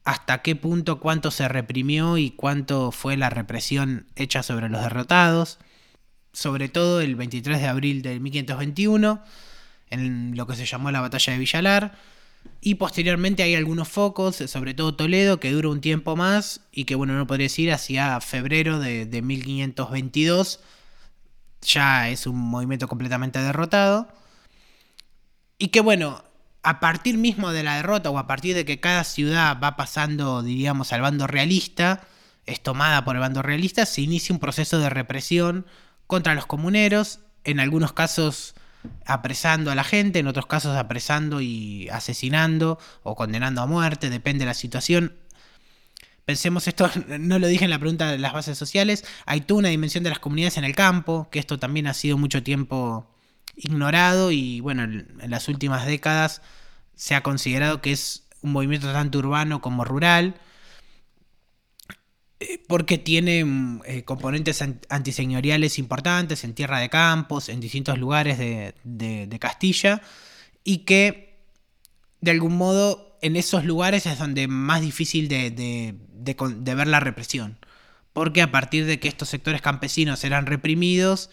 hasta 0.04 0.42
qué 0.42 0.56
punto 0.56 1.00
cuánto 1.00 1.32
se 1.32 1.48
reprimió 1.48 2.18
y 2.18 2.32
cuánto 2.32 2.92
fue 2.92 3.18
la 3.18 3.30
represión 3.30 4.08
hecha 4.16 4.44
sobre 4.44 4.70
los 4.70 4.82
derrotados, 4.82 5.60
sobre 6.34 6.70
todo 6.70 7.02
el 7.02 7.16
23 7.16 7.60
de 7.60 7.68
abril 7.68 8.02
de 8.02 8.20
1521, 8.20 9.22
en 9.90 10.38
lo 10.38 10.48
que 10.48 10.56
se 10.56 10.66
llamó 10.66 10.92
la 10.92 11.02
batalla 11.02 11.34
de 11.34 11.40
Villalar, 11.40 11.98
y 12.62 12.76
posteriormente 12.76 13.44
hay 13.44 13.56
algunos 13.56 13.88
focos, 13.88 14.36
sobre 14.36 14.74
todo 14.74 14.96
Toledo, 14.96 15.40
que 15.40 15.52
dura 15.52 15.70
un 15.70 15.82
tiempo 15.82 16.16
más 16.16 16.62
y 16.72 16.84
que, 16.86 16.96
bueno, 16.96 17.14
no 17.18 17.26
podría 17.26 17.46
decir 17.46 17.72
hacia 17.72 18.20
febrero 18.20 18.80
de, 18.80 19.22
1522. 19.22 20.60
Ya 21.62 22.10
es 22.10 22.28
un 22.28 22.38
movimiento 22.38 22.88
completamente 22.88 23.40
derrotado. 23.40 24.10
Y 25.58 25.70
que, 25.70 25.82
bueno, 25.82 26.24
a 26.64 26.80
partir 26.80 27.18
mismo 27.18 27.52
de 27.52 27.64
la 27.64 27.78
derrota 27.78 28.10
o 28.10 28.18
a 28.18 28.28
partir 28.28 28.56
de 28.56 28.66
que 28.66 28.80
cada 28.80 29.04
ciudad 29.04 29.60
va 29.62 29.76
pasando, 29.76 30.44
diríamos, 30.44 30.92
al 30.92 31.02
bando 31.02 31.28
realista, 31.28 32.02
es 32.46 32.62
tomada 32.62 33.06
por 33.06 33.16
el 33.16 33.22
bando 33.22 33.42
realista, 33.42 33.86
se 33.86 34.02
inicia 34.02 34.34
un 34.34 34.40
proceso 34.40 34.80
de 34.80 34.90
represión 34.90 35.66
contra 36.08 36.36
los 36.36 36.46
comuneros, 36.46 37.20
en 37.44 37.60
algunos 37.60 37.94
casos 37.94 38.56
apresando 39.06 39.72
a 39.72 39.76
la 39.76 39.84
gente, 39.84 40.20
en 40.20 40.28
otros 40.28 40.48
casos 40.48 40.76
apresando 40.76 41.42
y 41.42 41.88
asesinando 41.90 42.80
o 43.04 43.16
condenando 43.16 43.62
a 43.62 43.66
muerte, 43.68 44.10
depende 44.10 44.40
de 44.40 44.48
la 44.48 44.54
situación. 44.54 45.16
Pensemos 46.26 46.68
esto, 46.68 46.90
no 47.20 47.40
lo 47.40 47.48
dije 47.48 47.66
en 47.66 47.72
la 47.72 47.80
pregunta 47.80 48.12
de 48.12 48.18
las 48.18 48.34
bases 48.34 48.58
sociales, 48.58 49.06
hay 49.26 49.42
toda 49.42 49.60
una 49.60 49.70
dimensión 49.70 50.04
de 50.04 50.10
las 50.10 50.20
comunidades 50.20 50.58
en 50.58 50.64
el 50.64 50.76
campo, 50.76 51.30
que 51.32 51.40
esto 51.40 51.58
también 51.58 51.88
ha 51.88 51.94
sido 51.94 52.18
mucho 52.18 52.44
tiempo 52.44 53.08
ignorado 53.60 54.32
y 54.32 54.62
bueno, 54.62 54.84
en 54.84 55.30
las 55.30 55.48
últimas 55.50 55.86
décadas 55.86 56.42
se 56.96 57.16
ha 57.16 57.22
considerado 57.24 57.82
que 57.82 57.92
es 57.92 58.28
un 58.42 58.54
movimiento 58.54 58.92
tanto 58.92 59.20
urbano 59.20 59.62
como 59.62 59.84
rural 59.84 60.40
eh, 62.40 62.64
porque 62.68 62.98
tiene 62.98 63.44
mm, 63.44 63.82
eh, 63.86 64.04
componentes 64.04 64.64
antiseñoriales 64.90 65.78
importantes 65.78 66.44
en 66.46 66.54
Tierra 66.54 66.80
de 66.80 66.90
Campos, 66.90 67.50
en 67.50 67.60
distintos 67.60 67.98
lugares 67.98 68.38
de, 68.38 69.38
Castilla, 69.40 70.02
y 70.64 70.80
que 70.80 71.38
de 72.22 72.32
algún 72.32 72.56
modo 72.56 73.18
en 73.22 73.36
esos 73.36 73.66
lugares 73.66 74.06
es 74.06 74.18
donde 74.20 74.48
más 74.48 74.82
difícil 74.82 75.28
de, 75.28 75.96
ver 76.16 76.88
la 76.88 77.02
represión, 77.02 77.58
porque 78.14 78.42
a 78.42 78.52
partir 78.52 78.86
de 78.86 79.00
que 79.02 79.10
estos 79.10 79.28
sectores 79.28 79.62
campesinos 79.62 80.24
eran 80.24 80.46
reprimidos, 80.46 81.30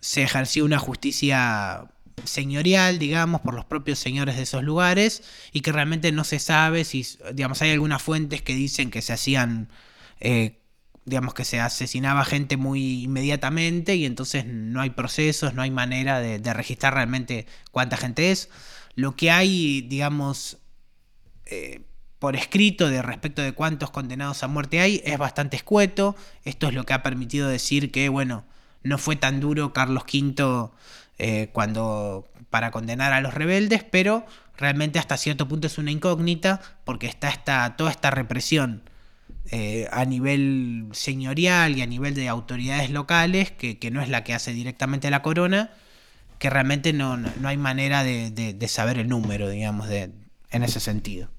se 0.00 0.22
ejerció 0.22 0.64
una 0.64 0.78
justicia 0.78 1.88
señorial, 2.24 2.98
digamos, 2.98 3.40
por 3.40 3.54
los 3.54 3.64
propios 3.64 3.98
señores 3.98 4.36
de 4.36 4.42
esos 4.42 4.62
lugares, 4.62 5.22
y 5.52 5.60
que 5.60 5.72
realmente 5.72 6.12
no 6.12 6.24
se 6.24 6.38
sabe 6.38 6.84
si, 6.84 7.06
digamos, 7.34 7.62
hay 7.62 7.70
algunas 7.70 8.02
fuentes 8.02 8.42
que 8.42 8.54
dicen 8.54 8.90
que 8.90 9.02
se 9.02 9.12
hacían 9.12 9.68
eh, 10.20 10.60
digamos 11.04 11.34
que 11.34 11.44
se 11.44 11.60
asesinaba 11.60 12.24
gente 12.24 12.56
muy 12.56 13.02
inmediatamente 13.02 13.96
y 13.96 14.04
entonces 14.04 14.44
no 14.46 14.80
hay 14.80 14.90
procesos, 14.90 15.54
no 15.54 15.62
hay 15.62 15.70
manera 15.70 16.20
de, 16.20 16.54
registrar 16.54 16.94
realmente 16.94 17.46
cuánta 17.70 17.96
gente 17.96 18.30
es. 18.30 18.48
Lo 18.94 19.16
que 19.16 19.30
hay, 19.30 19.82
digamos, 19.82 20.58
eh, 21.46 21.82
por 22.18 22.36
escrito 22.36 22.88
de 22.88 23.02
respecto 23.02 23.42
de 23.42 23.52
cuántos 23.52 23.90
condenados 23.90 24.42
a 24.42 24.48
muerte 24.48 24.80
hay 24.80 25.00
es 25.04 25.18
bastante 25.18 25.56
escueto. 25.56 26.16
Esto 26.44 26.68
es 26.68 26.74
lo 26.74 26.84
que 26.84 26.92
ha 26.92 27.02
permitido 27.02 27.48
decir 27.48 27.90
que, 27.90 28.08
bueno, 28.08 28.44
no 28.82 28.98
fue 28.98 29.16
tan 29.16 29.40
duro 29.40 29.72
Carlos 29.72 30.04
V 30.04 30.70
eh, 31.18 31.50
cuando 31.52 32.28
para 32.50 32.70
condenar 32.70 33.12
a 33.12 33.20
los 33.20 33.34
rebeldes, 33.34 33.84
pero 33.84 34.26
realmente 34.56 34.98
hasta 34.98 35.16
cierto 35.16 35.48
punto 35.48 35.66
es 35.66 35.78
una 35.78 35.90
incógnita 35.90 36.60
porque 36.84 37.06
está 37.06 37.28
esta, 37.28 37.76
toda 37.76 37.90
esta 37.90 38.10
represión 38.10 38.82
eh, 39.52 39.88
a 39.90 40.04
nivel 40.04 40.88
señorial 40.92 41.76
y 41.76 41.82
a 41.82 41.86
nivel 41.86 42.14
de 42.14 42.28
autoridades 42.28 42.90
locales, 42.90 43.50
que, 43.50 43.78
no 43.90 44.00
es 44.00 44.08
la 44.08 44.22
que 44.22 44.34
hace 44.34 44.52
directamente 44.52 45.10
la 45.10 45.22
corona, 45.22 45.70
que 46.38 46.50
realmente 46.50 46.92
no, 46.92 47.18
hay 47.44 47.56
manera 47.56 48.04
de, 48.04 48.68
saber 48.68 48.98
el 48.98 49.08
número, 49.08 49.48
digamos, 49.48 49.88
de, 49.88 50.12
en 50.50 50.62
ese 50.62 50.80
sentido. 50.80 51.30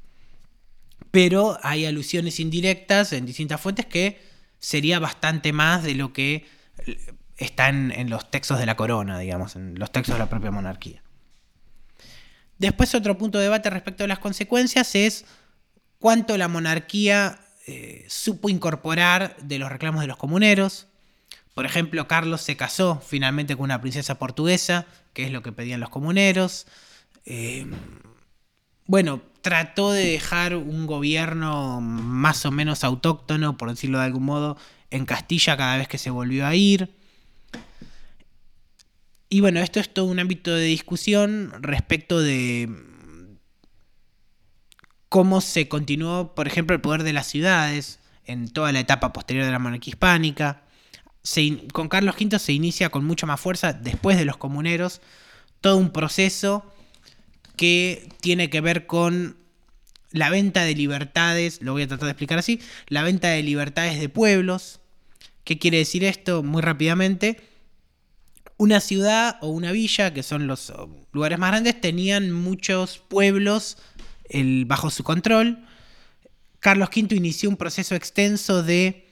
Pero 1.11 1.57
hay 1.63 1.85
alusiones 1.85 2.39
indirectas 2.39 3.13
en 3.13 3.25
distintas 3.25 3.59
fuentes 3.61 3.85
que 3.85 4.21
sería 4.59 4.99
bastante 4.99 5.53
más 5.53 5.83
de 5.83 5.95
lo 5.95 6.13
que 6.13 6.45
está 7.43 7.69
en, 7.69 8.09
los 8.09 8.29
textos 8.29 8.59
de 8.59 8.65
la 8.65 8.75
corona, 8.75 9.19
digamos, 9.19 9.55
en 9.55 9.77
los 9.77 9.91
textos 9.91 10.15
de 10.15 10.19
la 10.19 10.29
propia 10.29 10.51
monarquía. 10.51 11.01
Después 12.57 12.93
otro 12.93 13.17
punto 13.17 13.39
de 13.39 13.45
debate 13.45 13.69
respecto 13.69 14.03
a 14.03 14.07
las 14.07 14.19
consecuencias 14.19 14.93
es 14.95 15.25
cuánto 15.99 16.37
la 16.37 16.47
monarquía 16.47 17.39
eh, 17.67 18.05
supo 18.07 18.49
incorporar 18.49 19.35
de 19.41 19.57
los 19.57 19.71
reclamos 19.71 20.01
de 20.01 20.07
los 20.07 20.17
comuneros. 20.17 20.87
Por 21.55 21.65
ejemplo, 21.65 22.07
Carlos 22.07 22.41
se 22.41 22.55
casó 22.55 23.01
finalmente 23.05 23.55
con 23.55 23.65
una 23.65 23.81
princesa 23.81 24.19
portuguesa, 24.19 24.85
que 25.13 25.25
es 25.25 25.31
lo 25.31 25.41
que 25.41 25.51
pedían 25.51 25.79
los 25.79 25.89
comuneros. 25.89 26.67
Eh, 27.25 27.65
bueno, 28.85 29.21
trató 29.41 29.91
de 29.91 30.05
dejar 30.05 30.55
un 30.55 30.85
gobierno 30.85 31.81
más 31.81 32.45
o 32.45 32.51
menos 32.51 32.83
autóctono, 32.83 33.57
por 33.57 33.69
decirlo 33.69 33.99
de 33.99 34.05
algún 34.05 34.23
modo, 34.23 34.57
en 34.91 35.05
Castilla 35.05 35.57
cada 35.57 35.77
vez 35.77 35.87
que 35.87 35.97
se 35.97 36.09
volvió 36.09 36.45
a 36.45 36.55
ir. 36.55 37.01
Y 39.34 39.39
bueno, 39.39 39.61
esto 39.61 39.79
es 39.79 39.88
todo 39.88 40.07
un 40.07 40.19
ámbito 40.19 40.53
de 40.53 40.65
discusión 40.65 41.53
respecto 41.61 42.19
de 42.19 42.69
cómo 45.07 45.39
se 45.39 45.69
continuó, 45.69 46.36
por 46.36 46.47
ejemplo, 46.47 46.75
el 46.75 46.82
poder 46.82 47.03
de 47.03 47.13
las 47.13 47.27
ciudades 47.27 47.99
en 48.25 48.49
toda 48.49 48.73
la 48.73 48.82
etapa 48.82 49.13
posterior 49.13 49.45
de 49.45 49.51
la 49.51 49.57
monarquía 49.57 49.91
hispánica. 49.91 50.63
con 51.71 51.88
Carlos 51.88 52.15
V 52.19 52.39
se 52.39 52.51
inicia 52.51 52.89
con 52.89 53.05
mucha 53.05 53.25
más 53.25 53.39
fuerza 53.39 53.71
después 53.71 54.17
de 54.17 54.25
los 54.25 54.36
comuneros 54.36 54.99
todo 55.61 55.77
un 55.77 55.91
proceso 55.91 56.69
que 57.55 58.09
tiene 58.19 58.49
que 58.49 58.59
ver 58.59 58.86
con 58.86 59.38
la 60.11 60.29
venta 60.29 60.65
de 60.65 60.75
libertades, 60.75 61.61
lo 61.61 61.71
voy 61.71 61.84
a 61.84 61.88
tratar 61.88 62.07
de 62.07 62.11
explicar 62.11 62.38
así, 62.38 62.59
la 62.89 63.01
venta 63.01 63.29
de 63.29 63.43
libertades 63.43 63.97
de 63.97 64.09
pueblos. 64.09 64.82
¿Qué 65.45 65.57
quiere 65.57 65.77
decir 65.77 66.03
esto? 66.03 66.43
Muy 66.43 66.61
rápidamente 66.61 67.51
una 68.62 68.80
ciudad 68.80 69.38
o 69.41 69.47
una 69.47 69.72
villa, 69.72 70.14
que 70.14 70.22
son 70.22 70.45
los 70.45 70.72
lugares 71.14 71.39
más 71.39 71.49
grandes, 71.49 71.82
tenían 71.82 72.32
muchos 72.32 72.99
pueblos 72.99 73.80
bajo 74.68 74.91
su 74.91 75.03
control. 75.03 75.66
Carlos 76.59 76.89
V 76.95 77.16
inició 77.16 77.49
un 77.49 77.57
proceso 77.57 77.95
extenso 77.95 78.62
de, 78.62 79.07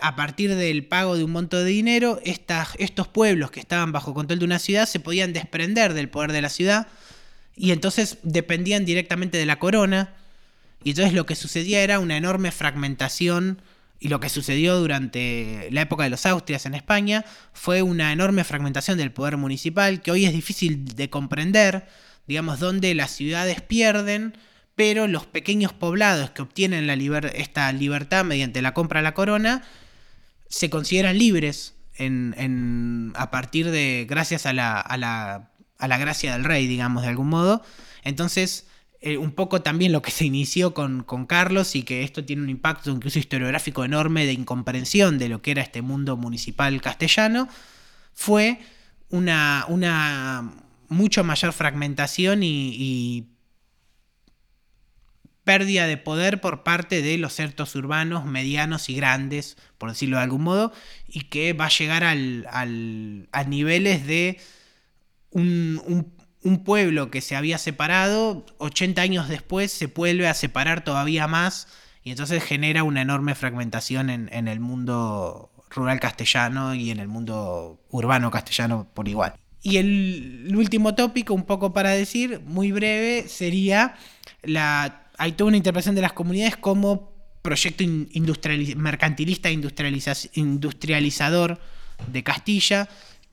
a 0.00 0.16
partir 0.16 0.54
del 0.54 0.86
pago 0.86 1.14
de 1.14 1.24
un 1.24 1.30
monto 1.30 1.58
de 1.58 1.66
dinero, 1.66 2.22
estos 2.24 3.08
pueblos 3.08 3.50
que 3.50 3.60
estaban 3.60 3.92
bajo 3.92 4.14
control 4.14 4.38
de 4.38 4.46
una 4.46 4.60
ciudad 4.60 4.88
se 4.88 4.98
podían 4.98 5.34
desprender 5.34 5.92
del 5.92 6.08
poder 6.08 6.32
de 6.32 6.40
la 6.40 6.48
ciudad 6.48 6.86
y 7.54 7.72
entonces 7.72 8.16
dependían 8.22 8.86
directamente 8.86 9.36
de 9.36 9.44
la 9.44 9.58
corona. 9.58 10.14
Y 10.82 10.90
entonces 10.90 11.12
lo 11.12 11.26
que 11.26 11.34
sucedía 11.34 11.82
era 11.82 11.98
una 11.98 12.16
enorme 12.16 12.50
fragmentación 12.50 13.60
y 14.00 14.08
lo 14.08 14.20
que 14.20 14.28
sucedió 14.28 14.78
durante 14.78 15.68
la 15.72 15.82
época 15.82 16.04
de 16.04 16.10
los 16.10 16.24
Austrias 16.26 16.66
en 16.66 16.74
España 16.74 17.24
fue 17.52 17.82
una 17.82 18.12
enorme 18.12 18.44
fragmentación 18.44 18.96
del 18.96 19.12
poder 19.12 19.36
municipal 19.36 20.02
que 20.02 20.12
hoy 20.12 20.24
es 20.24 20.32
difícil 20.32 20.84
de 20.94 21.10
comprender, 21.10 21.88
digamos, 22.26 22.60
donde 22.60 22.94
las 22.94 23.10
ciudades 23.10 23.60
pierden, 23.60 24.36
pero 24.76 25.08
los 25.08 25.26
pequeños 25.26 25.72
poblados 25.72 26.30
que 26.30 26.42
obtienen 26.42 26.88
esta 27.34 27.72
libertad 27.72 28.24
mediante 28.24 28.62
la 28.62 28.74
compra 28.74 29.00
a 29.00 29.02
la 29.02 29.14
corona 29.14 29.64
se 30.48 30.70
consideran 30.70 31.18
libres 31.18 31.74
en, 31.96 33.12
a 33.16 33.32
partir 33.32 33.68
de, 33.72 34.06
gracias 34.08 34.46
a 34.46 34.52
la, 34.52 34.78
a, 34.80 34.96
la, 34.96 35.50
a 35.78 35.88
la 35.88 35.98
gracia 35.98 36.32
del 36.32 36.44
rey, 36.44 36.68
digamos, 36.68 37.02
de 37.02 37.08
algún 37.08 37.28
modo. 37.28 37.64
Entonces, 38.04 38.67
eh, 39.00 39.16
un 39.16 39.30
poco 39.30 39.62
también 39.62 39.92
lo 39.92 40.02
que 40.02 40.10
se 40.10 40.24
inició 40.24 40.74
con, 40.74 41.04
Carlos 41.26 41.76
y 41.76 41.84
que 41.84 42.02
esto 42.02 42.24
tiene 42.24 42.42
un 42.42 42.50
impacto 42.50 42.90
incluso 42.90 43.20
historiográfico 43.20 43.84
enorme 43.84 44.26
de 44.26 44.32
incomprensión 44.32 45.18
de 45.18 45.28
lo 45.28 45.40
que 45.40 45.52
era 45.52 45.62
este 45.62 45.82
mundo 45.82 46.16
municipal 46.16 46.80
castellano, 46.80 47.48
fue 48.12 48.58
una, 49.10 49.64
una 49.68 50.52
mucho 50.88 51.22
mayor 51.22 51.52
fragmentación 51.52 52.42
y, 52.42 53.28
pérdida 55.44 55.86
de 55.86 55.96
poder 55.96 56.42
por 56.42 56.62
parte 56.62 57.00
de 57.00 57.16
los 57.16 57.32
ciertos 57.32 57.74
urbanos 57.74 58.26
medianos 58.26 58.90
y 58.90 58.96
grandes, 58.96 59.56
por 59.78 59.88
decirlo 59.88 60.18
de 60.18 60.24
algún 60.24 60.42
modo, 60.42 60.72
y 61.06 61.22
que 61.22 61.54
va 61.54 61.66
a 61.66 61.70
llegar 61.70 62.04
al, 62.04 62.46
a 63.32 63.44
niveles 63.44 64.06
de 64.06 64.38
un 65.30 66.12
un 66.42 66.64
pueblo 66.64 67.10
que 67.10 67.20
se 67.20 67.36
había 67.36 67.58
separado, 67.58 68.46
80 68.58 69.02
años 69.02 69.28
después 69.28 69.72
se 69.72 69.86
vuelve 69.86 70.28
a 70.28 70.34
separar 70.34 70.84
todavía 70.84 71.26
más 71.26 71.68
y 72.04 72.10
entonces 72.10 72.42
genera 72.42 72.84
una 72.84 73.02
enorme 73.02 73.34
fragmentación 73.34 74.10
en, 74.10 74.48
el 74.48 74.60
mundo 74.60 75.50
rural 75.70 76.00
castellano 76.00 76.74
y 76.74 76.90
en 76.90 77.00
el 77.00 77.08
mundo 77.08 77.80
urbano 77.90 78.30
castellano 78.30 78.86
por 78.94 79.08
igual. 79.08 79.34
Y 79.62 79.76
el, 79.76 80.54
último 80.56 80.94
tópico, 80.94 81.34
un 81.34 81.44
poco 81.44 81.72
para 81.72 81.90
decir, 81.90 82.40
muy 82.46 82.72
breve, 82.72 83.28
sería 83.28 83.96
la... 84.42 85.04
Hay 85.18 85.32
toda 85.32 85.48
una 85.48 85.56
interpretación 85.56 85.96
de 85.96 86.02
las 86.02 86.12
comunidades 86.12 86.56
como 86.56 87.12
proyecto 87.42 87.82
mercantilista 88.76 89.50
industrializador 89.50 91.58
de 92.06 92.22
Castilla, 92.22 92.88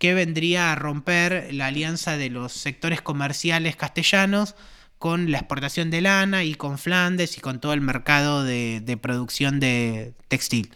que 0.06 0.14
vendría 0.14 0.72
a 0.72 0.76
romper 0.76 1.52
la 1.52 1.66
alianza 1.66 2.16
de 2.16 2.30
los 2.30 2.54
sectores 2.54 3.02
comerciales 3.02 3.76
castellanos 3.76 4.54
con 5.00 5.32
la 5.32 5.40
exportación 5.40 5.90
de 5.90 6.02
lana 6.02 6.44
y 6.44 6.54
con 6.54 6.78
Flandes 6.78 7.40
y 7.40 7.42
con 7.42 7.60
todo 7.60 7.74
el 7.74 7.82
mercado 7.82 8.44
de, 8.44 9.00
producción 9.02 9.60
de 9.60 10.14
textil. 10.28 10.70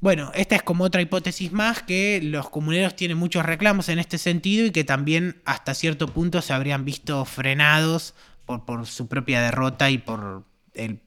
Bueno, 0.00 0.32
esta 0.34 0.56
es 0.56 0.64
como 0.64 0.82
otra 0.82 1.02
hipótesis 1.02 1.52
más 1.52 1.84
que 1.84 2.18
los 2.20 2.50
comuneros 2.50 2.96
tienen 2.96 3.16
muchos 3.16 3.46
reclamos 3.46 3.88
en 3.88 4.00
este 4.00 4.18
sentido 4.18 4.66
y 4.66 4.72
que 4.72 4.82
también 4.82 5.40
hasta 5.44 5.72
cierto 5.72 6.08
punto 6.08 6.42
se 6.42 6.52
habrían 6.52 6.84
visto 6.84 7.24
frenados 7.24 8.14
por, 8.44 8.88
su 8.88 9.06
propia 9.06 9.40
derrota 9.40 9.88
y 9.88 9.98
por 9.98 10.42
el... 10.74 10.98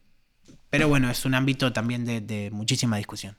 Pero 0.70 0.88
bueno, 0.88 1.12
es 1.12 1.26
un 1.26 1.36
ámbito 1.36 1.74
también 1.74 2.06
de 2.06 2.50
muchísima 2.54 2.96
discusión. 2.96 3.36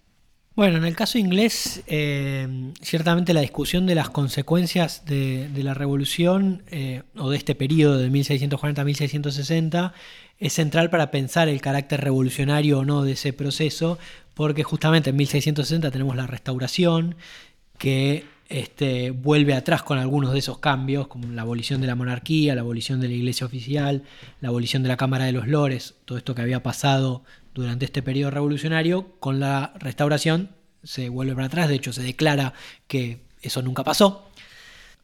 Bueno, 0.59 0.79
en 0.79 0.85
el 0.85 0.97
caso 0.97 1.19
inglés, 1.19 1.85
eh, 1.87 2.73
ciertamente 2.83 3.33
la 3.33 3.43
discusión 3.43 3.87
de 3.87 3.95
las 3.95 4.11
consecuencias 4.11 5.05
de, 5.07 5.49
la 5.55 5.73
revolución 5.73 6.65
eh, 6.67 7.05
o 7.17 7.31
de 7.31 7.37
este 7.37 7.55
periodo 7.55 7.97
de 7.97 8.11
1640 8.11 8.83
a 8.83 8.85
1660 8.85 9.95
es 10.41 10.53
central 10.53 10.91
para 10.91 11.13
pensar 11.13 11.49
el 11.49 11.61
carácter 11.61 12.01
revolucionario 12.01 12.81
o 12.81 12.85
no 12.85 13.05
de 13.05 13.13
ese 13.13 13.33
proceso, 13.33 14.01
porque 14.35 14.65
justamente 14.65 15.11
en 15.11 15.17
1660 15.17 15.93
tenemos 15.93 16.17
la 16.17 16.27
restauración 16.27 17.15
que 17.79 18.25
este, 18.49 19.13
vuelve 19.13 19.55
atrás 19.55 19.85
con 19.85 19.99
algunos 19.99 20.33
de 20.33 20.41
esos 20.41 20.59
cambios, 20.59 21.07
como 21.07 21.31
la 21.31 21.43
abolición 21.43 21.81
de 21.81 21.87
la 21.87 21.95
monarquía, 21.95 22.57
la 22.57 22.63
abolición 22.63 23.01
de 23.01 23.07
la 23.07 23.15
iglesia 23.15 23.47
oficial, 23.47 24.03
la 24.41 24.49
abolición 24.49 24.83
de 24.83 24.89
la 24.89 24.97
Cámara 24.97 25.27
de 25.27 25.33
los 25.33 25.47
Lores, 25.47 25.95
todo 26.05 26.19
esto 26.19 26.35
que 26.35 26.43
había 26.43 26.65
pasado 26.65 27.23
durante 27.59 27.85
este 27.85 28.03
periodo 28.03 28.31
revolucionario, 28.31 29.15
con 29.19 29.41
la 29.41 29.73
restauración 29.79 30.51
se 30.85 31.09
vuelve 31.09 31.35
para 31.35 31.47
atrás, 31.47 31.69
de 31.69 31.75
hecho 31.75 31.93
se 31.93 32.03
declara 32.03 32.55
que 32.87 33.21
eso 33.43 33.63
nunca 33.63 33.83
pasó. 33.83 34.31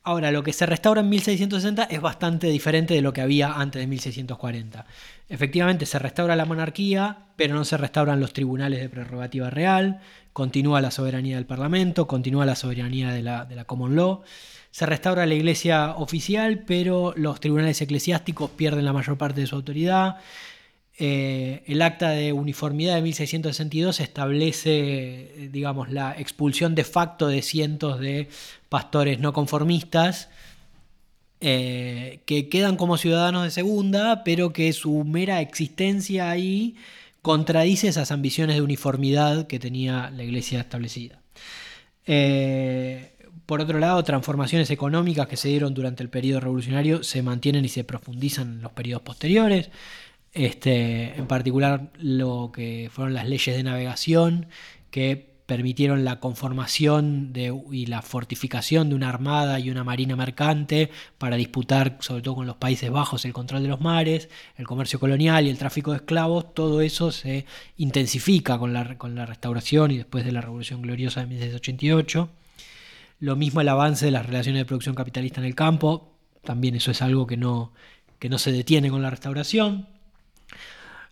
Ahora, 0.04 0.30
lo 0.30 0.44
que 0.44 0.52
se 0.52 0.66
restaura 0.66 1.00
en 1.00 1.08
1660 1.08 1.84
es 1.84 2.00
bastante 2.00 2.48
diferente 2.48 2.94
de 2.94 3.00
lo 3.00 3.12
que 3.12 3.22
había 3.22 3.54
antes 3.54 3.80
de 3.80 3.86
1640. 3.86 4.86
Efectivamente, 5.28 5.86
se 5.86 5.98
restaura 5.98 6.36
la 6.36 6.44
monarquía, 6.44 7.26
pero 7.36 7.54
no 7.54 7.64
se 7.64 7.78
restauran 7.78 8.20
los 8.20 8.32
tribunales 8.32 8.80
de 8.80 8.90
prerrogativa 8.90 9.50
real, 9.50 10.00
continúa 10.32 10.82
la 10.82 10.90
soberanía 10.90 11.36
del 11.36 11.46
Parlamento, 11.46 12.06
continúa 12.06 12.44
la 12.44 12.54
soberanía 12.54 13.12
de 13.12 13.22
la, 13.22 13.46
de 13.46 13.56
la 13.56 13.64
Common 13.64 13.96
Law, 13.96 14.22
se 14.70 14.86
restaura 14.86 15.24
la 15.24 15.34
iglesia 15.34 15.94
oficial, 15.96 16.64
pero 16.66 17.14
los 17.16 17.40
tribunales 17.40 17.80
eclesiásticos 17.80 18.50
pierden 18.50 18.84
la 18.84 18.92
mayor 18.92 19.16
parte 19.16 19.40
de 19.40 19.46
su 19.46 19.56
autoridad, 19.56 20.16
eh, 20.98 21.62
el 21.66 21.82
acta 21.82 22.10
de 22.10 22.32
uniformidad 22.32 22.94
de 22.94 23.02
1662 23.02 24.00
establece, 24.00 25.48
digamos, 25.50 25.90
la 25.90 26.12
expulsión 26.18 26.74
de 26.74 26.84
facto 26.84 27.26
de 27.28 27.42
cientos 27.42 28.00
de 28.00 28.28
pastores 28.68 29.18
no 29.18 29.32
conformistas 29.32 30.28
eh, 31.46 32.20
que 32.24 32.48
quedan 32.48 32.76
como 32.76 32.96
ciudadanos 32.96 33.44
de 33.44 33.50
segunda, 33.50 34.24
pero 34.24 34.54
que 34.54 34.72
su 34.72 35.04
mera 35.04 35.42
existencia 35.42 36.30
ahí 36.30 36.76
contradice 37.20 37.88
esas 37.88 38.12
ambiciones 38.12 38.56
de 38.56 38.62
uniformidad 38.62 39.46
que 39.46 39.58
tenía 39.58 40.10
la 40.10 40.22
iglesia 40.24 40.60
establecida. 40.60 41.20
Eh, 42.06 43.12
por 43.44 43.60
otro 43.60 43.78
lado, 43.78 44.02
transformaciones 44.04 44.70
económicas 44.70 45.26
que 45.26 45.36
se 45.36 45.48
dieron 45.48 45.74
durante 45.74 46.02
el 46.02 46.08
periodo 46.08 46.40
revolucionario 46.40 47.02
se 47.02 47.20
mantienen 47.22 47.64
y 47.64 47.68
se 47.68 47.84
profundizan 47.84 48.54
en 48.54 48.62
los 48.62 48.72
periodos 48.72 49.02
posteriores. 49.02 49.70
Este, 50.34 51.16
en 51.16 51.26
particular 51.28 51.92
lo 51.98 52.50
que 52.52 52.90
fueron 52.92 53.14
las 53.14 53.28
leyes 53.28 53.56
de 53.56 53.62
navegación, 53.62 54.48
que 54.90 55.34
permitieron 55.46 56.04
la 56.04 56.20
conformación 56.20 57.32
y 57.70 57.86
la 57.86 58.02
fortificación 58.02 58.88
de 58.88 58.94
una 58.94 59.10
armada 59.10 59.60
y 59.60 59.70
una 59.70 59.84
marina 59.84 60.16
mercante 60.16 60.90
para 61.18 61.36
disputar, 61.36 61.98
sobre 62.00 62.22
todo 62.22 62.36
con 62.36 62.46
los 62.46 62.56
Países 62.56 62.90
Bajos, 62.90 63.24
el 63.24 63.32
control 63.32 63.62
de 63.62 63.68
los 63.68 63.80
mares, 63.80 64.30
el 64.56 64.66
comercio 64.66 64.98
colonial 64.98 65.46
y 65.46 65.50
el 65.50 65.58
tráfico 65.58 65.90
de 65.90 65.98
esclavos, 65.98 66.54
todo 66.54 66.80
eso 66.80 67.12
se 67.12 67.44
intensifica 67.76 68.58
con 68.58 68.72
la, 68.72 68.96
con 68.96 69.14
la 69.14 69.26
restauración 69.26 69.90
y 69.90 69.98
después 69.98 70.24
de 70.24 70.32
la 70.32 70.40
Revolución 70.40 70.80
Gloriosa 70.82 71.20
de 71.20 71.26
1688. 71.26 72.30
Lo 73.20 73.36
mismo 73.36 73.60
el 73.60 73.68
avance 73.68 74.06
de 74.06 74.10
las 74.10 74.26
relaciones 74.26 74.60
de 74.60 74.66
producción 74.66 74.94
capitalista 74.94 75.40
en 75.40 75.46
el 75.46 75.54
campo, 75.54 76.14
también 76.42 76.74
eso 76.74 76.90
es 76.90 77.02
algo 77.02 77.26
que 77.26 77.36
no, 77.36 77.72
que 78.18 78.28
no 78.28 78.38
se 78.38 78.50
detiene 78.50 78.90
con 78.90 79.02
la 79.02 79.10
restauración. 79.10 79.93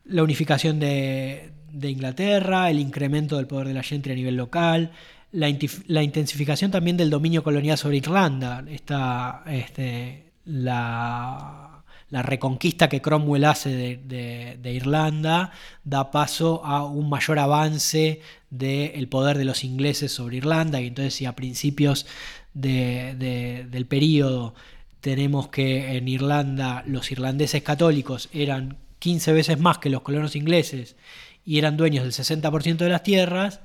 La 0.05 0.23
unificación 0.23 0.81
de, 0.81 1.53
de 1.73 1.91
Inglaterra, 1.91 2.71
el 2.71 2.79
incremento 2.79 3.37
del 3.37 3.47
poder 3.47 3.69
de 3.69 3.75
la 3.75 3.83
gente 3.83 4.13
a 4.13 4.15
nivel 4.15 4.37
local, 4.37 4.93
la, 5.33 5.49
intensificación 6.03 6.71
también 6.71 6.97
del 6.97 7.11
dominio 7.11 7.43
colonial 7.43 7.79
sobre 7.79 7.97
Irlanda, 7.97 8.63
esta, 8.69 9.43
este, 9.47 10.33
la, 10.45 11.83
la, 12.11 12.23
reconquista 12.23 12.89
que 12.89 13.01
Cromwell 13.01 13.47
hace 13.47 13.99
de, 14.05 14.73
Irlanda 14.73 15.53
da 15.85 16.11
paso 16.11 16.65
a 16.65 16.85
un 16.85 17.09
mayor 17.09 17.39
avance 17.39 18.21
del 18.51 19.09
poder 19.09 19.39
de 19.39 19.47
los 19.47 19.65
ingleses 19.65 20.13
sobre 20.13 20.37
Irlanda 20.37 20.81
y 20.81 20.89
entonces 20.89 21.15
si 21.15 21.25
a 21.25 21.35
principios 21.35 22.07
del 22.53 23.87
periodo 23.89 24.55
tenemos 25.01 25.49
que 25.49 25.97
en 25.97 26.09
Irlanda 26.09 26.85
los 26.87 27.11
irlandeses 27.11 27.63
católicos 27.63 28.29
eran 28.33 28.77
15 29.03 29.33
veces 29.33 29.59
más 29.59 29.79
que 29.79 29.91
los 29.91 30.03
colonos 30.03 30.37
ingleses 30.37 30.95
y 31.45 31.59
eran 31.59 31.77
dueños 31.77 32.05
del 32.05 32.13
60% 32.13 32.77
de 32.77 32.89
las 32.89 33.03
tierras. 33.03 33.59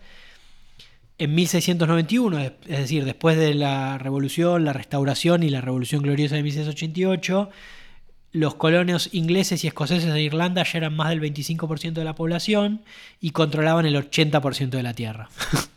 En 1.19 1.35
1691, 1.35 2.39
es 2.41 2.51
decir, 2.65 3.05
después 3.05 3.37
de 3.37 3.53
la 3.53 3.99
revolución, 3.99 4.65
la 4.65 4.73
restauración 4.73 5.43
y 5.43 5.51
la 5.51 5.61
revolución 5.61 6.01
gloriosa 6.01 6.37
de 6.37 6.41
1688, 6.41 7.51
los 8.31 8.55
colonos 8.55 9.13
ingleses 9.13 9.63
y 9.63 9.67
escoceses 9.67 10.11
de 10.11 10.21
Irlanda 10.23 10.63
ya 10.63 10.79
eran 10.79 10.95
más 10.95 11.09
del 11.09 11.21
25% 11.21 11.93
de 11.93 12.03
la 12.03 12.15
población 12.15 12.81
y 13.21 13.29
controlaban 13.29 13.85
el 13.85 13.95
80% 13.95 14.69
de 14.69 14.83
la 14.83 14.95
tierra. 14.95 15.29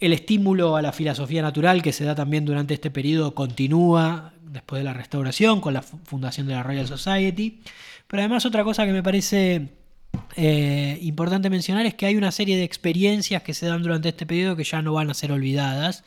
el 0.00 0.12
estímulo 0.12 0.76
a 0.76 0.82
la 0.82 0.92
filosofía 0.92 1.42
natural 1.42 1.82
que 1.82 1.92
se 1.92 2.04
da 2.04 2.14
también 2.14 2.44
durante 2.44 2.74
este 2.74 2.90
periodo 2.90 3.34
continúa 3.34 4.32
después 4.42 4.80
de 4.80 4.84
la 4.84 4.92
restauración 4.92 5.60
con 5.60 5.74
la 5.74 5.82
fundación 5.82 6.46
de 6.46 6.54
la 6.54 6.62
Royal 6.62 6.86
Society. 6.86 7.60
Pero 8.06 8.22
además 8.22 8.46
otra 8.46 8.64
cosa 8.64 8.86
que 8.86 8.92
me 8.92 9.02
parece 9.02 9.68
eh, 10.36 10.98
importante 11.02 11.50
mencionar 11.50 11.86
es 11.86 11.94
que 11.94 12.06
hay 12.06 12.16
una 12.16 12.32
serie 12.32 12.56
de 12.56 12.64
experiencias 12.64 13.42
que 13.42 13.54
se 13.54 13.66
dan 13.66 13.82
durante 13.82 14.10
este 14.10 14.26
periodo 14.26 14.56
que 14.56 14.64
ya 14.64 14.82
no 14.82 14.94
van 14.94 15.10
a 15.10 15.14
ser 15.14 15.32
olvidadas. 15.32 16.04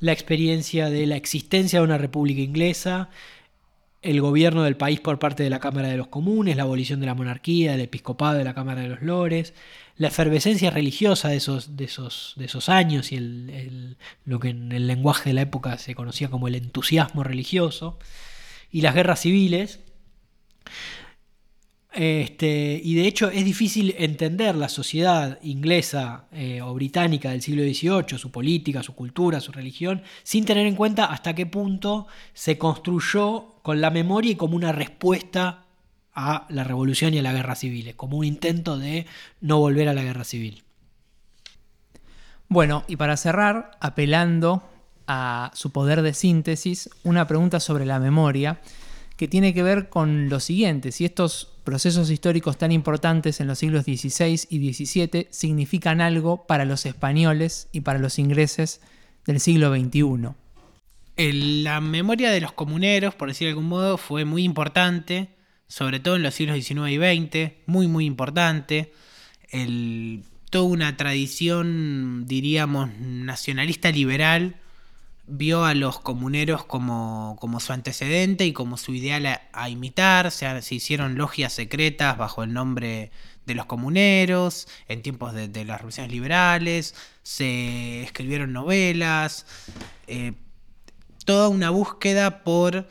La 0.00 0.12
experiencia 0.12 0.90
de 0.90 1.06
la 1.06 1.16
existencia 1.16 1.80
de 1.80 1.84
una 1.84 1.98
república 1.98 2.40
inglesa, 2.40 3.08
el 4.10 4.20
gobierno 4.20 4.62
del 4.62 4.76
país 4.76 5.00
por 5.00 5.18
parte 5.18 5.42
de 5.42 5.50
la 5.50 5.60
Cámara 5.60 5.88
de 5.88 5.96
los 5.96 6.08
Comunes, 6.08 6.56
la 6.56 6.62
abolición 6.62 7.00
de 7.00 7.06
la 7.06 7.14
monarquía, 7.14 7.72
del 7.72 7.82
episcopado 7.82 8.38
de 8.38 8.44
la 8.44 8.54
Cámara 8.54 8.80
de 8.80 8.88
los 8.88 9.02
Lores, 9.02 9.54
la 9.96 10.08
efervescencia 10.08 10.70
religiosa 10.70 11.28
de 11.28 11.36
esos, 11.36 11.76
de 11.76 11.84
esos, 11.84 12.34
de 12.36 12.46
esos 12.46 12.68
años 12.68 13.12
y 13.12 13.96
lo 14.24 14.40
que 14.40 14.48
en 14.48 14.72
el 14.72 14.86
lenguaje 14.86 15.30
de 15.30 15.34
la 15.34 15.42
época 15.42 15.76
se 15.78 15.94
conocía 15.94 16.28
como 16.30 16.48
el 16.48 16.54
entusiasmo 16.54 17.22
religioso, 17.22 17.98
y 18.70 18.82
las 18.82 18.94
guerras 18.94 19.20
civiles. 19.20 19.80
Este, 21.92 22.80
y 22.84 22.94
de 22.94 23.06
hecho 23.06 23.30
es 23.30 23.44
difícil 23.44 23.94
entender 23.98 24.54
la 24.54 24.68
sociedad 24.68 25.38
inglesa 25.42 26.26
eh, 26.32 26.60
o 26.60 26.74
británica 26.74 27.30
del 27.30 27.40
siglo 27.40 27.62
XVIII, 27.62 28.18
su 28.18 28.30
política, 28.30 28.82
su 28.82 28.94
cultura, 28.94 29.40
su 29.40 29.52
religión, 29.52 30.02
sin 30.22 30.44
tener 30.44 30.66
en 30.66 30.76
cuenta 30.76 31.06
hasta 31.06 31.34
qué 31.34 31.46
punto 31.46 32.06
se 32.34 32.58
construyó 32.58 33.54
con 33.62 33.80
la 33.80 33.90
memoria 33.90 34.32
y 34.32 34.36
como 34.36 34.54
una 34.54 34.72
respuesta 34.72 35.64
a 36.14 36.46
la 36.50 36.64
revolución 36.64 37.14
y 37.14 37.18
a 37.18 37.22
la 37.22 37.32
guerra 37.32 37.54
civil, 37.54 37.94
como 37.96 38.18
un 38.18 38.24
intento 38.24 38.76
de 38.76 39.06
no 39.40 39.58
volver 39.58 39.88
a 39.88 39.94
la 39.94 40.02
guerra 40.02 40.24
civil. 40.24 40.64
Bueno, 42.48 42.84
y 42.88 42.96
para 42.96 43.16
cerrar, 43.16 43.72
apelando 43.80 44.62
a 45.06 45.50
su 45.54 45.70
poder 45.70 46.02
de 46.02 46.14
síntesis, 46.14 46.90
una 47.04 47.26
pregunta 47.26 47.60
sobre 47.60 47.86
la 47.86 47.98
memoria 47.98 48.60
que 49.16 49.28
tiene 49.28 49.52
que 49.52 49.62
ver 49.62 49.88
con 49.88 50.28
lo 50.28 50.40
siguiente, 50.40 50.92
si 50.92 51.04
estos 51.04 51.57
procesos 51.68 52.08
históricos 52.08 52.56
tan 52.56 52.72
importantes 52.72 53.42
en 53.42 53.46
los 53.46 53.58
siglos 53.58 53.84
XVI 53.84 54.40
y 54.48 54.72
XVII 54.72 55.26
significan 55.28 56.00
algo 56.00 56.46
para 56.46 56.64
los 56.64 56.86
españoles 56.86 57.68
y 57.72 57.82
para 57.82 57.98
los 57.98 58.18
ingleses 58.18 58.80
del 59.26 59.38
siglo 59.38 59.70
XXI. 59.76 60.30
La 61.62 61.82
memoria 61.82 62.30
de 62.30 62.40
los 62.40 62.52
comuneros, 62.52 63.14
por 63.14 63.28
decir 63.28 63.48
de 63.48 63.50
algún 63.50 63.68
modo, 63.68 63.98
fue 63.98 64.24
muy 64.24 64.44
importante, 64.44 65.28
sobre 65.66 66.00
todo 66.00 66.16
en 66.16 66.22
los 66.22 66.32
siglos 66.32 66.56
XIX 66.56 66.88
y 66.88 66.96
XX, 66.96 67.52
muy 67.66 67.86
muy 67.86 68.06
importante. 68.06 68.94
toda 70.48 70.64
una 70.64 70.96
tradición, 70.96 72.24
diríamos, 72.26 72.88
nacionalista 72.98 73.90
liberal 73.90 74.56
vio 75.28 75.64
a 75.64 75.74
los 75.74 76.00
comuneros 76.00 76.64
como, 76.64 77.36
como 77.40 77.60
su 77.60 77.72
antecedente 77.72 78.46
y 78.46 78.52
como 78.52 78.76
su 78.76 78.94
ideal 78.94 79.40
a, 79.52 79.68
imitar, 79.68 80.30
se, 80.30 80.62
se, 80.62 80.74
hicieron 80.74 81.16
logias 81.16 81.52
secretas 81.52 82.16
bajo 82.16 82.42
el 82.42 82.52
nombre 82.52 83.10
de 83.44 83.54
los 83.54 83.66
comuneros, 83.66 84.68
en 84.88 85.02
tiempos 85.02 85.34
de, 85.34 85.64
las 85.64 85.78
revoluciones 85.78 86.12
liberales, 86.12 86.94
se 87.22 88.02
escribieron 88.02 88.52
novelas, 88.52 89.46
eh, 90.06 90.32
toda 91.24 91.48
una 91.48 91.70
búsqueda 91.70 92.42
por 92.44 92.88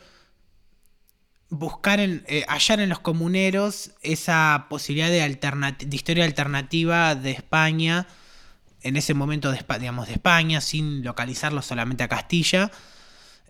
buscar 1.49 1.99
en, 1.99 2.23
eh, 2.27 2.43
hallar 2.47 2.81
en 2.81 2.89
los 2.89 2.99
comuneros 2.99 3.91
esa 4.01 4.65
posibilidad 4.69 5.09
de, 5.09 5.75
de 5.85 5.95
historia 5.95 6.25
alternativa 6.25 7.15
de 7.15 7.31
España 7.31 8.07
en 8.81 8.95
ese 8.97 9.13
momento 9.13 9.51
de, 9.51 9.57
España, 9.57 10.61
sin 10.61 11.03
localizarlo 11.03 11.61
solamente 11.61 12.03
a 12.03 12.07
Castilla, 12.07 12.71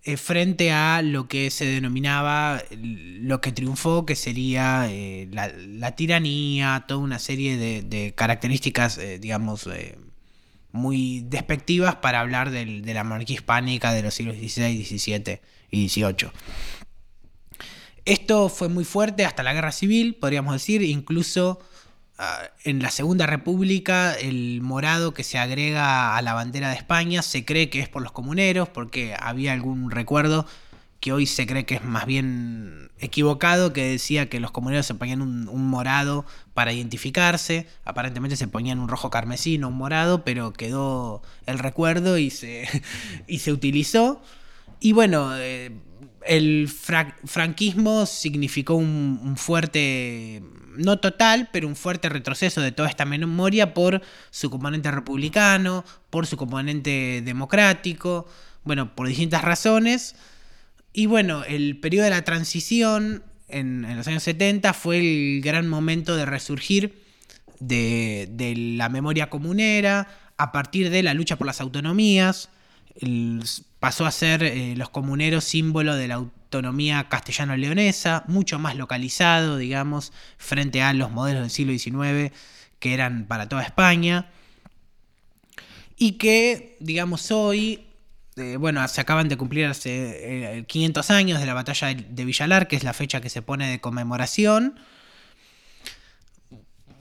eh, 0.03 0.15
frente 0.17 0.71
a 0.71 1.01
lo 1.01 1.27
que 1.27 1.49
se 1.51 1.65
denominaba 1.65 2.63
lo 2.79 3.41
que 3.41 3.51
triunfó, 3.51 4.05
que 4.05 4.15
sería 4.15 4.87
eh, 4.89 5.27
la, 5.31 5.95
tiranía, 5.95 6.85
toda 6.87 7.01
una 7.01 7.19
serie 7.19 7.57
de, 7.57 8.13
características, 8.15 8.97
eh, 8.97 9.19
digamos, 9.19 9.69
muy 10.71 11.21
despectivas 11.27 11.95
para 11.95 12.21
hablar 12.21 12.51
de 12.51 12.93
la 12.93 13.03
monarquía 13.03 13.35
hispánica 13.35 13.93
de 13.93 14.03
los 14.03 14.13
siglos 14.13 14.37
XVI, 14.37 14.83
XVII 14.83 15.39
y 15.71 15.89
XVIII. 15.89 16.31
Esto 18.07 18.47
fue 18.47 18.69
muy 18.69 18.85
fuerte 18.85 19.25
hasta 19.25 19.43
la 19.43 19.53
guerra 19.53 19.73
civil, 19.73 20.15
podríamos 20.15 20.53
decir, 20.53 20.81
incluso 20.81 21.59
en 22.63 22.81
la 22.81 22.89
Segunda 22.89 23.27
República 23.27 24.13
el 24.13 24.61
morado 24.61 25.13
que 25.13 25.23
se 25.23 25.37
agrega 25.37 26.17
a 26.17 26.21
la 26.21 26.33
bandera 26.33 26.69
de 26.69 26.75
España 26.75 27.21
se 27.21 27.45
cree 27.45 27.69
que 27.69 27.79
es 27.79 27.89
por 27.89 28.01
los 28.01 28.11
comuneros, 28.11 28.69
porque 28.69 29.15
había 29.19 29.53
algún 29.53 29.91
recuerdo 29.91 30.47
que 30.99 31.13
hoy 31.13 31.27
se 31.27 31.45
cree 31.45 31.65
que 31.65 31.75
es 31.75 31.83
más 31.83 32.07
bien 32.07 32.89
equivocado, 32.99 33.71
que 33.71 33.85
decía 33.85 34.29
que 34.29 34.39
los 34.39 34.49
comuneros 34.49 34.87
se 34.87 34.95
ponían 34.95 35.21
un, 35.21 35.45
morado 35.67 36.25
para 36.55 36.73
identificarse, 36.73 37.67
aparentemente 37.85 38.35
se 38.35 38.47
ponían 38.47 38.79
un 38.79 38.87
rojo 38.87 39.11
carmesí, 39.11 39.59
no 39.59 39.67
un 39.67 39.75
morado, 39.75 40.23
pero 40.23 40.53
quedó 40.53 41.21
el 41.45 41.59
recuerdo 41.59 42.17
y 42.17 42.31
se, 42.31 42.67
y 43.27 43.39
se 43.39 43.51
utilizó. 43.51 44.21
Y 44.79 44.93
bueno, 44.93 45.37
eh, 45.37 45.71
el 46.25 46.67
franquismo 46.67 48.07
significó 48.07 48.73
un 48.73 49.35
fuerte 49.37 50.41
no 50.77 50.99
total, 50.99 51.49
pero 51.51 51.67
un 51.67 51.75
fuerte 51.75 52.09
retroceso 52.09 52.61
de 52.61 52.71
toda 52.71 52.89
esta 52.89 53.05
memoria 53.05 53.73
por 53.73 54.01
su 54.29 54.49
componente 54.49 54.91
republicano, 54.91 55.83
por 56.09 56.25
su 56.27 56.37
componente 56.37 57.21
democrático, 57.23 58.27
bueno, 58.63 58.95
por 58.95 59.07
distintas 59.07 59.43
razones. 59.43 60.15
Y 60.93 61.05
bueno, 61.05 61.43
el 61.43 61.79
periodo 61.79 62.05
de 62.05 62.11
la 62.11 62.23
transición 62.23 63.23
en, 63.47 63.95
los 63.95 64.07
años 64.07 64.23
70 64.23 64.73
fue 64.73 64.99
el 64.99 65.41
gran 65.41 65.67
momento 65.67 66.15
de 66.15 66.25
resurgir 66.25 67.03
de, 67.59 68.53
la 68.77 68.89
memoria 68.89 69.29
comunera 69.29 70.07
a 70.37 70.51
partir 70.51 70.89
de 70.89 71.03
la 71.03 71.13
lucha 71.13 71.37
por 71.37 71.47
las 71.47 71.61
autonomías. 71.61 72.49
pasó 73.79 74.05
a 74.05 74.11
ser 74.11 74.43
eh, 74.43 74.75
los 74.75 74.89
comuneros 74.89 75.43
símbolo 75.43 75.95
de 75.95 76.07
la 76.07 76.23
autonomía 76.47 77.09
castellano-leonesa, 77.09 78.23
mucho 78.27 78.57
más 78.57 78.75
localizado, 78.75 79.57
digamos, 79.57 80.13
frente 80.37 80.81
a 80.81 80.93
los 80.93 81.11
modelos 81.11 81.41
del 81.41 81.51
siglo 81.51 81.73
XIX 81.73 82.33
que 82.79 82.93
eran 82.93 83.25
para 83.25 83.49
toda 83.49 83.63
España. 83.63 84.29
Y 85.97 86.13
que, 86.13 86.77
digamos, 86.79 87.31
hoy, 87.31 87.87
eh, 88.37 88.55
bueno, 88.57 88.87
se 88.87 89.01
acaban 89.01 89.27
de 89.27 89.35
cumplir 89.35 89.65
hace 89.65 90.63
500 90.67 91.09
eh, 91.09 91.13
años 91.13 91.39
de 91.39 91.45
la 91.45 91.53
batalla 91.53 91.93
de 91.93 92.25
Villalar, 92.25 92.67
que 92.67 92.75
es 92.77 92.83
la 92.83 92.93
fecha 92.93 93.19
que 93.19 93.29
se 93.29 93.41
pone 93.41 93.69
de 93.69 93.81
conmemoración. 93.81 94.79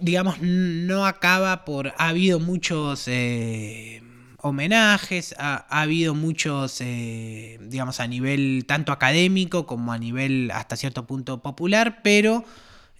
digamos, 0.01 0.41
no 0.41 1.07
acaba 1.07 1.65
por... 1.65 1.95
Ha 1.99 2.09
habido 2.09 2.41
muchos 2.41 3.05
eh, 3.07 4.03
homenajes, 4.49 5.35
ha, 5.39 5.67
habido 5.69 6.15
muchos, 6.15 6.81
eh, 6.81 7.59
digamos, 7.63 8.01
a 8.01 8.07
nivel 8.07 8.65
tanto 8.67 8.93
académico 8.93 9.67
como 9.67 9.93
a 9.93 9.99
nivel 9.99 10.51
hasta 10.53 10.77
cierto 10.77 11.07
punto 11.07 11.43
popular, 11.43 12.01
pero 12.03 12.45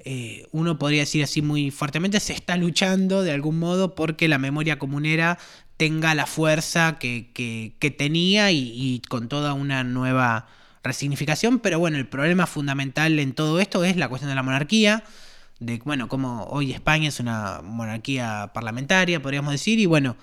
eh, 0.01 0.47
uno 0.53 0.79
podría 0.79 1.01
decir 1.01 1.23
así 1.25 1.43
muy 1.43 1.71
fuertemente, 1.71 2.21
se 2.21 2.33
está 2.33 2.57
luchando 2.57 3.23
de 3.23 3.33
algún 3.33 3.59
modo 3.59 3.95
porque 3.95 4.29
la 4.29 4.39
memoria 4.39 4.79
comunera 4.79 5.39
tenga 5.77 6.15
la 6.15 6.27
fuerza 6.27 6.99
que, 6.99 7.75
tenía 7.99 8.51
y, 8.51 8.73
y 8.75 9.03
con 9.09 9.29
toda 9.29 9.53
una 9.53 9.85
nueva 9.85 10.47
resignificación, 10.83 11.59
pero 11.59 11.79
bueno, 11.79 11.99
el 11.99 12.07
problema 12.07 12.47
fundamental 12.47 13.19
en 13.19 13.35
todo 13.35 13.61
esto 13.61 13.85
es 13.85 13.97
la 13.97 14.09
cuestión 14.09 14.31
de 14.31 14.37
la 14.37 14.43
monarquía 14.43 15.05
de, 15.59 15.81
bueno, 15.85 16.09
como 16.09 16.45
hoy 16.45 16.73
España 16.73 17.09
es 17.09 17.21
una 17.21 17.61
monarquía 17.63 18.51
parlamentaria, 18.53 19.23
podríamos 19.23 19.53
decir, 19.53 19.79
y 19.79 19.87
bueno, 19.87 20.17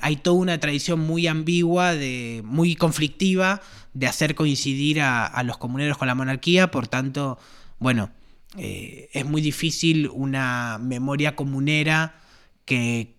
hay 0.00 0.16
toda 0.16 0.36
una 0.36 0.58
tradición 0.60 1.00
muy 1.00 1.26
ambigua, 1.26 1.94
de, 1.94 2.42
muy 2.44 2.74
conflictiva, 2.74 3.60
de 3.94 4.06
hacer 4.06 4.34
coincidir 4.34 5.00
a, 5.00 5.42
los 5.42 5.58
comuneros 5.58 5.98
con 5.98 6.08
la 6.08 6.14
monarquía, 6.14 6.70
por 6.70 6.88
tanto, 6.88 7.38
bueno, 7.78 8.10
eh, 8.56 9.10
es 9.12 9.24
muy 9.26 9.42
difícil 9.42 10.08
una 10.08 10.78
memoria 10.80 11.36
comunera 11.36 12.16
que, 12.64 13.14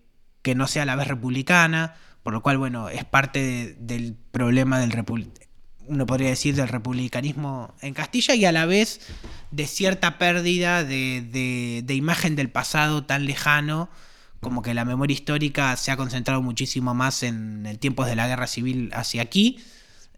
no 0.54 0.66
sea 0.66 0.82
a 0.82 0.86
la 0.86 0.96
vez 0.96 1.06
republicana, 1.06 1.94
por 2.22 2.32
lo 2.32 2.42
cual, 2.42 2.58
bueno, 2.58 2.88
es 2.88 3.04
parte 3.04 3.76
del 3.78 4.16
problema 4.32 4.80
del 4.80 4.90
uno 5.90 6.06
podría 6.06 6.28
decir 6.28 6.54
del 6.54 6.68
republicanismo 6.68 7.74
en 7.82 7.94
Castilla 7.94 8.36
y 8.36 8.44
a 8.44 8.52
la 8.52 8.64
vez 8.64 9.00
de 9.50 9.66
cierta 9.66 10.18
pérdida 10.18 10.84
de, 10.84 11.84
imagen 11.88 12.36
del 12.36 12.48
pasado 12.48 13.04
tan 13.04 13.26
lejano, 13.26 13.90
como 14.40 14.62
que 14.62 14.74
la 14.74 14.84
memoria 14.84 15.14
histórica 15.14 15.76
se 15.76 15.90
ha 15.90 15.96
concentrado 15.96 16.42
muchísimo 16.42 16.94
más 16.94 17.22
en 17.22 17.66
el 17.66 17.78
tiempo 17.78 18.04
de 18.04 18.16
la 18.16 18.26
guerra 18.26 18.46
civil 18.46 18.90
hacia 18.94 19.22
aquí. 19.22 19.58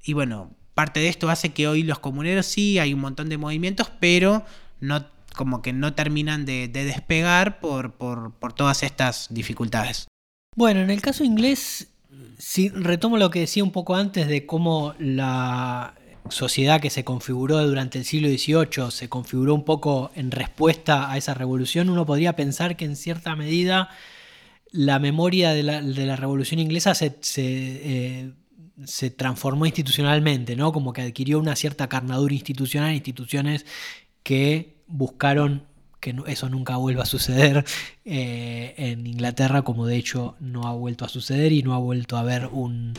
Y 0.04 0.12
bueno, 0.12 0.50
parte 0.74 1.00
de 1.00 1.08
esto 1.08 1.28
hace 1.28 1.50
que 1.50 1.68
hoy 1.68 1.82
los 1.82 1.98
comuneros 1.98 2.46
sí 2.46 2.78
hay 2.78 2.94
un 2.94 3.00
montón 3.00 3.28
de 3.28 3.38
movimientos, 3.38 3.90
pero 4.00 4.44
no 4.80 5.04
como 5.34 5.62
que 5.62 5.72
no 5.72 5.94
terminan 5.94 6.44
de, 6.44 6.68
despegar 6.68 7.58
por, 7.58 7.92
por, 7.94 8.32
por 8.34 8.52
todas 8.52 8.82
estas 8.82 9.28
dificultades. 9.30 10.06
Bueno, 10.54 10.80
en 10.80 10.90
el 10.90 11.00
caso 11.00 11.24
inglés, 11.24 11.88
si 12.38 12.68
retomo 12.68 13.16
lo 13.16 13.30
que 13.30 13.40
decía 13.40 13.64
un 13.64 13.72
poco 13.72 13.96
antes 13.96 14.28
de 14.28 14.44
cómo 14.44 14.94
la 14.98 15.94
sociedad 16.28 16.80
que 16.80 16.90
se 16.90 17.04
configuró 17.04 17.66
durante 17.66 17.98
el 17.98 18.04
siglo 18.04 18.28
XVIII 18.28 18.90
se 18.90 19.08
configuró 19.08 19.54
un 19.54 19.64
poco 19.64 20.10
en 20.14 20.30
respuesta 20.30 21.10
a 21.10 21.16
esa 21.16 21.34
revolución, 21.34 21.90
uno 21.90 22.06
podría 22.06 22.36
pensar 22.36 22.76
que 22.76 22.84
en 22.84 22.96
cierta 22.96 23.34
medida 23.34 23.90
la 24.72 24.98
memoria 24.98 25.52
de 25.52 25.62
la, 25.62 26.16
revolución 26.16 26.58
inglesa 26.58 26.94
se, 26.94 27.18
eh, 27.36 28.32
se, 28.84 29.10
transformó 29.10 29.66
institucionalmente, 29.66 30.56
¿no? 30.56 30.72
Como 30.72 30.92
que 30.92 31.02
adquirió 31.02 31.38
una 31.38 31.54
cierta 31.56 31.88
carnadura 31.88 32.34
institucional, 32.34 32.94
instituciones 32.94 33.66
que 34.22 34.82
buscaron 34.86 35.64
que 36.00 36.16
eso 36.26 36.48
nunca 36.48 36.76
vuelva 36.78 37.04
a 37.04 37.06
suceder 37.06 37.64
eh, 38.04 38.74
en 38.76 39.06
Inglaterra, 39.06 39.62
como 39.62 39.86
de 39.86 39.96
hecho 39.96 40.36
no 40.40 40.66
ha 40.66 40.72
vuelto 40.72 41.04
a 41.04 41.08
suceder 41.08 41.52
y 41.52 41.62
no 41.62 41.74
ha 41.74 41.78
vuelto 41.78 42.16
a 42.16 42.20
haber 42.20 42.46
un 42.46 42.94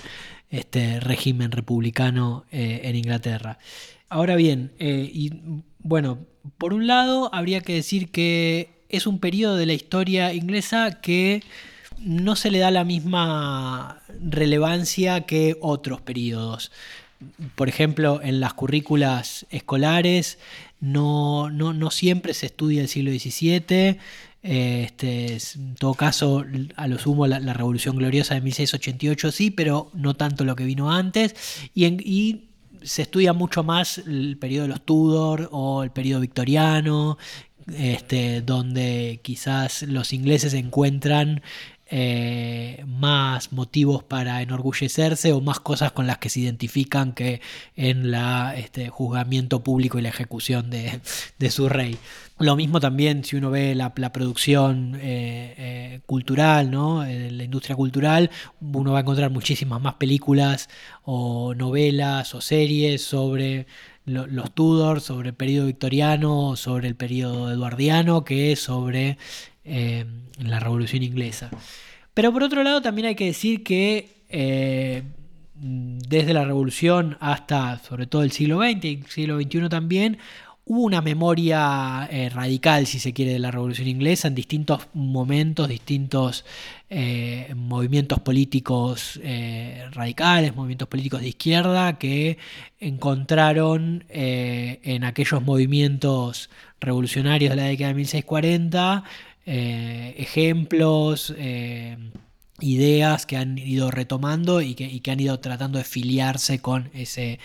este, 0.49 1.01
régimen 1.01 1.51
republicano 1.51 2.45
eh, 2.51 2.81
en 2.83 2.95
Inglaterra. 2.95 3.57
Ahora 4.09 4.35
bien, 4.35 4.73
y 4.79 5.63
bueno, 5.79 6.19
por 6.59 6.73
un 6.73 6.85
lado 6.85 7.33
habría 7.33 7.61
que 7.61 7.73
decir 7.73 8.11
que 8.11 8.72
es 8.93 9.07
un 9.07 9.19
periodo 9.19 9.57
de 9.57 9.65
la 9.65 9.73
historia 9.73 10.33
inglesa 10.33 11.01
que 11.01 11.43
no 11.99 12.35
se 12.35 12.51
le 12.51 12.59
da 12.59 12.71
la 12.71 12.83
misma 12.83 14.01
relevancia 14.21 15.21
que 15.21 15.57
otros 15.61 16.01
periodos. 16.01 16.71
Por 17.55 17.69
ejemplo, 17.69 18.21
en 18.21 18.39
las 18.39 18.53
currículas 18.53 19.45
escolares 19.49 20.37
no, 20.79 21.49
no, 21.49 21.91
siempre 21.91 22.33
se 22.33 22.47
estudia 22.47 22.81
el 22.81 22.87
siglo 22.87 23.11
XVII. 23.11 23.97
Este, 24.43 25.37
en 25.55 25.75
todo 25.75 25.93
caso, 25.93 26.43
a 26.75 26.87
lo 26.87 26.99
sumo 26.99 27.25
la, 27.25 27.39
Revolución 27.53 27.95
Gloriosa 27.95 28.35
de 28.35 28.41
1688 28.41 29.31
sí, 29.31 29.49
pero 29.49 29.89
no 29.93 30.13
tanto 30.15 30.43
lo 30.43 30.55
que 30.55 30.65
vino 30.65 30.91
antes. 30.91 31.35
Y, 31.73 32.49
se 32.83 33.03
estudia 33.03 33.31
mucho 33.31 33.63
más 33.63 33.99
el 33.99 34.37
periodo 34.37 34.63
de 34.63 34.67
los 34.67 34.81
Tudor 34.81 35.47
o 35.53 35.83
el 35.83 35.91
periodo 35.91 36.19
victoriano, 36.19 37.17
este, 37.71 38.41
donde 38.41 39.19
quizás 39.23 39.83
los 39.83 40.13
ingleses 40.13 40.53
encuentran 40.53 41.41
eh, 41.95 42.83
más 42.87 43.51
motivos 43.51 44.03
para 44.03 44.41
enorgullecerse 44.41 45.31
o 45.31 45.41
más 45.41 45.59
cosas 45.59 45.91
con 45.91 46.07
las 46.07 46.17
que 46.17 46.29
se 46.29 46.39
identifican 46.39 47.13
que 47.13 47.39
en 47.75 48.09
la 48.09 48.55
este, 48.57 48.89
juzgamiento 48.89 49.63
público 49.63 49.99
y 49.99 50.01
la 50.01 50.09
ejecución 50.09 50.71
de, 50.71 50.99
su 51.51 51.69
rey. 51.69 51.99
Lo 52.39 52.55
mismo 52.55 52.79
también 52.79 53.23
si 53.23 53.35
uno 53.35 53.51
ve 53.51 53.75
la, 53.75 53.93
producción 53.93 54.95
eh, 54.95 55.53
eh, 55.57 55.99
cultural, 56.07 56.71
¿no? 56.71 57.05
la 57.05 57.43
industria 57.43 57.75
cultural, 57.75 58.31
uno 58.59 58.91
va 58.91 58.97
a 58.97 59.01
encontrar 59.01 59.29
muchísimas 59.29 59.79
más 59.79 59.93
películas 59.93 60.69
o 61.03 61.53
novelas 61.53 62.33
o 62.33 62.41
series 62.41 63.03
sobre 63.03 63.67
los 64.05 64.53
Tudors, 64.53 65.03
sobre 65.03 65.29
el 65.29 65.35
periodo 65.35 65.67
victoriano, 65.67 66.55
sobre 66.55 66.87
el 66.87 66.95
periodo 66.95 67.51
eduardiano, 67.51 68.23
que 68.23 68.55
sobre 68.55 69.17
la 69.63 70.59
Revolución 70.59 71.03
Inglesa. 71.03 71.49
Pero 72.13 72.31
por 72.31 72.43
otro 72.43 72.63
lado 72.63 72.81
también 72.81 73.07
hay 73.07 73.15
que 73.15 73.25
decir 73.25 73.63
que 73.63 74.23
eh, 74.29 75.03
desde 75.55 76.33
la 76.33 76.45
Revolución 76.45 77.17
hasta 77.19 77.79
sobre 77.79 78.07
todo 78.07 78.23
el 78.23 78.31
siglo 78.31 78.59
XX 78.59 78.85
y 78.85 78.93
el 78.93 79.05
siglo 79.07 79.39
XXI 79.39 79.69
también, 79.69 80.17
hubo 80.65 80.81
una 80.81 81.01
memoria 81.01 82.07
eh, 82.11 82.29
radical, 82.29 82.87
si 82.87 82.99
se 82.99 83.13
quiere, 83.13 83.33
de 83.33 83.39
la 83.39 83.51
Revolución 83.51 83.87
Inglesa 83.87 84.27
en 84.27 84.35
distintos 84.35 84.87
momentos, 84.93 85.67
distintos 85.67 86.45
eh, 86.89 87.53
movimientos 87.55 88.19
políticos 88.19 89.19
radicales, 89.91 90.55
movimientos 90.55 90.87
políticos 90.87 91.21
de 91.21 91.29
izquierda 91.29 91.97
que 91.97 92.37
encontraron 92.79 94.05
en 94.09 95.03
aquellos 95.03 95.41
movimientos 95.41 96.49
revolucionarios 96.79 97.51
de 97.51 97.55
la 97.55 97.63
década 97.63 97.89
de 97.89 97.95
1640 97.95 99.03
eh, 99.45 100.15
ejemplos, 100.17 101.33
eh, 101.37 101.97
ideas 102.61 103.25
que 103.25 103.35
han 103.35 103.57
ido 103.57 103.91
retomando 103.91 104.61
y 104.61 104.73
que, 104.73 105.11
han 105.11 105.19
ido 105.19 105.39
tratando 105.39 105.79
de 105.79 105.83
filiarse 105.83 106.59
con 106.59 106.89
ese 106.93 107.39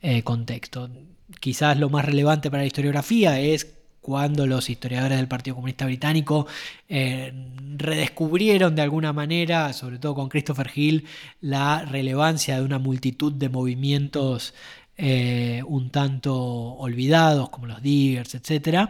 eh, 0.00 0.22
contexto. 0.22 0.90
Quizás 1.38 1.78
lo 1.78 1.88
más 1.90 2.04
relevante 2.04 2.50
para 2.50 2.62
la 2.62 2.66
historiografía 2.66 3.38
es 3.40 3.74
cuando 4.00 4.46
los 4.46 4.70
historiadores 4.70 5.18
del 5.18 5.28
Partido 5.28 5.54
Comunista 5.56 5.84
Británico 5.84 6.46
redescubrieron 6.88 8.74
de 8.74 8.82
alguna 8.82 9.12
manera, 9.12 9.72
sobre 9.74 9.98
todo 9.98 10.14
con 10.14 10.30
Christopher 10.30 10.70
Hill, 10.74 11.04
la 11.42 11.84
relevancia 11.84 12.56
de 12.56 12.64
una 12.64 12.78
multitud 12.78 13.32
de 13.32 13.50
movimientos 13.50 14.54
un 14.98 15.90
tanto 15.90 16.34
olvidados, 16.34 17.50
como 17.50 17.66
los 17.66 17.82
Diggers, 17.82 18.34
etc. 18.34 18.88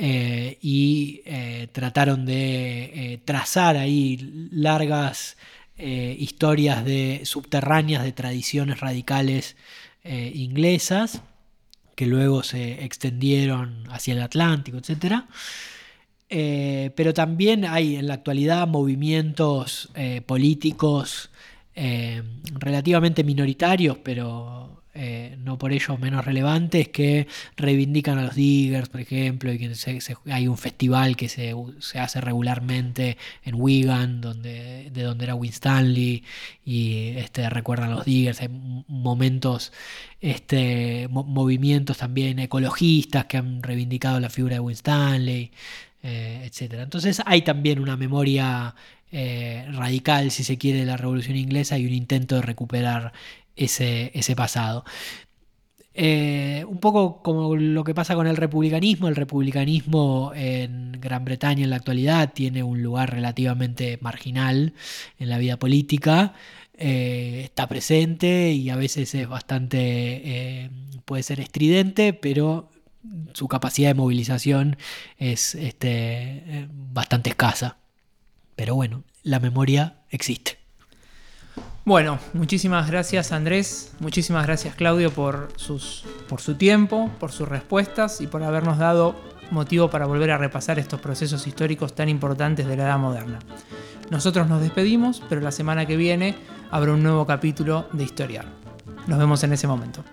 Eh, 0.00 0.58
y 0.62 1.22
eh, 1.24 1.66
trataron 1.72 2.24
de 2.24 2.84
eh, 2.84 3.20
trazar 3.24 3.76
ahí 3.76 4.48
largas 4.52 5.36
historias 5.76 6.84
de 6.84 7.20
subterráneas 7.22 8.02
de 8.02 8.10
tradiciones 8.10 8.80
radicales 8.80 9.56
inglesas 10.02 11.22
que 11.98 12.06
luego 12.06 12.44
se 12.44 12.84
extendieron 12.84 13.82
hacia 13.90 14.14
el 14.14 14.22
Atlántico, 14.22 14.78
etc. 14.78 15.24
pero 16.94 17.12
también 17.12 17.64
hay 17.64 17.96
en 17.96 18.06
la 18.06 18.14
actualidad 18.14 18.68
movimientos 18.68 19.88
políticos 20.24 21.30
relativamente 21.74 23.24
minoritarios, 23.24 23.98
pero 23.98 24.77
eh, 25.00 25.36
no 25.44 25.58
por 25.58 25.72
ello 25.72 25.96
menos 25.96 26.24
relevantes, 26.24 26.88
que 26.88 27.28
reivindican 27.56 28.18
a 28.18 28.24
los 28.24 28.34
diggers, 28.34 28.88
por 28.88 29.00
ejemplo, 29.00 29.52
y 29.52 29.58
que 29.58 29.72
hay 30.28 30.48
un 30.48 30.58
festival 30.58 31.16
que 31.16 31.28
se, 31.28 31.54
hace 31.94 32.20
regularmente 32.20 33.16
en 33.44 33.54
Wigan, 33.54 34.20
donde, 34.20 34.90
de 34.90 35.02
donde 35.04 35.24
era 35.24 35.36
Winstanley, 35.36 36.24
y 36.64 37.10
este, 37.16 37.48
recuerdan 37.48 37.92
a 37.92 37.94
los 37.94 38.04
diggers, 38.06 38.40
hay 38.40 38.48
momentos, 38.88 39.72
este, 40.20 41.06
movimientos 41.08 41.98
también 41.98 42.40
ecologistas 42.40 43.26
que 43.26 43.36
han 43.36 43.62
reivindicado 43.62 44.18
la 44.18 44.30
figura 44.30 44.54
de 44.56 44.60
Winstanley, 44.60 45.52
eh, 46.02 46.42
etc. 46.44 46.74
Entonces 46.80 47.22
hay 47.24 47.42
también 47.42 47.78
una 47.78 47.96
memoria 47.96 48.74
eh, 49.12 49.64
radical, 49.72 50.30
si 50.32 50.44
se 50.44 50.58
quiere, 50.58 50.80
de 50.80 50.86
la 50.86 50.96
Revolución 50.96 51.36
Inglesa 51.36 51.78
y 51.78 51.86
un 51.86 51.94
intento 51.94 52.34
de 52.34 52.42
recuperar 52.42 53.12
ese, 53.58 54.34
pasado. 54.36 54.84
Eh, 55.94 56.64
un 56.68 56.78
poco 56.78 57.22
como 57.22 57.56
lo 57.56 57.82
que 57.82 57.94
pasa 57.94 58.14
con 58.14 58.28
el 58.28 58.36
republicanismo, 58.36 59.08
el 59.08 59.16
republicanismo 59.16 60.32
en 60.34 60.92
Gran 60.92 61.24
Bretaña 61.24 61.64
en 61.64 61.70
la 61.70 61.76
actualidad 61.76 62.32
tiene 62.32 62.62
un 62.62 62.82
lugar 62.82 63.12
relativamente 63.12 63.98
marginal 64.00 64.74
en 65.18 65.28
la 65.28 65.38
vida 65.38 65.58
política, 65.58 66.34
eh, 66.74 67.40
está 67.44 67.66
presente 67.66 68.52
y 68.52 68.70
a 68.70 68.76
veces 68.76 69.12
es 69.14 69.28
bastante, 69.28 69.78
eh, 69.80 70.70
puede 71.04 71.24
ser 71.24 71.40
estridente, 71.40 72.12
pero 72.12 72.70
su 73.32 73.48
capacidad 73.48 73.88
de 73.88 73.94
movilización 73.94 74.76
es 75.18 75.56
este, 75.56 76.68
bastante 76.70 77.30
escasa. 77.30 77.78
Pero 78.54 78.74
bueno, 78.74 79.02
la 79.22 79.40
memoria 79.40 79.96
existe. 80.10 80.57
Bueno, 81.88 82.18
muchísimas 82.34 82.90
gracias 82.90 83.32
Andrés, 83.32 83.92
muchísimas 83.98 84.44
gracias 84.44 84.74
Claudio 84.74 85.10
por, 85.10 85.48
sus, 85.56 86.04
por 86.28 86.42
su 86.42 86.56
tiempo, 86.56 87.10
por 87.18 87.32
sus 87.32 87.48
respuestas 87.48 88.20
y 88.20 88.26
por 88.26 88.42
habernos 88.42 88.76
dado 88.76 89.16
motivo 89.50 89.88
para 89.88 90.04
volver 90.04 90.32
a 90.32 90.36
repasar 90.36 90.78
estos 90.78 91.00
procesos 91.00 91.46
históricos 91.46 91.94
tan 91.94 92.10
importantes 92.10 92.66
de 92.66 92.76
la 92.76 92.82
Edad 92.82 92.98
Moderna. 92.98 93.38
Nosotros 94.10 94.46
nos 94.50 94.60
despedimos, 94.60 95.22
pero 95.30 95.40
la 95.40 95.50
semana 95.50 95.86
que 95.86 95.96
viene 95.96 96.36
habrá 96.70 96.92
un 96.92 97.02
nuevo 97.02 97.26
capítulo 97.26 97.88
de 97.94 98.04
Historiar. 98.04 98.44
Nos 99.06 99.18
vemos 99.18 99.42
en 99.44 99.54
ese 99.54 99.66
momento. 99.66 100.04